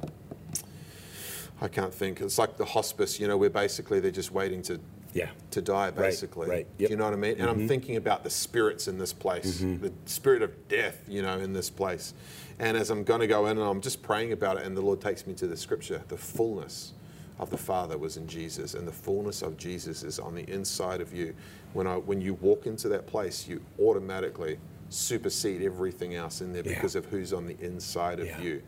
I 1.64 1.68
can't 1.68 1.94
think. 1.94 2.20
It's 2.20 2.38
like 2.38 2.58
the 2.58 2.64
hospice, 2.66 3.18
you 3.18 3.26
know, 3.26 3.38
where 3.38 3.48
basically 3.48 3.98
they're 3.98 4.10
just 4.10 4.30
waiting 4.30 4.60
to 4.62 4.78
Yeah. 5.14 5.30
to 5.52 5.62
die, 5.62 5.90
basically. 5.90 6.48
right, 6.48 6.66
Do 6.76 6.82
yep. 6.82 6.90
you 6.90 6.96
know 6.96 7.04
what 7.04 7.14
I 7.14 7.16
mean? 7.16 7.40
And 7.40 7.48
I'm 7.48 7.56
mm-hmm. 7.60 7.68
thinking 7.68 7.96
about 7.96 8.22
the 8.22 8.30
spirits 8.30 8.86
in 8.86 8.98
this 8.98 9.14
place, 9.14 9.60
mm-hmm. 9.62 9.82
the 9.82 9.92
spirit 10.04 10.42
of 10.42 10.68
death, 10.68 11.02
you 11.08 11.22
know, 11.22 11.38
in 11.38 11.54
this 11.54 11.70
place. 11.70 12.12
And 12.58 12.76
as 12.76 12.90
I'm 12.90 13.02
going 13.02 13.20
to 13.20 13.26
go 13.26 13.46
in 13.46 13.56
and 13.56 13.66
I'm 13.66 13.80
just 13.80 14.02
praying 14.02 14.32
about 14.32 14.58
it, 14.58 14.66
and 14.66 14.76
the 14.76 14.82
Lord 14.82 15.00
takes 15.00 15.26
me 15.26 15.32
to 15.34 15.46
the 15.46 15.56
scripture, 15.56 16.02
the 16.08 16.18
fullness 16.18 16.92
of 17.38 17.48
the 17.48 17.56
Father 17.56 17.96
was 17.96 18.16
in 18.18 18.28
Jesus, 18.28 18.74
and 18.74 18.86
the 18.86 18.92
fullness 18.92 19.40
of 19.40 19.56
Jesus 19.56 20.02
is 20.02 20.18
on 20.18 20.34
the 20.34 20.48
inside 20.52 21.00
of 21.00 21.14
you. 21.14 21.34
When 21.72 21.86
I 21.86 21.96
when 21.96 22.20
you 22.20 22.34
walk 22.34 22.66
into 22.66 22.88
that 22.90 23.06
place, 23.06 23.48
you 23.48 23.62
automatically 23.80 24.58
supersede 24.90 25.62
everything 25.62 26.14
else 26.14 26.42
in 26.42 26.52
there 26.52 26.62
Yeah. 26.62 26.74
because 26.74 26.94
of 26.94 27.06
who's 27.06 27.32
on 27.32 27.46
the 27.46 27.56
inside 27.60 28.20
of 28.20 28.26
Yeah. 28.26 28.40
you 28.42 28.62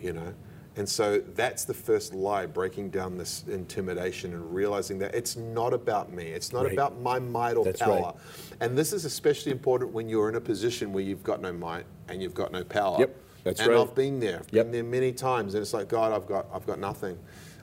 you 0.00 0.12
know 0.12 0.34
and 0.76 0.88
so 0.88 1.18
that's 1.34 1.64
the 1.64 1.74
first 1.74 2.12
lie 2.14 2.44
breaking 2.46 2.90
down 2.90 3.16
this 3.16 3.44
intimidation 3.48 4.32
and 4.34 4.54
realizing 4.54 4.98
that 4.98 5.14
it's 5.14 5.36
not 5.36 5.72
about 5.72 6.12
me. 6.12 6.24
It's 6.26 6.52
not 6.52 6.64
Right. 6.64 6.72
about 6.74 7.00
my 7.00 7.18
might 7.18 7.56
or 7.56 7.64
That's 7.64 7.80
power. 7.80 8.00
right. 8.00 8.14
and 8.60 8.76
this 8.76 8.92
is 8.92 9.04
especially 9.04 9.52
important 9.52 9.92
when 9.92 10.08
you're 10.08 10.28
in 10.28 10.34
a 10.36 10.40
position 10.40 10.92
where 10.92 11.02
you've 11.02 11.24
got 11.24 11.40
no 11.40 11.52
might 11.52 11.86
and 12.08 12.22
you've 12.22 12.34
got 12.34 12.52
no 12.52 12.62
power. 12.62 12.96
Yep, 13.00 13.16
that's 13.44 13.60
and 13.60 13.70
right. 13.70 13.80
i've 13.80 13.94
been 13.94 14.20
there. 14.20 14.40
I've 14.40 14.52
Yep. 14.52 14.64
been 14.66 14.72
there 14.72 14.84
many 14.84 15.12
times. 15.12 15.54
And 15.54 15.62
it's 15.62 15.72
like 15.74 15.88
god 15.88 16.12
i've 16.12 16.26
got 16.26 16.46
i've 16.52 16.66
got 16.66 16.78
nothing. 16.78 17.18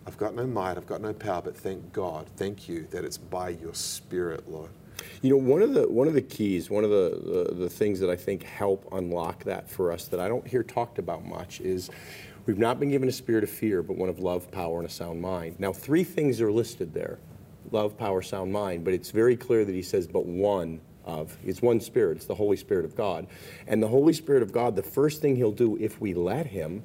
I've 0.05 0.17
got 0.17 0.35
no 0.35 0.45
might. 0.45 0.75
I've 0.77 0.85
got 0.87 0.99
no 1.01 1.13
power. 1.13 1.41
But 1.43 1.55
thank 1.55 1.93
god 1.93 2.27
thank 2.35 2.67
you 2.67 2.87
that 2.91 3.05
it's 3.05 3.17
by 3.17 3.49
your 3.49 3.73
spirit 3.75 4.49
lord. 4.49 4.69
You 5.21 5.31
know, 5.31 5.37
one 5.37 5.61
of 5.61 5.73
the 5.73 5.87
one 5.89 6.07
of 6.07 6.13
the 6.13 6.21
keys, 6.21 6.69
one 6.69 6.83
of 6.83 6.89
the, 6.89 7.45
the 7.49 7.55
the 7.55 7.69
things 7.69 7.99
that 7.99 8.09
I 8.09 8.15
think 8.15 8.43
help 8.43 8.87
unlock 8.91 9.43
that 9.43 9.69
for 9.69 9.91
us 9.91 10.05
that 10.07 10.19
I 10.19 10.27
don't 10.27 10.47
hear 10.47 10.63
talked 10.63 10.97
about 10.99 11.25
much 11.25 11.61
is 11.61 11.89
we've 12.45 12.57
not 12.57 12.79
been 12.79 12.89
given 12.89 13.09
a 13.09 13.11
spirit 13.11 13.43
of 13.43 13.49
fear, 13.49 13.83
but 13.83 13.97
one 13.97 14.09
of 14.09 14.19
love, 14.19 14.51
power, 14.51 14.79
and 14.79 14.87
a 14.87 14.91
sound 14.91 15.21
mind. 15.21 15.55
Now, 15.59 15.73
three 15.73 16.03
things 16.03 16.41
are 16.41 16.51
listed 16.51 16.93
there: 16.93 17.19
love, 17.71 17.97
power, 17.97 18.21
sound 18.21 18.51
mind. 18.51 18.83
But 18.83 18.93
it's 18.93 19.11
very 19.11 19.35
clear 19.35 19.65
that 19.65 19.73
he 19.73 19.81
says, 19.81 20.07
but 20.07 20.25
one 20.25 20.81
of. 21.05 21.37
It's 21.45 21.61
one 21.61 21.79
spirit. 21.79 22.17
It's 22.17 22.25
the 22.25 22.35
Holy 22.35 22.57
Spirit 22.57 22.85
of 22.85 22.95
God, 22.95 23.27
and 23.67 23.81
the 23.81 23.87
Holy 23.87 24.13
Spirit 24.13 24.43
of 24.43 24.51
God. 24.51 24.75
The 24.75 24.83
first 24.83 25.21
thing 25.21 25.35
He'll 25.35 25.51
do 25.51 25.77
if 25.77 25.99
we 25.99 26.13
let 26.13 26.47
Him 26.47 26.83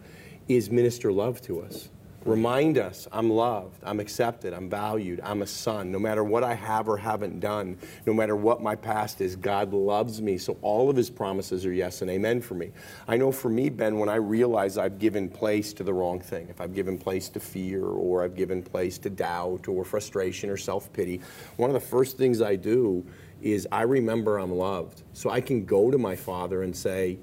is 0.49 0.71
minister 0.71 1.13
love 1.13 1.41
to 1.43 1.61
us. 1.61 1.91
Remind 2.25 2.79
us, 2.79 3.07
I'm 3.13 3.31
loved, 3.31 3.81
I'm 3.85 4.01
accepted, 4.01 4.53
I'm 4.53 4.69
valued, 4.69 5.21
I'm 5.23 5.43
a 5.43 5.47
son. 5.47 5.93
No 5.93 6.01
matter 6.01 6.25
what 6.25 6.43
I 6.43 6.53
have 6.53 6.89
or 6.89 6.97
haven't 6.97 7.39
done, 7.39 7.79
no 8.07 8.13
matter 8.13 8.35
what 8.35 8.61
my 8.61 8.75
past 8.75 9.21
is, 9.21 9.37
God 9.37 9.73
loves 9.73 10.21
me. 10.21 10.37
So 10.37 10.59
all 10.61 10.91
of 10.91 10.97
his 10.97 11.11
promises 11.11 11.65
are 11.65 11.73
yes 11.73 12.03
and 12.03 12.11
amen 12.11 12.43
for 12.43 12.55
me. 12.55 12.73
I 13.07 13.17
know 13.17 13.31
for 13.31 13.49
me, 13.49 13.71
Ben, 13.71 13.99
when 13.99 14.09
I 14.09 14.17
realize 14.17 14.77
I've 14.77 14.99
given 14.99 15.29
place 15.29 15.73
to 15.75 15.85
the 15.85 15.95
wrong 15.95 16.21
thing, 16.21 16.49
if 16.51 16.61
I've 16.61 16.75
given 16.75 16.99
place 16.99 17.29
to 17.31 17.41
fear 17.41 17.85
or 17.85 18.25
I've 18.25 18.35
given 18.35 18.63
place 18.63 18.99
to 18.99 19.11
doubt 19.11 19.69
or 19.69 19.85
frustration 19.85 20.51
or 20.51 20.57
self 20.57 20.93
pity, 20.93 21.21
one 21.57 21.71
of 21.71 21.75
the 21.75 21.89
first 21.89 22.19
things 22.19 22.43
I 22.43 22.57
do 22.57 23.07
is 23.41 23.67
I 23.71 23.83
remember 23.83 24.39
I'm 24.39 24.53
loved. 24.53 25.03
So 25.13 25.31
I 25.31 25.41
can 25.41 25.65
go 25.65 25.91
to 25.91 25.99
my 25.99 26.17
father 26.17 26.63
and 26.63 26.77
say, 26.77 27.19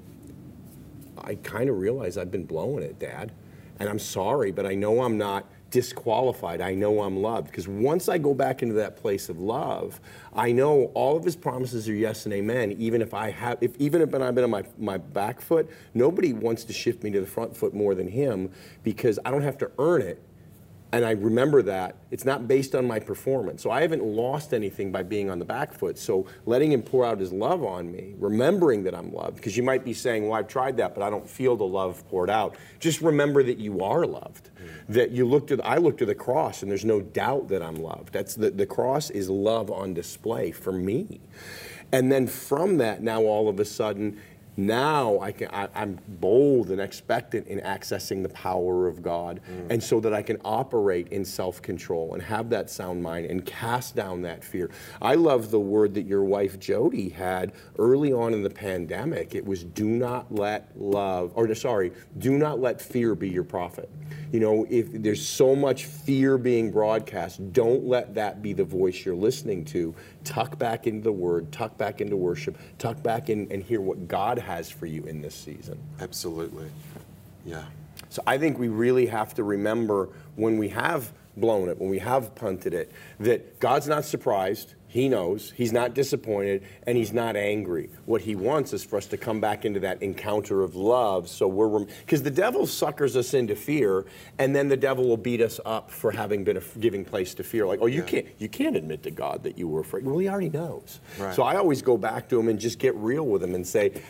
I 1.18 1.34
kind 1.36 1.68
of 1.68 1.78
realize 1.78 2.16
I've 2.16 2.30
been 2.30 2.46
blowing 2.46 2.82
it, 2.82 2.98
Dad. 2.98 3.32
And 3.78 3.88
I'm 3.88 3.98
sorry, 3.98 4.52
but 4.52 4.66
I 4.66 4.74
know 4.74 5.02
I'm 5.02 5.18
not 5.18 5.46
disqualified. 5.70 6.60
I 6.60 6.74
know 6.74 7.02
I'm 7.02 7.18
loved. 7.20 7.48
Because 7.48 7.68
once 7.68 8.08
I 8.08 8.18
go 8.18 8.34
back 8.34 8.62
into 8.62 8.74
that 8.76 8.96
place 8.96 9.28
of 9.28 9.38
love, 9.38 10.00
I 10.34 10.52
know 10.52 10.90
all 10.94 11.16
of 11.16 11.24
his 11.24 11.36
promises 11.36 11.88
are 11.88 11.94
yes 11.94 12.24
and 12.24 12.32
amen. 12.32 12.72
Even 12.78 13.02
if 13.02 13.12
I 13.12 13.30
have, 13.30 13.58
if 13.60 13.76
even 13.78 14.00
if 14.00 14.14
I've 14.14 14.34
been 14.34 14.44
on 14.44 14.50
my, 14.50 14.64
my 14.78 14.96
back 14.96 15.40
foot, 15.40 15.68
nobody 15.94 16.32
wants 16.32 16.64
to 16.64 16.72
shift 16.72 17.02
me 17.02 17.10
to 17.10 17.20
the 17.20 17.26
front 17.26 17.56
foot 17.56 17.74
more 17.74 17.94
than 17.94 18.08
him 18.08 18.50
because 18.82 19.18
I 19.24 19.30
don't 19.30 19.42
have 19.42 19.58
to 19.58 19.70
earn 19.78 20.02
it. 20.02 20.22
And 20.92 21.04
I 21.04 21.10
remember 21.12 21.62
that 21.62 21.96
it's 22.10 22.24
not 22.24 22.46
based 22.46 22.74
on 22.74 22.86
my 22.86 23.00
performance. 23.00 23.62
So 23.62 23.70
I 23.70 23.82
haven't 23.82 24.04
lost 24.04 24.54
anything 24.54 24.92
by 24.92 25.02
being 25.02 25.28
on 25.28 25.38
the 25.38 25.44
back 25.44 25.72
foot. 25.72 25.98
So 25.98 26.26
letting 26.46 26.70
him 26.70 26.82
pour 26.82 27.04
out 27.04 27.18
his 27.18 27.32
love 27.32 27.64
on 27.64 27.90
me, 27.90 28.14
remembering 28.18 28.84
that 28.84 28.94
I'm 28.94 29.12
loved, 29.12 29.36
because 29.36 29.56
you 29.56 29.62
might 29.62 29.84
be 29.84 29.92
saying, 29.92 30.28
well, 30.28 30.38
I've 30.38 30.48
tried 30.48 30.76
that, 30.76 30.94
but 30.94 31.02
I 31.02 31.10
don't 31.10 31.28
feel 31.28 31.56
the 31.56 31.66
love 31.66 32.06
poured 32.08 32.30
out. 32.30 32.56
Just 32.78 33.00
remember 33.00 33.42
that 33.42 33.58
you 33.58 33.82
are 33.82 34.06
loved. 34.06 34.50
Mm-hmm. 34.54 34.92
That 34.92 35.10
you 35.10 35.26
look 35.26 35.48
to, 35.48 35.56
the, 35.56 35.66
I 35.66 35.78
look 35.78 35.98
to 35.98 36.06
the 36.06 36.14
cross 36.14 36.62
and 36.62 36.70
there's 36.70 36.84
no 36.84 37.00
doubt 37.00 37.48
that 37.48 37.62
I'm 37.62 37.76
loved. 37.76 38.12
That's 38.12 38.34
the, 38.34 38.50
the 38.50 38.66
cross 38.66 39.10
is 39.10 39.28
love 39.28 39.70
on 39.70 39.92
display 39.92 40.52
for 40.52 40.72
me. 40.72 41.20
And 41.92 42.10
then 42.10 42.26
from 42.26 42.78
that, 42.78 43.02
now 43.02 43.22
all 43.22 43.48
of 43.48 43.60
a 43.60 43.64
sudden, 43.64 44.20
now 44.56 45.20
I 45.20 45.32
can, 45.32 45.48
I, 45.48 45.68
I'm 45.74 45.98
bold 46.08 46.70
and 46.70 46.80
expectant 46.80 47.46
in 47.46 47.60
accessing 47.60 48.22
the 48.22 48.28
power 48.30 48.86
of 48.88 49.02
God, 49.02 49.40
mm. 49.48 49.70
and 49.70 49.82
so 49.82 50.00
that 50.00 50.14
I 50.14 50.22
can 50.22 50.38
operate 50.44 51.08
in 51.08 51.24
self 51.24 51.60
control 51.60 52.14
and 52.14 52.22
have 52.22 52.50
that 52.50 52.70
sound 52.70 53.02
mind 53.02 53.26
and 53.26 53.44
cast 53.44 53.94
down 53.94 54.22
that 54.22 54.42
fear. 54.42 54.70
I 55.02 55.14
love 55.14 55.50
the 55.50 55.60
word 55.60 55.94
that 55.94 56.06
your 56.06 56.24
wife 56.24 56.58
Jody 56.58 57.08
had 57.08 57.52
early 57.78 58.12
on 58.12 58.32
in 58.32 58.42
the 58.42 58.50
pandemic. 58.50 59.34
It 59.34 59.44
was 59.44 59.64
do 59.64 59.86
not 59.86 60.32
let 60.32 60.70
love, 60.76 61.32
or 61.34 61.54
sorry, 61.54 61.92
do 62.18 62.38
not 62.38 62.60
let 62.60 62.80
fear 62.80 63.14
be 63.14 63.28
your 63.28 63.44
prophet. 63.44 63.90
You 64.32 64.40
know, 64.40 64.66
if 64.68 64.90
there's 64.92 65.26
so 65.26 65.54
much 65.54 65.84
fear 65.86 66.36
being 66.38 66.70
broadcast, 66.70 67.52
don't 67.52 67.84
let 67.84 68.14
that 68.14 68.42
be 68.42 68.52
the 68.52 68.64
voice 68.64 69.04
you're 69.04 69.14
listening 69.14 69.64
to. 69.66 69.94
Tuck 70.26 70.58
back 70.58 70.88
into 70.88 71.04
the 71.04 71.12
word, 71.12 71.52
tuck 71.52 71.78
back 71.78 72.00
into 72.00 72.16
worship, 72.16 72.58
tuck 72.78 73.00
back 73.02 73.30
in 73.30 73.46
and 73.52 73.62
hear 73.62 73.80
what 73.80 74.08
God 74.08 74.38
has 74.38 74.68
for 74.68 74.86
you 74.86 75.04
in 75.04 75.22
this 75.22 75.36
season. 75.36 75.78
Absolutely. 76.00 76.68
Yeah. 77.44 77.64
So 78.08 78.22
I 78.26 78.36
think 78.36 78.58
we 78.58 78.68
really 78.68 79.06
have 79.06 79.34
to 79.34 79.44
remember 79.44 80.08
when 80.34 80.58
we 80.58 80.68
have 80.70 81.12
blown 81.36 81.68
it, 81.68 81.78
when 81.78 81.90
we 81.90 82.00
have 82.00 82.34
punted 82.34 82.74
it, 82.74 82.90
that 83.20 83.60
God's 83.60 83.86
not 83.86 84.04
surprised. 84.04 84.74
He 84.96 85.10
knows. 85.10 85.52
He's 85.54 85.74
not 85.74 85.92
disappointed 85.92 86.62
and 86.84 86.96
he's 86.96 87.12
not 87.12 87.36
angry. 87.36 87.90
What 88.06 88.22
he 88.22 88.34
wants 88.34 88.72
is 88.72 88.82
for 88.82 88.96
us 88.96 89.04
to 89.08 89.18
come 89.18 89.42
back 89.42 89.66
into 89.66 89.80
that 89.80 90.02
encounter 90.02 90.62
of 90.62 90.74
love. 90.74 91.28
So 91.28 91.46
we're, 91.46 91.80
because 91.80 92.22
the 92.22 92.30
devil 92.30 92.66
suckers 92.66 93.14
us 93.14 93.34
into 93.34 93.54
fear 93.56 94.06
and 94.38 94.56
then 94.56 94.68
the 94.68 94.76
devil 94.76 95.06
will 95.06 95.18
beat 95.18 95.42
us 95.42 95.60
up 95.66 95.90
for 95.90 96.10
having 96.10 96.44
been 96.44 96.56
a, 96.56 96.62
giving 96.80 97.04
place 97.04 97.34
to 97.34 97.44
fear. 97.44 97.66
Like, 97.66 97.80
oh, 97.82 97.86
you 97.86 98.02
can't, 98.02 98.26
you 98.38 98.48
can't 98.48 98.74
admit 98.74 99.02
to 99.02 99.10
God 99.10 99.42
that 99.42 99.58
you 99.58 99.68
were 99.68 99.80
afraid. 99.80 100.06
Well, 100.06 100.16
he 100.16 100.30
already 100.30 100.48
knows. 100.48 100.98
Right. 101.18 101.34
So 101.34 101.42
I 101.42 101.56
always 101.56 101.82
go 101.82 101.98
back 101.98 102.30
to 102.30 102.40
him 102.40 102.48
and 102.48 102.58
just 102.58 102.78
get 102.78 102.94
real 102.94 103.26
with 103.26 103.42
him 103.42 103.54
and 103.54 103.66
say, 103.66 104.00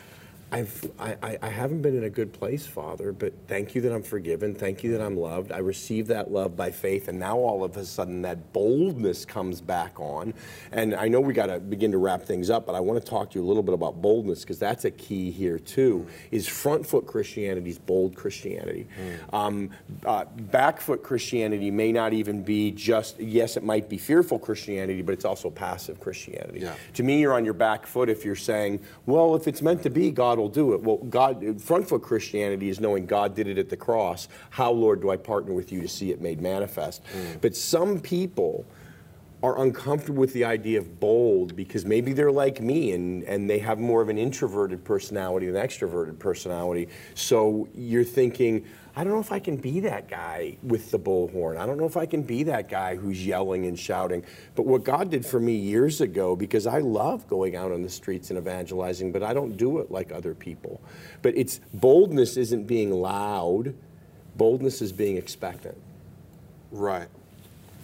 I've, 0.53 0.91
I, 0.99 1.17
I- 1.23 1.39
I 1.43 1.49
haven't 1.49 1.83
been 1.83 1.97
in 1.97 2.05
a 2.05 2.11
good 2.11 2.33
place, 2.33 2.67
Father, 2.67 3.13
but 3.13 3.33
thank 3.49 3.75
you 3.75 3.81
that 3.83 3.93
I'm 3.93 4.03
forgiven. 4.03 4.55
Thank 4.55 4.85
you 4.85 4.93
that 4.93 5.01
I'm 5.03 5.17
loved. 5.17 5.51
I 5.53 5.59
receive 5.59 6.07
that 6.09 6.31
love 6.31 6.57
by 6.57 6.71
faith, 6.71 7.09
and 7.09 7.19
now 7.19 7.37
all 7.37 7.65
of 7.65 7.77
a 7.77 7.85
sudden 7.85 8.23
that 8.23 8.53
boldness 8.53 9.25
comes 9.25 9.61
back 9.61 9.99
on. 9.99 10.35
And 10.73 10.95
I 10.95 11.09
know 11.09 11.21
we 11.21 11.33
got 11.33 11.47
to 11.47 11.59
begin 11.59 11.91
to 11.93 11.99
wrap 11.99 12.23
things 12.23 12.49
up, 12.49 12.65
but 12.67 12.75
I 12.75 12.81
want 12.81 13.03
to 13.03 13.09
talk 13.11 13.31
to 13.33 13.39
you 13.39 13.45
a 13.45 13.47
little 13.49 13.63
bit 13.63 13.75
about 13.75 14.01
boldness 14.01 14.41
because 14.41 14.59
that's 14.59 14.85
a 14.85 14.91
key 14.91 15.31
here 15.31 15.59
too. 15.59 16.07
Is 16.31 16.47
front 16.47 16.87
foot 16.87 17.07
Christianity 17.07 17.71
is 17.71 17.79
bold 17.79 18.15
Christianity. 18.15 18.87
Um, 19.33 19.71
uh, 20.05 20.25
back 20.25 20.81
foot 20.81 21.03
Christianity 21.03 21.71
may 21.71 21.91
not 21.93 22.13
even 22.13 22.43
be 22.43 22.71
just 22.71 23.19
yes, 23.21 23.57
it 23.57 23.65
might 23.65 23.89
be 23.89 23.99
fearful 23.99 24.39
Christianity, 24.39 25.03
but 25.03 25.13
it's 25.13 25.25
also 25.25 25.51
passive 25.51 25.99
Christianity. 26.01 26.61
Yeah. 26.61 26.75
To 26.95 27.03
me, 27.03 27.21
you're 27.21 27.35
on 27.35 27.45
your 27.45 27.55
back 27.55 27.87
foot 27.87 28.09
if 28.09 28.25
you're 28.25 28.37
saying, 28.37 28.81
well, 29.07 29.35
if 29.35 29.49
it's 29.49 29.61
meant 29.63 29.83
to 29.83 29.91
be, 29.91 30.11
God 30.11 30.39
will 30.39 30.46
do 30.49 30.75
it. 30.75 30.83
Well, 30.83 30.99
God, 30.99 31.61
front 31.61 31.89
foot 31.89 32.03
Christianity 32.03 32.69
is 32.69 32.81
knowing 32.81 33.07
God 33.07 33.35
did 33.35 33.47
it 33.47 33.59
at 33.59 33.69
the 33.69 33.77
cross. 33.77 34.29
How, 34.51 34.71
Lord, 34.71 35.01
do 35.01 35.11
I 35.11 35.17
partner 35.17 35.53
with 35.53 35.73
you 35.73 35.81
to 35.81 35.89
see 35.89 36.11
it 36.11 36.21
made 36.21 36.41
manifest? 36.41 37.03
Mm. 37.05 37.41
But 37.41 37.57
some 37.57 38.01
people 38.01 38.65
are 39.43 39.61
uncomfortable 39.61 40.19
with 40.19 40.33
the 40.33 40.45
idea 40.45 40.79
of 40.79 40.99
bold 40.99 41.55
because 41.55 41.85
maybe 41.85 42.13
they're 42.13 42.33
like 42.33 42.61
me 42.61 42.93
and, 42.93 43.23
and 43.25 43.49
they 43.49 43.59
have 43.59 43.79
more 43.79 44.01
of 44.01 44.09
an 44.09 44.19
introverted 44.19 44.83
personality 44.83 45.49
than 45.51 45.63
extroverted 45.63 46.19
personality. 46.19 46.89
So 47.15 47.69
you're 47.75 48.05
thinking, 48.05 48.65
I 48.99 49.05
don't 49.05 49.13
know 49.13 49.21
if 49.21 49.31
I 49.31 49.41
can 49.41 49.59
be 49.59 49.81
that 49.81 50.09
guy 50.09 50.57
with 50.63 50.91
the 50.91 50.99
bullhorn. 50.99 51.59
I 51.59 51.67
don't 51.67 51.77
know 51.77 51.85
if 51.85 51.99
I 51.99 52.07
can 52.07 52.23
be 52.23 52.45
that 52.45 52.71
guy 52.71 52.97
who's 52.97 53.27
yelling 53.27 53.67
and 53.67 53.79
shouting. 53.79 54.25
But 54.55 54.65
what 54.65 54.85
God 54.85 55.11
did 55.11 55.27
for 55.27 55.39
me 55.39 55.55
years 55.55 56.01
ago, 56.01 56.35
because 56.35 56.67
I 56.67 56.79
love 56.79 57.29
going 57.29 57.57
out 57.57 57.73
on 57.73 57.83
the 57.83 57.91
streets 57.91 58.31
and 58.31 58.39
evangelizing, 58.39 59.13
but 59.13 59.23
I 59.23 59.35
don't 59.35 59.59
do 59.59 59.81
it 59.81 59.91
like 59.91 60.13
other 60.13 60.35
people. 60.35 60.81
But 61.21 61.37
it's 61.37 61.61
boldness 61.75 62.39
isn't 62.39 62.67
being 62.67 62.91
loud, 62.91 63.75
boldness 64.37 64.81
is 64.81 64.93
being 64.93 65.19
expectant. 65.19 65.77
Right. 66.71 67.09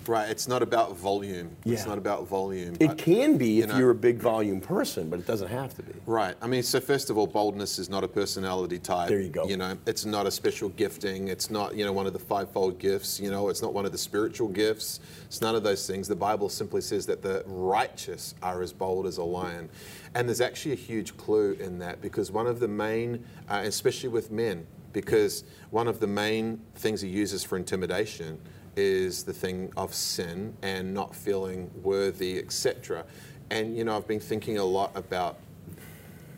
Right. 0.07 0.29
It's 0.29 0.49
not 0.49 0.63
about 0.63 0.97
volume. 0.97 1.57
It's 1.65 1.87
not 1.87 1.99
about 1.99 2.27
volume. 2.27 2.77
It 2.81 2.89
but- 2.89 2.99
can 2.99 3.37
be 3.39 3.49
you 3.49 3.65
if 3.65 3.69
know- 3.71 3.79
you're 3.79 3.91
a 3.91 3.95
big 3.95 4.19
volume 4.19 4.61
person, 4.61 5.09
but 5.09 5.19
it 5.19 5.27
doesn't 5.27 5.49
have 5.49 5.75
to 5.77 5.83
be. 5.83 5.93
Right. 6.07 6.35
I 6.41 6.47
mean, 6.47 6.63
so 6.63 6.81
first 6.81 7.11
of 7.11 7.19
all, 7.19 7.27
boldness 7.27 7.79
is 7.79 7.89
not 7.89 8.05
a 8.05 8.09
personality 8.09 8.79
type. 8.79 9.09
There 9.09 9.21
you 9.21 9.29
go. 9.29 9.47
You 9.47 9.57
know, 9.57 9.77
it's 9.87 10.05
not 10.05 10.27
a 10.27 10.31
special 10.31 10.69
gifting. 10.71 11.29
It's 11.29 11.51
not, 11.51 11.77
you 11.77 11.85
know, 11.85 11.93
one 11.93 12.07
of 12.07 12.13
the 12.13 12.19
fivefold 12.19 12.79
gifts. 12.79 13.21
You 13.21 13.31
know, 13.31 13.49
it's 13.49 13.63
not 13.63 13.73
one 13.73 13.87
of 13.87 13.93
the 13.93 13.99
spiritual 13.99 14.49
gifts. 14.49 15.01
It's 15.27 15.41
none 15.41 15.55
of 15.55 15.63
those 15.63 15.87
things. 15.87 16.09
The 16.09 16.17
Bible 16.17 16.49
simply 16.49 16.81
says 16.81 17.07
that 17.07 17.23
the 17.23 17.43
righteous 17.47 18.35
are 18.43 18.63
as 18.63 18.73
bold 18.73 19.07
as 19.07 19.19
a 19.19 19.25
lion. 19.25 19.69
And 20.15 20.29
there's 20.29 20.41
actually 20.41 20.73
a 20.73 20.77
huge 20.77 21.17
clue 21.17 21.53
in 21.61 21.79
that 21.79 22.03
because 22.03 22.31
one 22.31 22.47
of 22.47 22.61
the 22.61 22.69
main, 22.69 23.25
uh, 23.49 23.63
especially 23.65 24.11
with 24.11 24.31
men, 24.31 24.67
because 24.93 25.45
one 25.71 25.89
of 25.89 26.01
the 26.01 26.07
main 26.07 26.61
things 26.75 27.01
he 27.01 27.09
uses 27.09 27.43
for 27.43 27.57
intimidation 27.57 28.39
is 28.77 29.25
the 29.25 29.33
thing 29.33 29.73
of 29.77 29.95
sin 29.95 30.57
and 30.63 30.93
not 30.93 31.15
feeling 31.15 31.71
worthy, 31.83 32.39
etc. 32.39 33.05
And 33.51 33.77
you 33.77 33.85
know, 33.85 33.97
I've 33.97 34.09
been 34.09 34.21
thinking 34.21 34.59
a 34.59 34.65
lot 34.65 34.93
about 34.95 35.39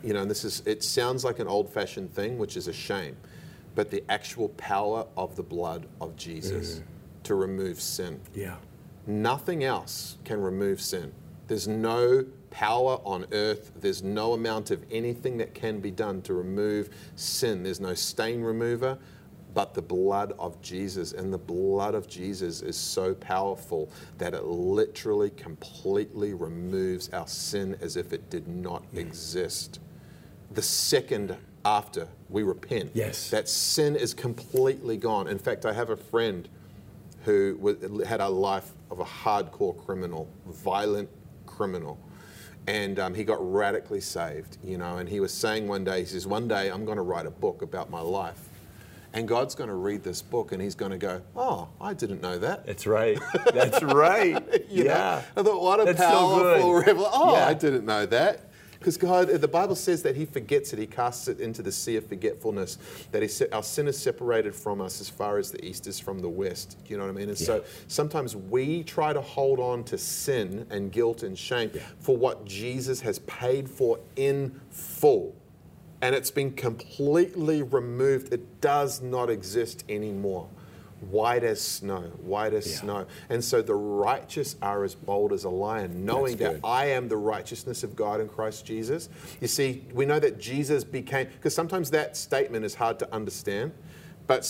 you 0.05 0.13
know, 0.13 0.21
and 0.21 0.29
this 0.29 0.45
is, 0.45 0.61
it 0.67 0.83
sounds 0.83 1.23
like 1.25 1.39
an 1.39 1.47
old 1.47 1.67
fashioned 1.73 2.13
thing, 2.13 2.37
which 2.37 2.55
is 2.55 2.67
a 2.67 2.73
shame, 2.73 3.17
but 3.73 3.89
the 3.89 4.03
actual 4.07 4.49
power 4.49 5.07
of 5.17 5.35
the 5.35 5.41
blood 5.41 5.87
of 5.99 6.15
Jesus 6.15 6.75
mm-hmm. 6.75 6.85
to 7.23 7.35
remove 7.35 7.81
sin. 7.81 8.21
Yeah. 8.35 8.57
Nothing 9.07 9.63
else 9.63 10.17
can 10.23 10.39
remove 10.39 10.79
sin. 10.79 11.11
There's 11.47 11.67
no 11.67 12.23
power 12.51 12.99
on 13.03 13.25
earth, 13.31 13.71
there's 13.81 14.03
no 14.03 14.33
amount 14.33 14.69
of 14.71 14.85
anything 14.91 15.37
that 15.37 15.55
can 15.55 15.79
be 15.79 15.91
done 15.91 16.21
to 16.21 16.33
remove 16.35 16.89
sin. 17.15 17.63
There's 17.63 17.81
no 17.81 17.95
stain 17.95 18.41
remover. 18.41 18.99
But 19.55 19.73
the 19.73 19.81
blood 19.81 20.33
of 20.37 20.61
Jesus, 20.61 21.13
and 21.13 21.33
the 21.33 21.39
blood 21.39 21.95
of 21.95 22.07
Jesus 22.07 22.61
is 22.61 22.77
so 22.77 23.15
powerful 23.15 23.89
that 24.19 24.35
it 24.35 24.43
literally 24.43 25.31
completely 25.31 26.35
removes 26.35 27.09
our 27.09 27.27
sin 27.27 27.75
as 27.81 27.97
if 27.97 28.13
it 28.13 28.29
did 28.29 28.47
not 28.47 28.83
exist 28.93 29.79
the 30.51 30.61
second 30.61 31.35
after 31.63 32.07
we 32.29 32.43
repent. 32.43 32.91
Yes. 32.93 33.29
That 33.29 33.49
sin 33.49 33.95
is 33.95 34.13
completely 34.13 34.97
gone. 34.97 35.27
In 35.27 35.39
fact, 35.39 35.65
I 35.65 35.73
have 35.73 35.89
a 35.89 35.97
friend 35.97 36.47
who 37.23 37.77
had 38.05 38.21
a 38.21 38.29
life 38.29 38.71
of 38.91 38.99
a 38.99 39.05
hardcore 39.05 39.83
criminal, 39.85 40.29
violent 40.45 41.09
criminal. 41.45 41.97
And 42.67 42.99
um, 42.99 43.13
he 43.13 43.23
got 43.23 43.37
radically 43.53 44.01
saved, 44.01 44.57
you 44.63 44.77
know. 44.77 44.97
And 44.97 45.07
he 45.07 45.19
was 45.19 45.33
saying 45.33 45.67
one 45.67 45.83
day, 45.83 46.01
he 46.01 46.05
says, 46.05 46.27
One 46.27 46.47
day 46.47 46.69
I'm 46.69 46.83
going 46.83 46.97
to 46.97 47.03
write 47.03 47.25
a 47.25 47.31
book 47.31 47.61
about 47.61 47.89
my 47.89 48.01
life. 48.01 48.49
And 49.15 49.27
God's 49.27 49.55
going 49.55 49.69
to 49.69 49.75
read 49.75 50.03
this 50.03 50.21
book 50.21 50.51
and 50.51 50.61
he's 50.61 50.75
going 50.75 50.91
to 50.91 50.97
go, 50.97 51.21
Oh, 51.35 51.69
I 51.79 51.93
didn't 51.93 52.21
know 52.21 52.37
that. 52.37 52.65
That's 52.65 52.85
right. 52.85 53.17
That's 53.53 53.81
right. 53.81 54.69
You 54.69 54.83
know? 54.83 54.89
yeah. 54.91 55.21
I 55.37 55.41
thought, 55.41 55.61
what 55.61 55.79
a 55.79 55.85
That's 55.85 55.99
powerful 55.99 56.73
good. 56.73 56.87
revelation. 56.87 57.11
Oh, 57.13 57.35
Yeah. 57.35 57.47
I 57.47 57.53
didn't 57.53 57.85
know 57.85 58.05
that. 58.07 58.51
Because 58.77 58.97
God, 58.97 59.29
the 59.29 59.47
Bible 59.47 59.73
says 59.75 60.03
that 60.03 60.15
He 60.15 60.25
forgets 60.25 60.71
it, 60.73 60.77
He 60.77 60.85
casts 60.85 61.27
it 61.27 61.39
into 61.39 61.63
the 61.63 61.71
sea 61.71 61.95
of 61.95 62.05
forgetfulness. 62.05 62.77
That 63.11 63.23
he, 63.23 63.29
our 63.51 63.63
sin 63.63 63.87
is 63.87 63.97
separated 63.97 64.53
from 64.53 64.79
us 64.81 65.01
as 65.01 65.09
far 65.09 65.39
as 65.39 65.49
the 65.49 65.63
east 65.65 65.87
is 65.87 65.99
from 65.99 66.19
the 66.19 66.29
west. 66.29 66.77
You 66.85 66.97
know 66.97 67.03
what 67.05 67.09
I 67.09 67.13
mean? 67.13 67.29
And 67.29 67.37
so 67.37 67.63
sometimes 67.87 68.35
we 68.35 68.83
try 68.83 69.11
to 69.13 69.21
hold 69.21 69.59
on 69.59 69.85
to 69.85 69.97
sin 69.97 70.67
and 70.69 70.91
guilt 70.91 71.23
and 71.23 71.35
shame 71.39 71.71
for 71.99 72.15
what 72.15 72.45
Jesus 72.45 72.99
has 73.01 73.19
paid 73.19 73.67
for 73.69 73.97
in 74.17 74.59
full. 74.69 75.33
And 76.05 76.13
it's 76.13 76.29
been 76.29 76.51
completely 76.51 77.63
removed. 77.63 78.31
It 78.31 78.61
does 78.61 79.01
not 79.01 79.27
exist 79.31 79.83
anymore. 79.89 80.47
White 81.09 81.43
as 81.43 81.59
snow, 81.59 82.11
white 82.23 82.53
as 82.53 82.67
Yeah. 82.67 82.81
snow. 82.81 83.05
And 83.27 83.43
so 83.43 83.63
the 83.63 83.73
righteous 83.73 84.55
are 84.61 84.83
as 84.83 84.93
bold 84.93 85.33
as 85.33 85.45
a 85.45 85.49
lion, 85.49 86.05
knowing 86.05 86.37
that. 86.37 86.59
I 86.63 86.85
am 86.91 87.07
the 87.09 87.17
righteousness 87.17 87.81
of 87.83 87.95
God 87.95 88.21
in 88.21 88.27
Christ 88.29 88.67
Jesus. 88.67 89.09
You 89.41 89.47
see, 89.47 89.83
we 89.95 90.05
know 90.05 90.19
that 90.19 90.37
Jesus 90.37 90.83
became, 90.83 91.25
because 91.25 91.55
sometimes 91.55 91.89
that 91.89 92.15
statement 92.15 92.65
is 92.65 92.75
hard 92.75 92.99
to 92.99 93.11
understand, 93.11 93.71
but 94.27 94.47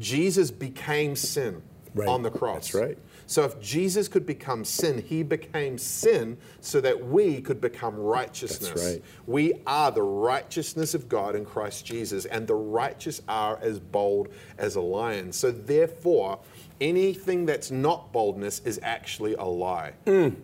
Jesus 0.00 0.50
became 0.50 1.14
sin 1.14 1.62
Right. 1.94 2.08
on 2.08 2.22
the 2.22 2.30
cross. 2.30 2.72
That's 2.72 2.74
right. 2.74 2.98
So 3.26 3.44
if 3.44 3.60
Jesus 3.60 4.06
could 4.06 4.24
become 4.24 4.64
sin, 4.64 5.02
he 5.02 5.22
became 5.22 5.78
sin 5.78 6.38
so 6.60 6.80
that 6.80 7.06
we 7.06 7.40
could 7.40 7.60
become 7.60 7.96
righteousness. 7.96 8.92
right. 8.94 9.02
We 9.26 9.54
are 9.66 9.90
the 9.90 10.02
righteousness 10.02 10.94
of 10.94 11.08
God 11.08 11.34
in 11.34 11.44
Christ 11.44 11.84
Jesus, 11.84 12.24
and 12.24 12.46
the 12.46 12.54
righteous 12.54 13.20
are 13.28 13.58
as 13.60 13.80
bold 13.80 14.28
as 14.58 14.76
a 14.76 14.80
lion. 14.80 15.32
So 15.32 15.50
therefore, 15.50 16.38
anything 16.80 17.46
that's 17.46 17.70
not 17.70 18.12
boldness 18.12 18.60
is 18.64 18.78
actually 18.82 19.34
a 19.34 19.44
lie. 19.44 19.92
Mm. 20.06 20.36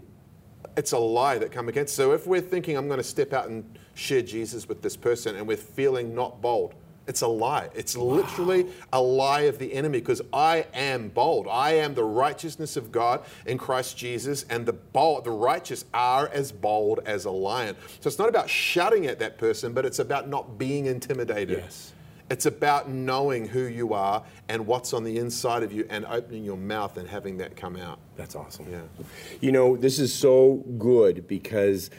It's 0.77 0.93
a 0.93 0.99
lie 0.99 1.39
that 1.39 1.53
come 1.53 1.69
against. 1.69 1.95
So 1.95 2.13
if 2.13 2.27
we're 2.27 2.41
thinking 2.41 2.77
I'm 2.77 2.89
going 2.89 2.99
to 2.99 3.05
step 3.05 3.33
out 3.33 3.49
and 3.49 3.79
share 3.95 4.23
Jesus 4.23 4.69
with 4.69 4.83
this 4.83 4.97
person 4.97 5.37
and 5.37 5.47
we're 5.47 5.57
feeling 5.57 6.15
not 6.15 6.41
bold, 6.41 6.75
it's 7.07 7.23
a 7.23 7.27
lie. 7.27 7.69
It's 7.75 7.97
literally 7.97 8.67
a 8.93 9.01
lie 9.01 9.43
of 9.43 9.59
the 9.59 9.73
enemy 9.73 9.99
because 9.99 10.23
I 10.33 10.67
am 10.73 11.09
bold. 11.09 11.49
I 11.49 11.73
am 11.73 11.95
the 11.95 12.05
righteousness 12.05 12.77
of 12.77 12.93
God 12.93 13.25
in 13.47 13.59
Christ 13.59 13.97
Jesus, 13.97 14.45
and 14.49 14.67
the 14.67 14.73
bold, 14.73 15.25
the 15.25 15.31
righteous 15.31 15.85
are 15.93 16.29
as 16.29 16.53
bold 16.53 17.01
as 17.05 17.25
a 17.25 17.31
lion. 17.31 17.77
So 18.01 18.09
it's 18.09 18.19
not 18.19 18.29
about 18.29 18.49
shouting 18.49 19.07
at 19.07 19.19
that 19.19 19.39
person, 19.39 19.73
but 19.73 19.85
it's 19.85 19.99
about 19.99 20.29
not 20.29 20.59
being 20.59 20.87
intimidated. 20.87 21.59
Yes. 21.59 21.93
It's 22.31 22.47
about 22.47 22.89
knowing 22.89 23.47
who 23.47 23.65
you 23.65 23.93
are 23.93 24.23
and 24.49 24.67
what's 24.67 24.95
on 24.95 25.05
the 25.05 25.19
inside 25.19 25.63
of 25.63 25.71
you 25.71 25.87
and 25.91 26.07
opening 26.07 26.45
your 26.45 26.57
mouth 26.57 26.97
and 26.97 27.07
having 27.07 27.37
that 27.39 27.57
come 27.57 27.77
out. 27.77 27.99
That's 28.17 28.35
awesome. 28.35 28.71
Yeah. 28.71 28.81
You 29.43 29.53
know, 29.53 29.77
this 29.77 29.99
is 29.99 30.15
so 30.15 30.65
good 30.79 31.29
because 31.29 31.91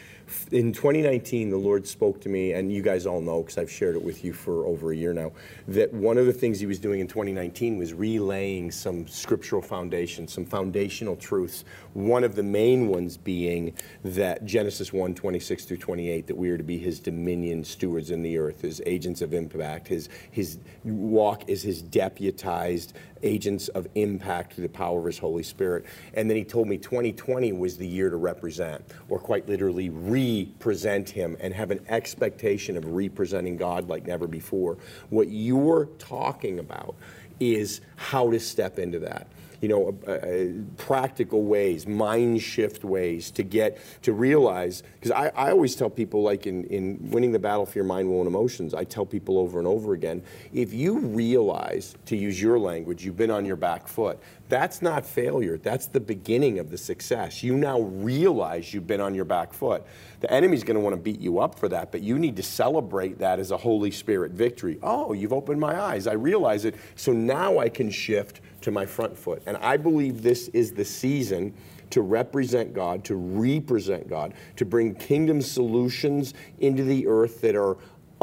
In 0.51 0.71
2019, 0.71 1.49
the 1.49 1.57
Lord 1.57 1.87
spoke 1.87 2.21
to 2.21 2.29
me, 2.29 2.53
and 2.53 2.71
you 2.71 2.81
guys 2.81 3.05
all 3.05 3.21
know 3.21 3.41
because 3.41 3.57
I've 3.57 3.71
shared 3.71 3.95
it 3.95 4.03
with 4.03 4.23
you 4.23 4.33
for 4.33 4.65
over 4.65 4.91
a 4.91 4.95
year 4.95 5.13
now, 5.13 5.31
that 5.67 5.93
one 5.93 6.17
of 6.17 6.25
the 6.25 6.33
things 6.33 6.59
He 6.59 6.65
was 6.65 6.79
doing 6.79 6.99
in 6.99 7.07
2019 7.07 7.77
was 7.77 7.93
relaying 7.93 8.71
some 8.71 9.07
scriptural 9.07 9.61
foundation, 9.61 10.27
some 10.27 10.45
foundational 10.45 11.15
truths. 11.15 11.65
One 11.93 12.23
of 12.23 12.35
the 12.35 12.43
main 12.43 12.87
ones 12.87 13.17
being 13.17 13.73
that 14.03 14.45
Genesis 14.45 14.93
1 14.93 15.15
26 15.15 15.65
through 15.65 15.77
28, 15.77 16.27
that 16.27 16.37
we 16.37 16.49
are 16.49 16.57
to 16.57 16.63
be 16.63 16.77
His 16.77 16.99
dominion 16.99 17.63
stewards 17.63 18.11
in 18.11 18.21
the 18.21 18.37
earth, 18.37 18.61
His 18.61 18.81
agents 18.85 19.21
of 19.21 19.33
impact, 19.33 19.87
His, 19.87 20.09
his 20.31 20.59
walk 20.83 21.49
is 21.49 21.61
His 21.63 21.81
deputized 21.81 22.93
agents 23.23 23.69
of 23.69 23.87
impact 23.95 24.53
through 24.53 24.63
the 24.63 24.73
power 24.73 24.99
of 24.99 25.05
His 25.05 25.17
Holy 25.17 25.43
Spirit. 25.43 25.85
And 26.13 26.29
then 26.29 26.37
He 26.37 26.43
told 26.43 26.67
me 26.67 26.77
2020 26.77 27.53
was 27.53 27.77
the 27.77 27.87
year 27.87 28.09
to 28.09 28.17
represent, 28.17 28.83
or 29.09 29.19
quite 29.19 29.47
literally 29.47 29.89
represent 30.13 31.09
Him 31.09 31.37
and 31.39 31.53
have 31.53 31.71
an 31.71 31.85
expectation 31.89 32.77
of 32.77 32.85
representing 32.85 33.57
God 33.57 33.89
like 33.89 34.05
never 34.05 34.27
before. 34.27 34.77
What 35.09 35.29
you're 35.29 35.85
talking 35.97 36.59
about 36.59 36.95
is 37.39 37.81
how 37.95 38.29
to 38.31 38.39
step 38.39 38.79
into 38.79 38.99
that 38.99 39.27
you 39.63 39.69
know, 39.69 39.97
uh, 40.05 40.11
uh, 40.11 40.47
practical 40.75 41.43
ways, 41.43 41.87
mind 41.87 42.41
shift 42.41 42.83
ways 42.83 43.31
to 43.31 43.43
get 43.43 43.79
to 44.01 44.11
realize. 44.11 44.83
Because 44.99 45.11
I, 45.11 45.27
I 45.29 45.51
always 45.51 45.73
tell 45.73 45.89
people, 45.89 46.21
like 46.21 46.45
in, 46.47 46.65
in 46.65 46.99
winning 47.11 47.31
the 47.31 47.39
battle 47.39 47.65
for 47.65 47.77
your 47.77 47.85
mind, 47.85 48.09
will, 48.09 48.19
and 48.19 48.27
emotions, 48.27 48.73
I 48.73 48.83
tell 48.83 49.05
people 49.05 49.37
over 49.37 49.59
and 49.59 49.67
over 49.67 49.93
again 49.93 50.21
if 50.51 50.73
you 50.73 50.99
realize, 50.99 51.95
to 52.07 52.17
use 52.17 52.41
your 52.41 52.59
language, 52.59 53.05
you've 53.05 53.15
been 53.15 53.31
on 53.31 53.45
your 53.45 53.55
back 53.55 53.87
foot, 53.87 54.19
that's 54.53 54.83
not 54.83 55.03
failure. 55.03 55.57
That's 55.57 55.87
the 55.87 55.99
beginning 55.99 56.59
of 56.59 56.69
the 56.69 56.77
success. 56.77 57.41
You 57.41 57.57
now 57.57 57.81
realize 57.81 58.71
you've 58.71 58.85
been 58.85 59.01
on 59.01 59.15
your 59.15 59.25
back 59.25 59.51
foot. 59.51 59.83
The 60.19 60.31
enemy's 60.31 60.63
going 60.63 60.75
to 60.75 60.79
want 60.79 60.95
to 60.95 61.01
beat 61.01 61.19
you 61.19 61.39
up 61.39 61.57
for 61.57 61.67
that, 61.69 61.91
but 61.91 62.01
you 62.01 62.19
need 62.19 62.35
to 62.35 62.43
celebrate 62.43 63.17
that 63.17 63.39
as 63.39 63.49
a 63.49 63.57
Holy 63.57 63.89
Spirit 63.89 64.31
victory. 64.31 64.77
Oh, 64.83 65.13
you've 65.13 65.33
opened 65.33 65.59
my 65.59 65.81
eyes. 65.81 66.05
I 66.05 66.13
realize 66.13 66.65
it. 66.65 66.75
So 66.93 67.11
now 67.11 67.57
I 67.57 67.67
can 67.67 67.89
shift 67.89 68.41
to 68.61 68.69
my 68.69 68.85
front 68.85 69.17
foot. 69.17 69.41
And 69.47 69.57
I 69.57 69.75
believe 69.75 70.21
this 70.21 70.49
is 70.49 70.71
the 70.71 70.85
season 70.85 71.55
to 71.89 72.01
represent 72.01 72.75
God, 72.75 73.03
to 73.05 73.15
represent 73.15 74.07
God, 74.07 74.35
to 74.57 74.65
bring 74.65 74.93
kingdom 74.93 75.41
solutions 75.41 76.35
into 76.59 76.83
the 76.83 77.07
earth 77.07 77.41
that 77.41 77.55
are 77.55 77.77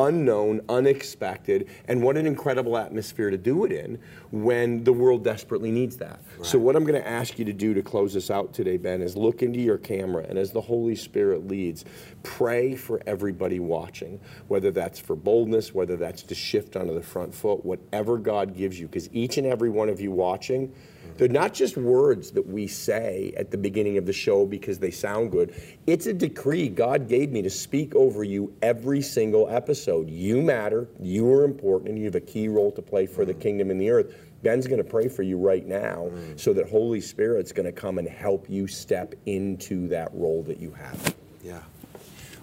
unknown, 0.06 0.60
unexpected, 0.68 1.68
and 1.86 2.02
what 2.02 2.16
an 2.16 2.26
incredible 2.26 2.76
atmosphere 2.76 3.30
to 3.30 3.36
do 3.36 3.64
it 3.64 3.72
in 3.72 3.98
when 4.30 4.84
the 4.84 4.92
world 4.92 5.24
desperately 5.24 5.70
needs 5.70 5.96
that. 5.98 6.20
Right. 6.36 6.46
So, 6.46 6.58
what 6.58 6.76
I'm 6.76 6.84
going 6.84 7.00
to 7.00 7.08
ask 7.08 7.38
you 7.38 7.44
to 7.44 7.52
do 7.52 7.74
to 7.74 7.82
close 7.82 8.14
this 8.14 8.30
out 8.30 8.52
today, 8.52 8.76
Ben, 8.76 9.02
is 9.02 9.16
look 9.16 9.42
into 9.42 9.60
your 9.60 9.78
camera 9.78 10.24
and 10.28 10.38
as 10.38 10.52
the 10.52 10.60
Holy 10.60 10.96
Spirit 10.96 11.46
leads, 11.46 11.84
pray 12.22 12.74
for 12.74 13.00
everybody 13.06 13.60
watching, 13.60 14.20
whether 14.48 14.70
that's 14.70 14.98
for 14.98 15.16
boldness, 15.16 15.74
whether 15.74 15.96
that's 15.96 16.22
to 16.22 16.34
shift 16.34 16.76
onto 16.76 16.94
the 16.94 17.02
front 17.02 17.34
foot, 17.34 17.64
whatever 17.64 18.18
God 18.18 18.56
gives 18.56 18.78
you, 18.78 18.86
because 18.86 19.08
each 19.12 19.38
and 19.38 19.46
every 19.46 19.70
one 19.70 19.88
of 19.88 20.00
you 20.00 20.10
watching, 20.10 20.72
they're 21.16 21.28
not 21.28 21.54
just 21.54 21.76
words 21.76 22.30
that 22.32 22.46
we 22.46 22.66
say 22.66 23.32
at 23.36 23.50
the 23.50 23.58
beginning 23.58 23.98
of 23.98 24.06
the 24.06 24.12
show 24.12 24.46
because 24.46 24.78
they 24.78 24.90
sound 24.90 25.30
good. 25.30 25.54
It's 25.86 26.06
a 26.06 26.12
decree 26.12 26.68
God 26.68 27.08
gave 27.08 27.30
me 27.30 27.42
to 27.42 27.50
speak 27.50 27.94
over 27.94 28.24
you 28.24 28.52
every 28.62 29.02
single 29.02 29.48
episode. 29.48 30.10
You 30.10 30.42
matter, 30.42 30.88
you 31.00 31.30
are 31.32 31.44
important, 31.44 31.90
and 31.90 31.98
you 31.98 32.04
have 32.04 32.14
a 32.14 32.20
key 32.20 32.48
role 32.48 32.72
to 32.72 32.82
play 32.82 33.06
for 33.06 33.24
the 33.24 33.34
mm. 33.34 33.40
kingdom 33.40 33.70
in 33.70 33.78
the 33.78 33.90
earth. 33.90 34.14
Ben's 34.42 34.66
going 34.66 34.82
to 34.82 34.88
pray 34.88 35.08
for 35.08 35.22
you 35.22 35.36
right 35.36 35.66
now 35.66 36.08
mm. 36.10 36.38
so 36.38 36.52
that 36.54 36.68
Holy 36.68 37.00
Spirit's 37.00 37.52
going 37.52 37.66
to 37.66 37.72
come 37.72 37.98
and 37.98 38.08
help 38.08 38.48
you 38.48 38.66
step 38.66 39.14
into 39.26 39.86
that 39.88 40.08
role 40.14 40.42
that 40.44 40.58
you 40.58 40.70
have. 40.72 41.14
Yeah. 41.44 41.60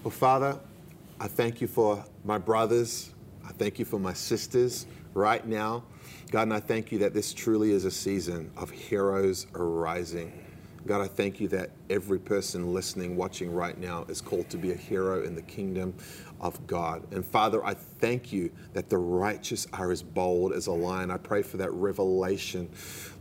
Well, 0.04 0.12
Father, 0.12 0.58
I 1.20 1.26
thank 1.26 1.60
you 1.60 1.66
for 1.66 2.04
my 2.24 2.38
brothers. 2.38 3.10
I 3.44 3.50
thank 3.52 3.78
you 3.78 3.84
for 3.84 3.98
my 3.98 4.12
sisters 4.12 4.86
right 5.14 5.44
now. 5.46 5.82
God, 6.30 6.42
and 6.42 6.52
I 6.52 6.60
thank 6.60 6.92
you 6.92 6.98
that 6.98 7.14
this 7.14 7.32
truly 7.32 7.72
is 7.72 7.86
a 7.86 7.90
season 7.90 8.50
of 8.58 8.70
heroes 8.70 9.46
arising. 9.54 10.30
God, 10.86 11.00
I 11.00 11.06
thank 11.06 11.40
you 11.40 11.48
that 11.48 11.70
every 11.88 12.18
person 12.18 12.74
listening, 12.74 13.16
watching 13.16 13.50
right 13.50 13.78
now 13.78 14.04
is 14.08 14.20
called 14.20 14.50
to 14.50 14.58
be 14.58 14.72
a 14.72 14.76
hero 14.76 15.24
in 15.24 15.34
the 15.34 15.42
kingdom 15.42 15.94
of 16.40 16.66
God. 16.66 17.02
And 17.12 17.24
Father, 17.24 17.64
I 17.64 17.72
thank 17.72 18.30
you 18.30 18.50
that 18.74 18.90
the 18.90 18.98
righteous 18.98 19.66
are 19.72 19.90
as 19.90 20.02
bold 20.02 20.52
as 20.52 20.66
a 20.66 20.72
lion. 20.72 21.10
I 21.10 21.16
pray 21.16 21.42
for 21.42 21.56
that 21.56 21.72
revelation, 21.72 22.68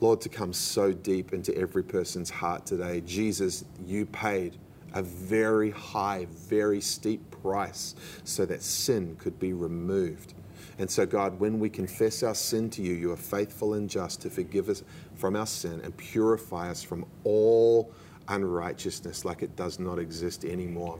Lord, 0.02 0.20
to 0.22 0.30
come 0.30 0.52
so 0.52 0.92
deep 0.92 1.32
into 1.32 1.58
every 1.58 1.84
person's 1.84 2.30
heart 2.30 2.66
today. 2.66 3.02
Jesus, 3.06 3.64
you 3.86 4.06
paid 4.06 4.58
a 4.94 5.02
very 5.02 5.72
high, 5.72 6.28
very 6.30 6.82
steep 6.82 7.22
price 7.42 7.96
so 8.26 8.46
that 8.46 8.62
sin 8.62 9.16
could 9.18 9.40
be 9.40 9.54
removed. 9.54 10.34
And 10.80 10.90
so, 10.90 11.06
God, 11.06 11.40
when 11.40 11.60
we 11.60 11.70
confess 11.70 12.22
our 12.22 12.36
sin 12.36 12.70
to 12.72 12.82
you, 12.82 12.94
you 12.94 13.12
are 13.12 13.18
faithful 13.18 13.74
and 13.74 13.90
just 13.90 14.22
to 14.22 14.30
forgive 14.30 14.70
us 14.70 14.84
from 15.16 15.36
our 15.36 15.48
sin 15.48 15.82
and 15.84 15.96
purify 15.98 16.70
us 16.70 16.84
from 16.84 17.06
all 17.24 17.92
unrighteousness 18.28 19.26
like 19.26 19.42
it 19.42 19.56
does 19.56 19.80
not 19.80 19.98
exist 19.98 20.46
anymore. 20.46 21.00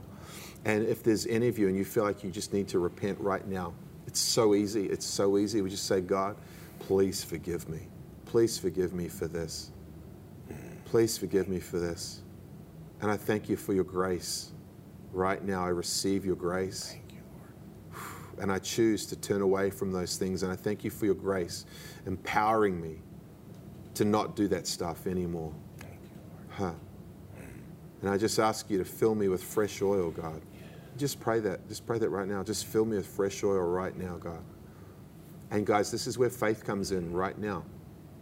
And 0.64 0.84
if 0.86 1.02
there's 1.02 1.26
any 1.26 1.48
of 1.48 1.58
you 1.58 1.68
and 1.68 1.76
you 1.76 1.84
feel 1.84 2.02
like 2.02 2.24
you 2.24 2.30
just 2.30 2.52
need 2.52 2.66
to 2.68 2.78
repent 2.78 3.20
right 3.20 3.46
now, 3.46 3.72
it's 4.06 4.18
so 4.18 4.54
easy. 4.54 4.86
It's 4.86 5.06
so 5.06 5.38
easy. 5.38 5.60
We 5.62 5.70
just 5.70 5.86
say, 5.86 6.00
God, 6.00 6.36
please 6.80 7.22
forgive 7.22 7.68
me. 7.68 7.88
Please 8.24 8.58
forgive 8.58 8.92
me 8.92 9.08
for 9.08 9.28
this. 9.28 9.70
Please 10.86 11.16
forgive 11.16 11.48
me 11.48 11.60
for 11.60 11.78
this. 11.78 12.22
And 13.00 13.10
I 13.10 13.16
thank 13.16 13.48
you 13.48 13.56
for 13.56 13.74
your 13.74 13.84
grace. 13.84 14.52
Right 15.12 15.44
now, 15.44 15.64
I 15.64 15.68
receive 15.68 16.24
your 16.24 16.36
grace 16.36 16.96
and 18.40 18.50
I 18.52 18.58
choose 18.58 19.06
to 19.06 19.16
turn 19.16 19.42
away 19.42 19.70
from 19.70 19.92
those 19.92 20.16
things. 20.16 20.42
And 20.42 20.52
I 20.52 20.56
thank 20.56 20.84
you 20.84 20.90
for 20.90 21.06
your 21.06 21.14
grace, 21.14 21.66
empowering 22.06 22.80
me 22.80 22.96
to 23.94 24.04
not 24.04 24.36
do 24.36 24.48
that 24.48 24.66
stuff 24.66 25.06
anymore. 25.06 25.52
Thank 25.78 25.94
you, 25.94 26.18
Lord. 26.58 26.74
Huh. 26.74 27.42
And 28.02 28.10
I 28.10 28.16
just 28.16 28.38
ask 28.38 28.70
you 28.70 28.78
to 28.78 28.84
fill 28.84 29.14
me 29.14 29.28
with 29.28 29.42
fresh 29.42 29.82
oil, 29.82 30.10
God. 30.10 30.40
Just 30.96 31.20
pray 31.20 31.40
that. 31.40 31.68
Just 31.68 31.86
pray 31.86 31.98
that 31.98 32.08
right 32.10 32.28
now. 32.28 32.42
Just 32.42 32.66
fill 32.66 32.84
me 32.84 32.96
with 32.96 33.06
fresh 33.06 33.42
oil 33.42 33.60
right 33.60 33.96
now, 33.96 34.16
God. 34.16 34.42
And 35.50 35.66
guys, 35.66 35.90
this 35.90 36.06
is 36.06 36.18
where 36.18 36.30
faith 36.30 36.64
comes 36.64 36.92
in 36.92 37.12
right 37.12 37.38
now. 37.38 37.64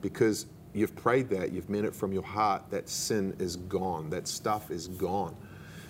Because 0.01 0.47
you've 0.73 0.95
prayed 0.95 1.29
that, 1.31 1.53
you've 1.53 1.69
meant 1.69 1.87
it 1.87 1.95
from 1.95 2.13
your 2.13 2.23
heart, 2.23 2.63
that 2.71 2.89
sin 2.89 3.35
is 3.39 3.57
gone, 3.57 4.11
that 4.11 4.29
stuff 4.29 4.71
is 4.71 4.89
gone. 4.89 5.35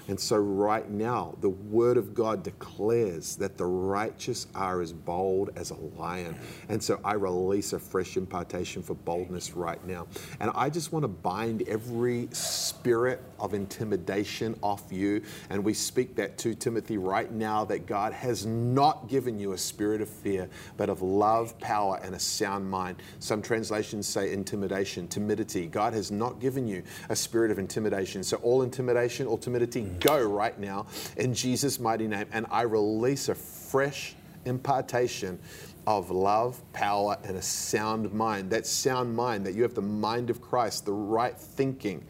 And 0.09 0.19
so, 0.19 0.37
right 0.37 0.89
now, 0.89 1.35
the 1.41 1.49
Word 1.49 1.97
of 1.97 2.15
God 2.15 2.43
declares 2.43 3.37
that 3.37 3.57
the 3.57 3.67
righteous 3.67 4.47
are 4.55 4.81
as 4.81 4.93
bold 4.93 5.51
as 5.57 5.71
a 5.71 5.77
lion. 5.99 6.37
And 6.69 6.83
so, 6.83 7.01
I 7.05 7.15
release 7.15 7.73
a 7.73 7.79
fresh 7.79 8.17
impartation 8.17 8.83
for 8.83 8.95
boldness 8.95 9.55
right 9.57 9.85
now. 9.87 10.07
And 10.41 10.51
I 10.55 10.71
just 10.71 10.93
want 10.93 11.03
to 11.03 11.09
bind 11.09 11.63
every 11.69 12.29
spirit 12.33 13.21
of 13.41 13.55
intimidation 13.55 14.57
off 14.63 14.85
you. 14.91 15.23
And 15.51 15.65
we 15.65 15.75
speak 15.75 16.15
that 16.17 16.39
to 16.39 16.55
Timothy 16.55 16.99
right 16.99 17.31
now 17.33 17.65
that 17.65 17.87
God 17.87 18.13
has 18.13 18.47
not 18.47 19.09
given 19.09 19.39
you 19.39 19.53
a 19.53 19.59
spirit 19.59 20.01
of 20.01 20.09
fear, 20.09 20.49
but 20.77 20.89
of 20.89 21.03
love, 21.03 21.59
power, 21.59 22.01
and 22.03 22.15
a 22.15 22.19
sound 22.19 22.71
mind. 22.71 23.03
Some 23.19 23.43
translations 23.43 24.07
say 24.07 24.33
intimidation, 24.33 25.09
timidity. 25.09 25.67
God 25.67 25.93
has 25.95 26.11
not 26.11 26.41
given 26.41 26.69
you 26.69 26.83
a 27.09 27.17
spirit 27.17 27.51
of 27.51 27.59
intimidation. 27.59 28.23
So, 28.23 28.37
all 28.39 28.63
intimidation, 28.63 29.27
all 29.27 29.39
timidity, 29.39 29.87
go 30.01 30.23
right 30.23 30.59
now 30.59 30.87
in 31.17 31.35
Jesus' 31.35 31.79
mighty 31.81 32.07
name. 32.07 32.27
And 32.33 32.47
I 32.51 32.63
release 32.63 33.29
a 33.29 33.35
fresh 33.35 34.15
impartation 34.45 35.39
of 35.87 36.11
love, 36.11 36.61
power, 36.73 37.17
and 37.25 37.37
a 37.37 37.43
sound 37.43 38.13
mind. 38.13 38.51
That 38.51 38.67
sound 38.67 39.15
mind, 39.15 39.47
that 39.47 39.55
you 39.55 39.63
have 39.63 39.75
the 39.75 39.83
mind 39.83 40.31
of 40.31 40.41
Christ, 40.41 40.85
the 40.85 40.93
right 40.93 41.37
thinking. 41.39 42.05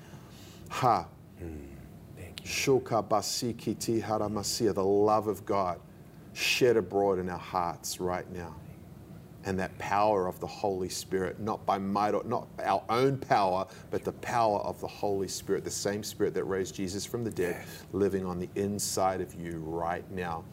Ha. 0.68 1.06
Hmm. 1.38 1.56
Shuka 2.44 3.02
basikiti 3.06 4.02
haramasia, 4.02 4.72
the 4.72 4.84
love 4.84 5.26
of 5.26 5.44
God 5.44 5.80
shed 6.32 6.76
abroad 6.76 7.18
in 7.18 7.28
our 7.28 7.38
hearts 7.38 7.98
right 7.98 8.30
now 8.30 8.54
and 9.46 9.58
that 9.58 9.76
power 9.78 10.26
of 10.26 10.38
the 10.40 10.46
Holy 10.46 10.88
Spirit, 10.88 11.40
not 11.40 11.64
by 11.64 11.78
might 11.78 12.14
or 12.14 12.24
not 12.24 12.48
our 12.64 12.82
own 12.90 13.16
power, 13.16 13.66
but 13.90 14.04
the 14.04 14.12
power 14.12 14.58
of 14.58 14.80
the 14.80 14.88
Holy 14.88 15.28
Spirit, 15.28 15.64
the 15.64 15.70
same 15.70 16.02
Spirit 16.02 16.34
that 16.34 16.44
raised 16.44 16.74
Jesus 16.74 17.06
from 17.06 17.24
the 17.24 17.30
dead, 17.30 17.64
living 17.92 18.26
on 18.26 18.40
the 18.40 18.48
inside 18.56 19.20
of 19.20 19.34
you 19.34 19.58
right 19.64 20.08
now. 20.10 20.44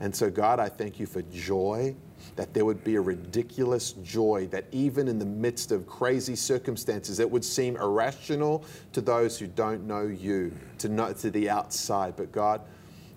And 0.00 0.14
so, 0.14 0.30
God, 0.30 0.60
I 0.60 0.68
thank 0.68 0.98
you 0.98 1.06
for 1.06 1.22
joy, 1.22 1.94
that 2.36 2.54
there 2.54 2.64
would 2.64 2.84
be 2.84 2.94
a 2.94 3.00
ridiculous 3.00 3.92
joy, 3.92 4.46
that 4.50 4.64
even 4.72 5.08
in 5.08 5.18
the 5.18 5.26
midst 5.26 5.70
of 5.70 5.86
crazy 5.86 6.36
circumstances, 6.36 7.18
it 7.18 7.30
would 7.30 7.44
seem 7.44 7.76
irrational 7.76 8.64
to 8.92 9.00
those 9.00 9.38
who 9.38 9.46
don't 9.46 9.86
know 9.86 10.06
you, 10.06 10.52
to, 10.78 10.88
know, 10.88 11.12
to 11.12 11.30
the 11.30 11.50
outside. 11.50 12.16
But 12.16 12.32
God, 12.32 12.62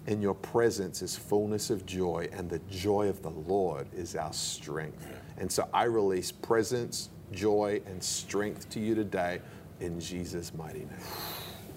in 0.07 0.21
your 0.21 0.33
presence 0.33 1.01
is 1.01 1.15
fullness 1.15 1.69
of 1.69 1.85
joy, 1.85 2.27
and 2.33 2.49
the 2.49 2.59
joy 2.69 3.07
of 3.07 3.21
the 3.21 3.29
Lord 3.29 3.87
is 3.93 4.15
our 4.15 4.33
strength. 4.33 5.07
And 5.37 5.51
so 5.51 5.67
I 5.73 5.83
release 5.83 6.31
presence, 6.31 7.09
joy, 7.31 7.81
and 7.85 8.03
strength 8.03 8.69
to 8.71 8.79
you 8.79 8.95
today 8.95 9.41
in 9.79 9.99
Jesus' 9.99 10.53
mighty 10.53 10.79
name. 10.79 10.89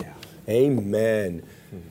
Yeah. 0.01 0.13
Amen. 0.49 1.43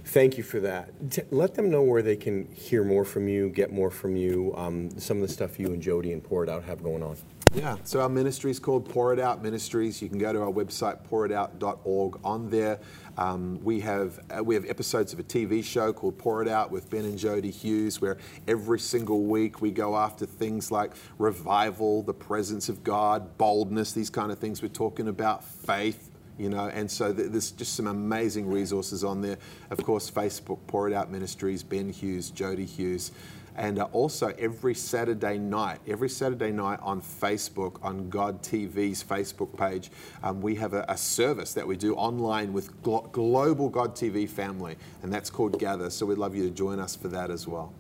Thank 0.06 0.38
you 0.38 0.44
for 0.44 0.60
that. 0.62 0.90
T- 1.12 1.24
let 1.32 1.56
them 1.56 1.70
know 1.70 1.82
where 1.82 2.02
they 2.02 2.16
can 2.16 2.48
hear 2.54 2.84
more 2.84 3.04
from 3.04 3.28
you, 3.28 3.50
get 3.50 3.72
more 3.72 3.90
from 3.90 4.16
you, 4.16 4.54
um, 4.56 4.90
some 5.00 5.18
of 5.18 5.24
the 5.28 5.34
stuff 5.34 5.60
you 5.60 5.68
and 5.68 5.82
Jody 5.82 6.14
and 6.14 6.24
Pour 6.24 6.44
It 6.44 6.50
Out 6.50 6.64
have 6.64 6.84
going 6.84 7.04
on. 7.04 7.18
Yeah, 7.54 7.78
so 7.84 8.02
our 8.02 8.10
ministry 8.10 8.50
is 8.50 8.60
called 8.60 8.90
Pour 8.90 9.14
It 9.14 9.20
Out 9.20 9.44
Ministries. 9.44 10.02
You 10.02 10.10
can 10.10 10.18
go 10.18 10.34
to 10.34 10.42
our 10.42 10.52
website, 10.52 11.08
pouritout.org. 11.08 12.20
On 12.24 12.50
there, 12.50 12.80
um, 13.18 13.60
we 13.64 13.80
have 13.82 14.20
uh, 14.36 14.44
we 14.44 14.56
have 14.56 14.66
episodes 14.66 15.14
of 15.14 15.20
a 15.20 15.24
TV 15.24 15.64
show 15.64 15.94
called 15.94 16.18
Pour 16.18 16.42
It 16.42 16.48
Out 16.48 16.72
with 16.72 16.90
Ben 16.90 17.06
and 17.06 17.18
Jody 17.18 17.52
Hughes, 17.52 18.02
where 18.02 18.18
every 18.48 18.80
single 18.80 19.24
week 19.24 19.62
we 19.62 19.72
go 19.72 19.96
after 19.96 20.26
things 20.26 20.72
like 20.72 20.92
revival, 21.20 22.02
the 22.02 22.14
presence 22.14 22.70
of 22.70 22.84
God, 22.84 23.38
boldness, 23.38 23.94
these 23.94 24.10
kind 24.10 24.32
of 24.32 24.40
things. 24.40 24.62
We're 24.62 24.70
talking 24.70 25.08
about 25.08 25.44
faith, 25.44 26.10
you 26.40 26.50
know, 26.50 26.70
and 26.70 26.90
so 26.90 27.14
th- 27.14 27.30
there's 27.30 27.52
just 27.52 27.76
some 27.76 27.88
amazing 27.88 28.48
resources 28.48 29.04
on 29.04 29.22
there. 29.22 29.38
Of 29.70 29.84
course, 29.84 30.10
Facebook, 30.10 30.60
Pour 30.66 30.88
It 30.88 30.94
Out 30.94 31.12
Ministries, 31.12 31.62
Ben 31.62 31.90
Hughes, 31.90 32.32
Jody 32.32 32.66
Hughes. 32.66 33.12
And 33.56 33.80
uh, 33.80 33.84
also 33.92 34.34
every 34.40 34.74
Saturday 34.74 35.38
night, 35.38 35.80
every 35.88 36.10
Saturday 36.10 36.52
night 36.52 36.80
on 36.82 37.02
Facebook, 37.02 37.84
on 37.84 38.10
God 38.10 38.42
TV's 38.42 39.04
Facebook 39.04 39.56
page, 39.58 39.92
um, 40.24 40.42
we 40.42 40.56
have 40.56 40.74
a, 40.74 40.86
a 40.90 40.98
service 40.98 41.54
that 41.54 41.68
we 41.68 41.78
do 41.78 41.96
online 41.96 42.52
with 42.54 42.82
glo- 42.82 43.10
global 43.12 43.70
God 43.70 43.96
TV 43.96 44.28
family, 44.28 44.76
and 45.04 45.14
that's 45.14 45.30
called 45.30 45.60
Gather. 45.60 45.90
So 45.90 46.06
we'd 46.06 46.18
love 46.18 46.36
you 46.36 46.44
to 46.44 46.52
join 46.52 46.80
us 46.80 46.96
for 46.96 47.10
that 47.10 47.30
as 47.30 47.48
well. 47.48 47.74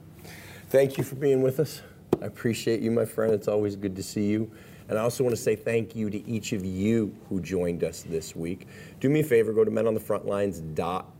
Thank 0.69 0.97
you 0.97 1.03
for 1.03 1.15
being 1.15 1.41
with 1.41 1.59
us. 1.59 1.81
I 2.21 2.25
appreciate 2.25 2.81
you, 2.81 2.91
my 2.91 3.05
friend. 3.05 3.33
It's 3.33 3.47
always 3.47 3.75
good 3.75 3.95
to 3.95 4.03
see 4.03 4.27
you. 4.27 4.51
And 4.89 4.99
I 4.99 5.01
also 5.01 5.23
want 5.23 5.35
to 5.35 5.41
say 5.41 5.55
thank 5.55 5.95
you 5.95 6.09
to 6.09 6.27
each 6.27 6.51
of 6.51 6.65
you 6.65 7.15
who 7.29 7.39
joined 7.39 7.83
us 7.83 8.03
this 8.03 8.35
week. 8.35 8.67
Do 8.99 9.09
me 9.09 9.21
a 9.21 9.23
favor, 9.23 9.53
go 9.53 9.63
to 9.63 9.71
menonthefrontlines.com. 9.71 11.12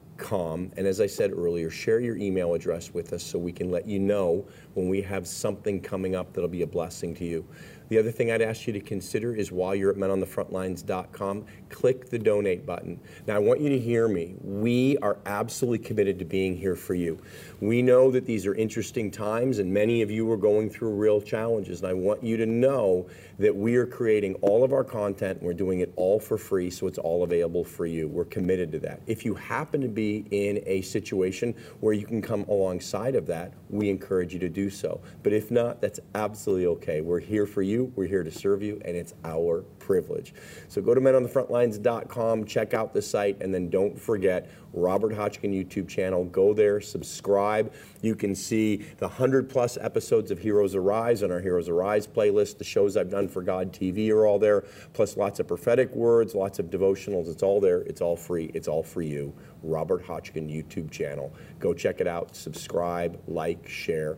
And 0.78 0.88
as 0.88 1.01
I 1.01 1.07
said 1.07 1.32
earlier, 1.32 1.70
share 1.70 1.99
your 1.99 2.18
email 2.18 2.53
address 2.53 2.93
with 2.93 3.14
us 3.14 3.24
so 3.24 3.38
we 3.39 3.51
can 3.51 3.72
let 3.72 3.88
you 3.88 3.99
know 3.99 4.45
when 4.74 4.89
we 4.89 5.01
have 5.01 5.28
something 5.28 5.82
coming 5.82 6.16
up 6.16 6.34
that'll 6.34 6.49
be 6.49 6.61
a 6.61 6.68
blessing 6.68 7.14
to 7.16 7.26
you. 7.26 7.45
The 7.90 7.98
other 7.98 8.12
thing 8.12 8.32
I'd 8.32 8.42
ask 8.42 8.68
you 8.68 8.74
to 8.74 8.80
consider 8.80 9.36
is 9.36 9.52
while 9.52 9.76
you're 9.76 9.92
at 9.92 9.98
menonthefrontlines.com, 9.98 11.46
click 11.70 12.10
the 12.10 12.20
donate 12.20 12.66
button. 12.66 13.00
Now, 13.28 13.36
I 13.36 13.40
want 13.40 13.62
you 13.62 13.70
to 13.70 13.80
hear 13.80 14.08
me. 14.08 14.36
We 14.42 14.98
are 15.00 15.18
absolutely 15.26 15.86
committed 15.86 16.20
to 16.20 16.26
being 16.26 16.56
here 16.56 16.76
for 16.76 16.94
you. 16.94 17.20
We 17.60 17.82
know 17.82 18.12
that 18.12 18.26
these 18.26 18.46
are 18.46 18.56
interesting 18.56 19.10
times, 19.10 19.60
and 19.60 19.74
many 19.74 20.02
of 20.02 20.12
you 20.12 20.30
are 20.32 20.38
going 20.38 20.70
through 20.70 20.96
real 20.96 21.22
challenges. 21.22 21.82
And 21.82 21.90
I 21.90 21.94
want 21.94 22.24
you 22.24 22.38
to 22.38 22.46
know 22.46 23.08
that 23.40 23.56
we 23.56 23.76
are 23.76 23.86
creating 23.86 24.36
all 24.36 24.64
of 24.64 24.74
our 24.74 24.84
content. 24.84 25.42
We're 25.42 25.54
doing 25.54 25.80
it 25.80 25.92
all 25.96 26.20
for 26.20 26.38
free, 26.38 26.70
so 26.70 26.88
it's 26.88 26.98
all 26.98 27.24
available 27.24 27.64
for 27.64 27.86
you. 27.86 28.08
We're 28.08 28.26
committed 28.26 28.72
to 28.74 28.80
that. 28.80 29.02
If 29.08 29.26
you 29.26 29.34
happen 29.34 29.82
to 29.82 29.88
be 29.88 30.26
in 30.32 30.62
a 30.66 30.82
situation 30.82 31.56
where 31.80 31.94
you 31.94 32.06
can 32.06 32.22
come 32.22 32.44
alongside 32.50 33.16
of 33.16 33.26
that, 33.28 33.54
we 33.70 33.90
encourage 33.90 34.34
you 34.34 34.40
to 34.40 34.50
do 34.50 34.70
so. 34.70 35.02
But 35.24 35.34
if 35.34 35.50
not, 35.50 35.82
that's 35.82 36.00
absolutely 36.16 36.68
okay. 36.68 37.02
We're 37.02 37.20
here 37.20 37.46
for 37.46 37.62
you, 37.62 37.72
we're 37.95 38.07
here 38.07 38.24
to 38.24 38.32
serve 38.32 38.61
you, 38.61 38.82
and 38.86 38.95
it's 38.95 39.13
our 39.24 39.61
privilege. 39.80 40.34
So 40.67 40.82
go 40.82 40.93
to 40.93 41.01
menonthefrontlines.com, 41.01 42.45
check 42.45 42.74
out 42.74 42.93
the 42.93 43.01
site, 43.01 43.41
and 43.41 43.53
then 43.53 43.69
don't 43.69 43.99
forget 43.99 44.49
Robert 44.74 45.13
Hotchkin 45.13 45.53
YouTube 45.53 45.88
channel. 45.88 46.26
Go 46.26 46.53
there, 46.53 46.82
subscribe. 46.82 47.74
You 48.01 48.15
can 48.15 48.36
see 48.36 48.78
the 48.97 49.07
100 49.07 49.49
plus 49.49 49.78
episodes 49.78 50.32
of 50.32 50.39
Heroes 50.39 50.76
Arise 50.76 51.24
on 51.24 51.32
our 51.32 51.39
Heroes 51.39 51.69
Arise 51.69 52.07
playlist. 52.07 52.57
The 52.57 52.63
shows 52.63 52.97
I've 52.97 53.09
done 53.09 53.28
for 53.28 53.41
God 53.41 53.71
TV 53.71 54.09
are 54.09 54.26
all 54.26 54.39
there, 54.39 54.61
plus 54.93 55.17
lots 55.17 55.39
of 55.39 55.47
prophetic 55.47 55.93
words, 55.95 56.34
lots 56.36 56.59
of 56.59 56.67
devotionals. 56.67 57.30
It's 57.30 57.43
all 57.43 57.59
there. 57.59 57.82
It's 57.82 58.01
all 58.01 58.15
free. 58.15 58.51
It's 58.53 58.67
all 58.67 58.84
for 58.84 59.01
you. 59.01 59.34
Robert 59.61 60.05
Hotchkin 60.05 60.49
YouTube 60.49 60.91
channel. 60.91 61.34
Go 61.59 61.74
check 61.74 62.01
it 62.01 62.07
out, 62.07 62.36
subscribe, 62.36 63.19
like, 63.28 63.67
share. 63.67 64.17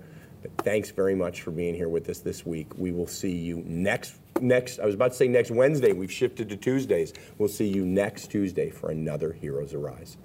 Thanks 0.59 0.91
very 0.91 1.15
much 1.15 1.41
for 1.41 1.51
being 1.51 1.75
here 1.75 1.89
with 1.89 2.09
us 2.09 2.19
this 2.19 2.45
week. 2.45 2.67
We 2.77 2.91
will 2.91 3.07
see 3.07 3.35
you 3.35 3.63
next 3.65 4.15
next 4.41 4.79
I 4.79 4.85
was 4.85 4.95
about 4.95 5.11
to 5.11 5.17
say 5.17 5.27
next 5.27 5.51
Wednesday. 5.51 5.93
We've 5.93 6.11
shifted 6.11 6.49
to 6.49 6.57
Tuesdays. 6.57 7.13
We'll 7.37 7.49
see 7.49 7.67
you 7.67 7.85
next 7.85 8.27
Tuesday 8.27 8.69
for 8.69 8.91
another 8.91 9.33
Heroes 9.33 9.73
Arise. 9.73 10.17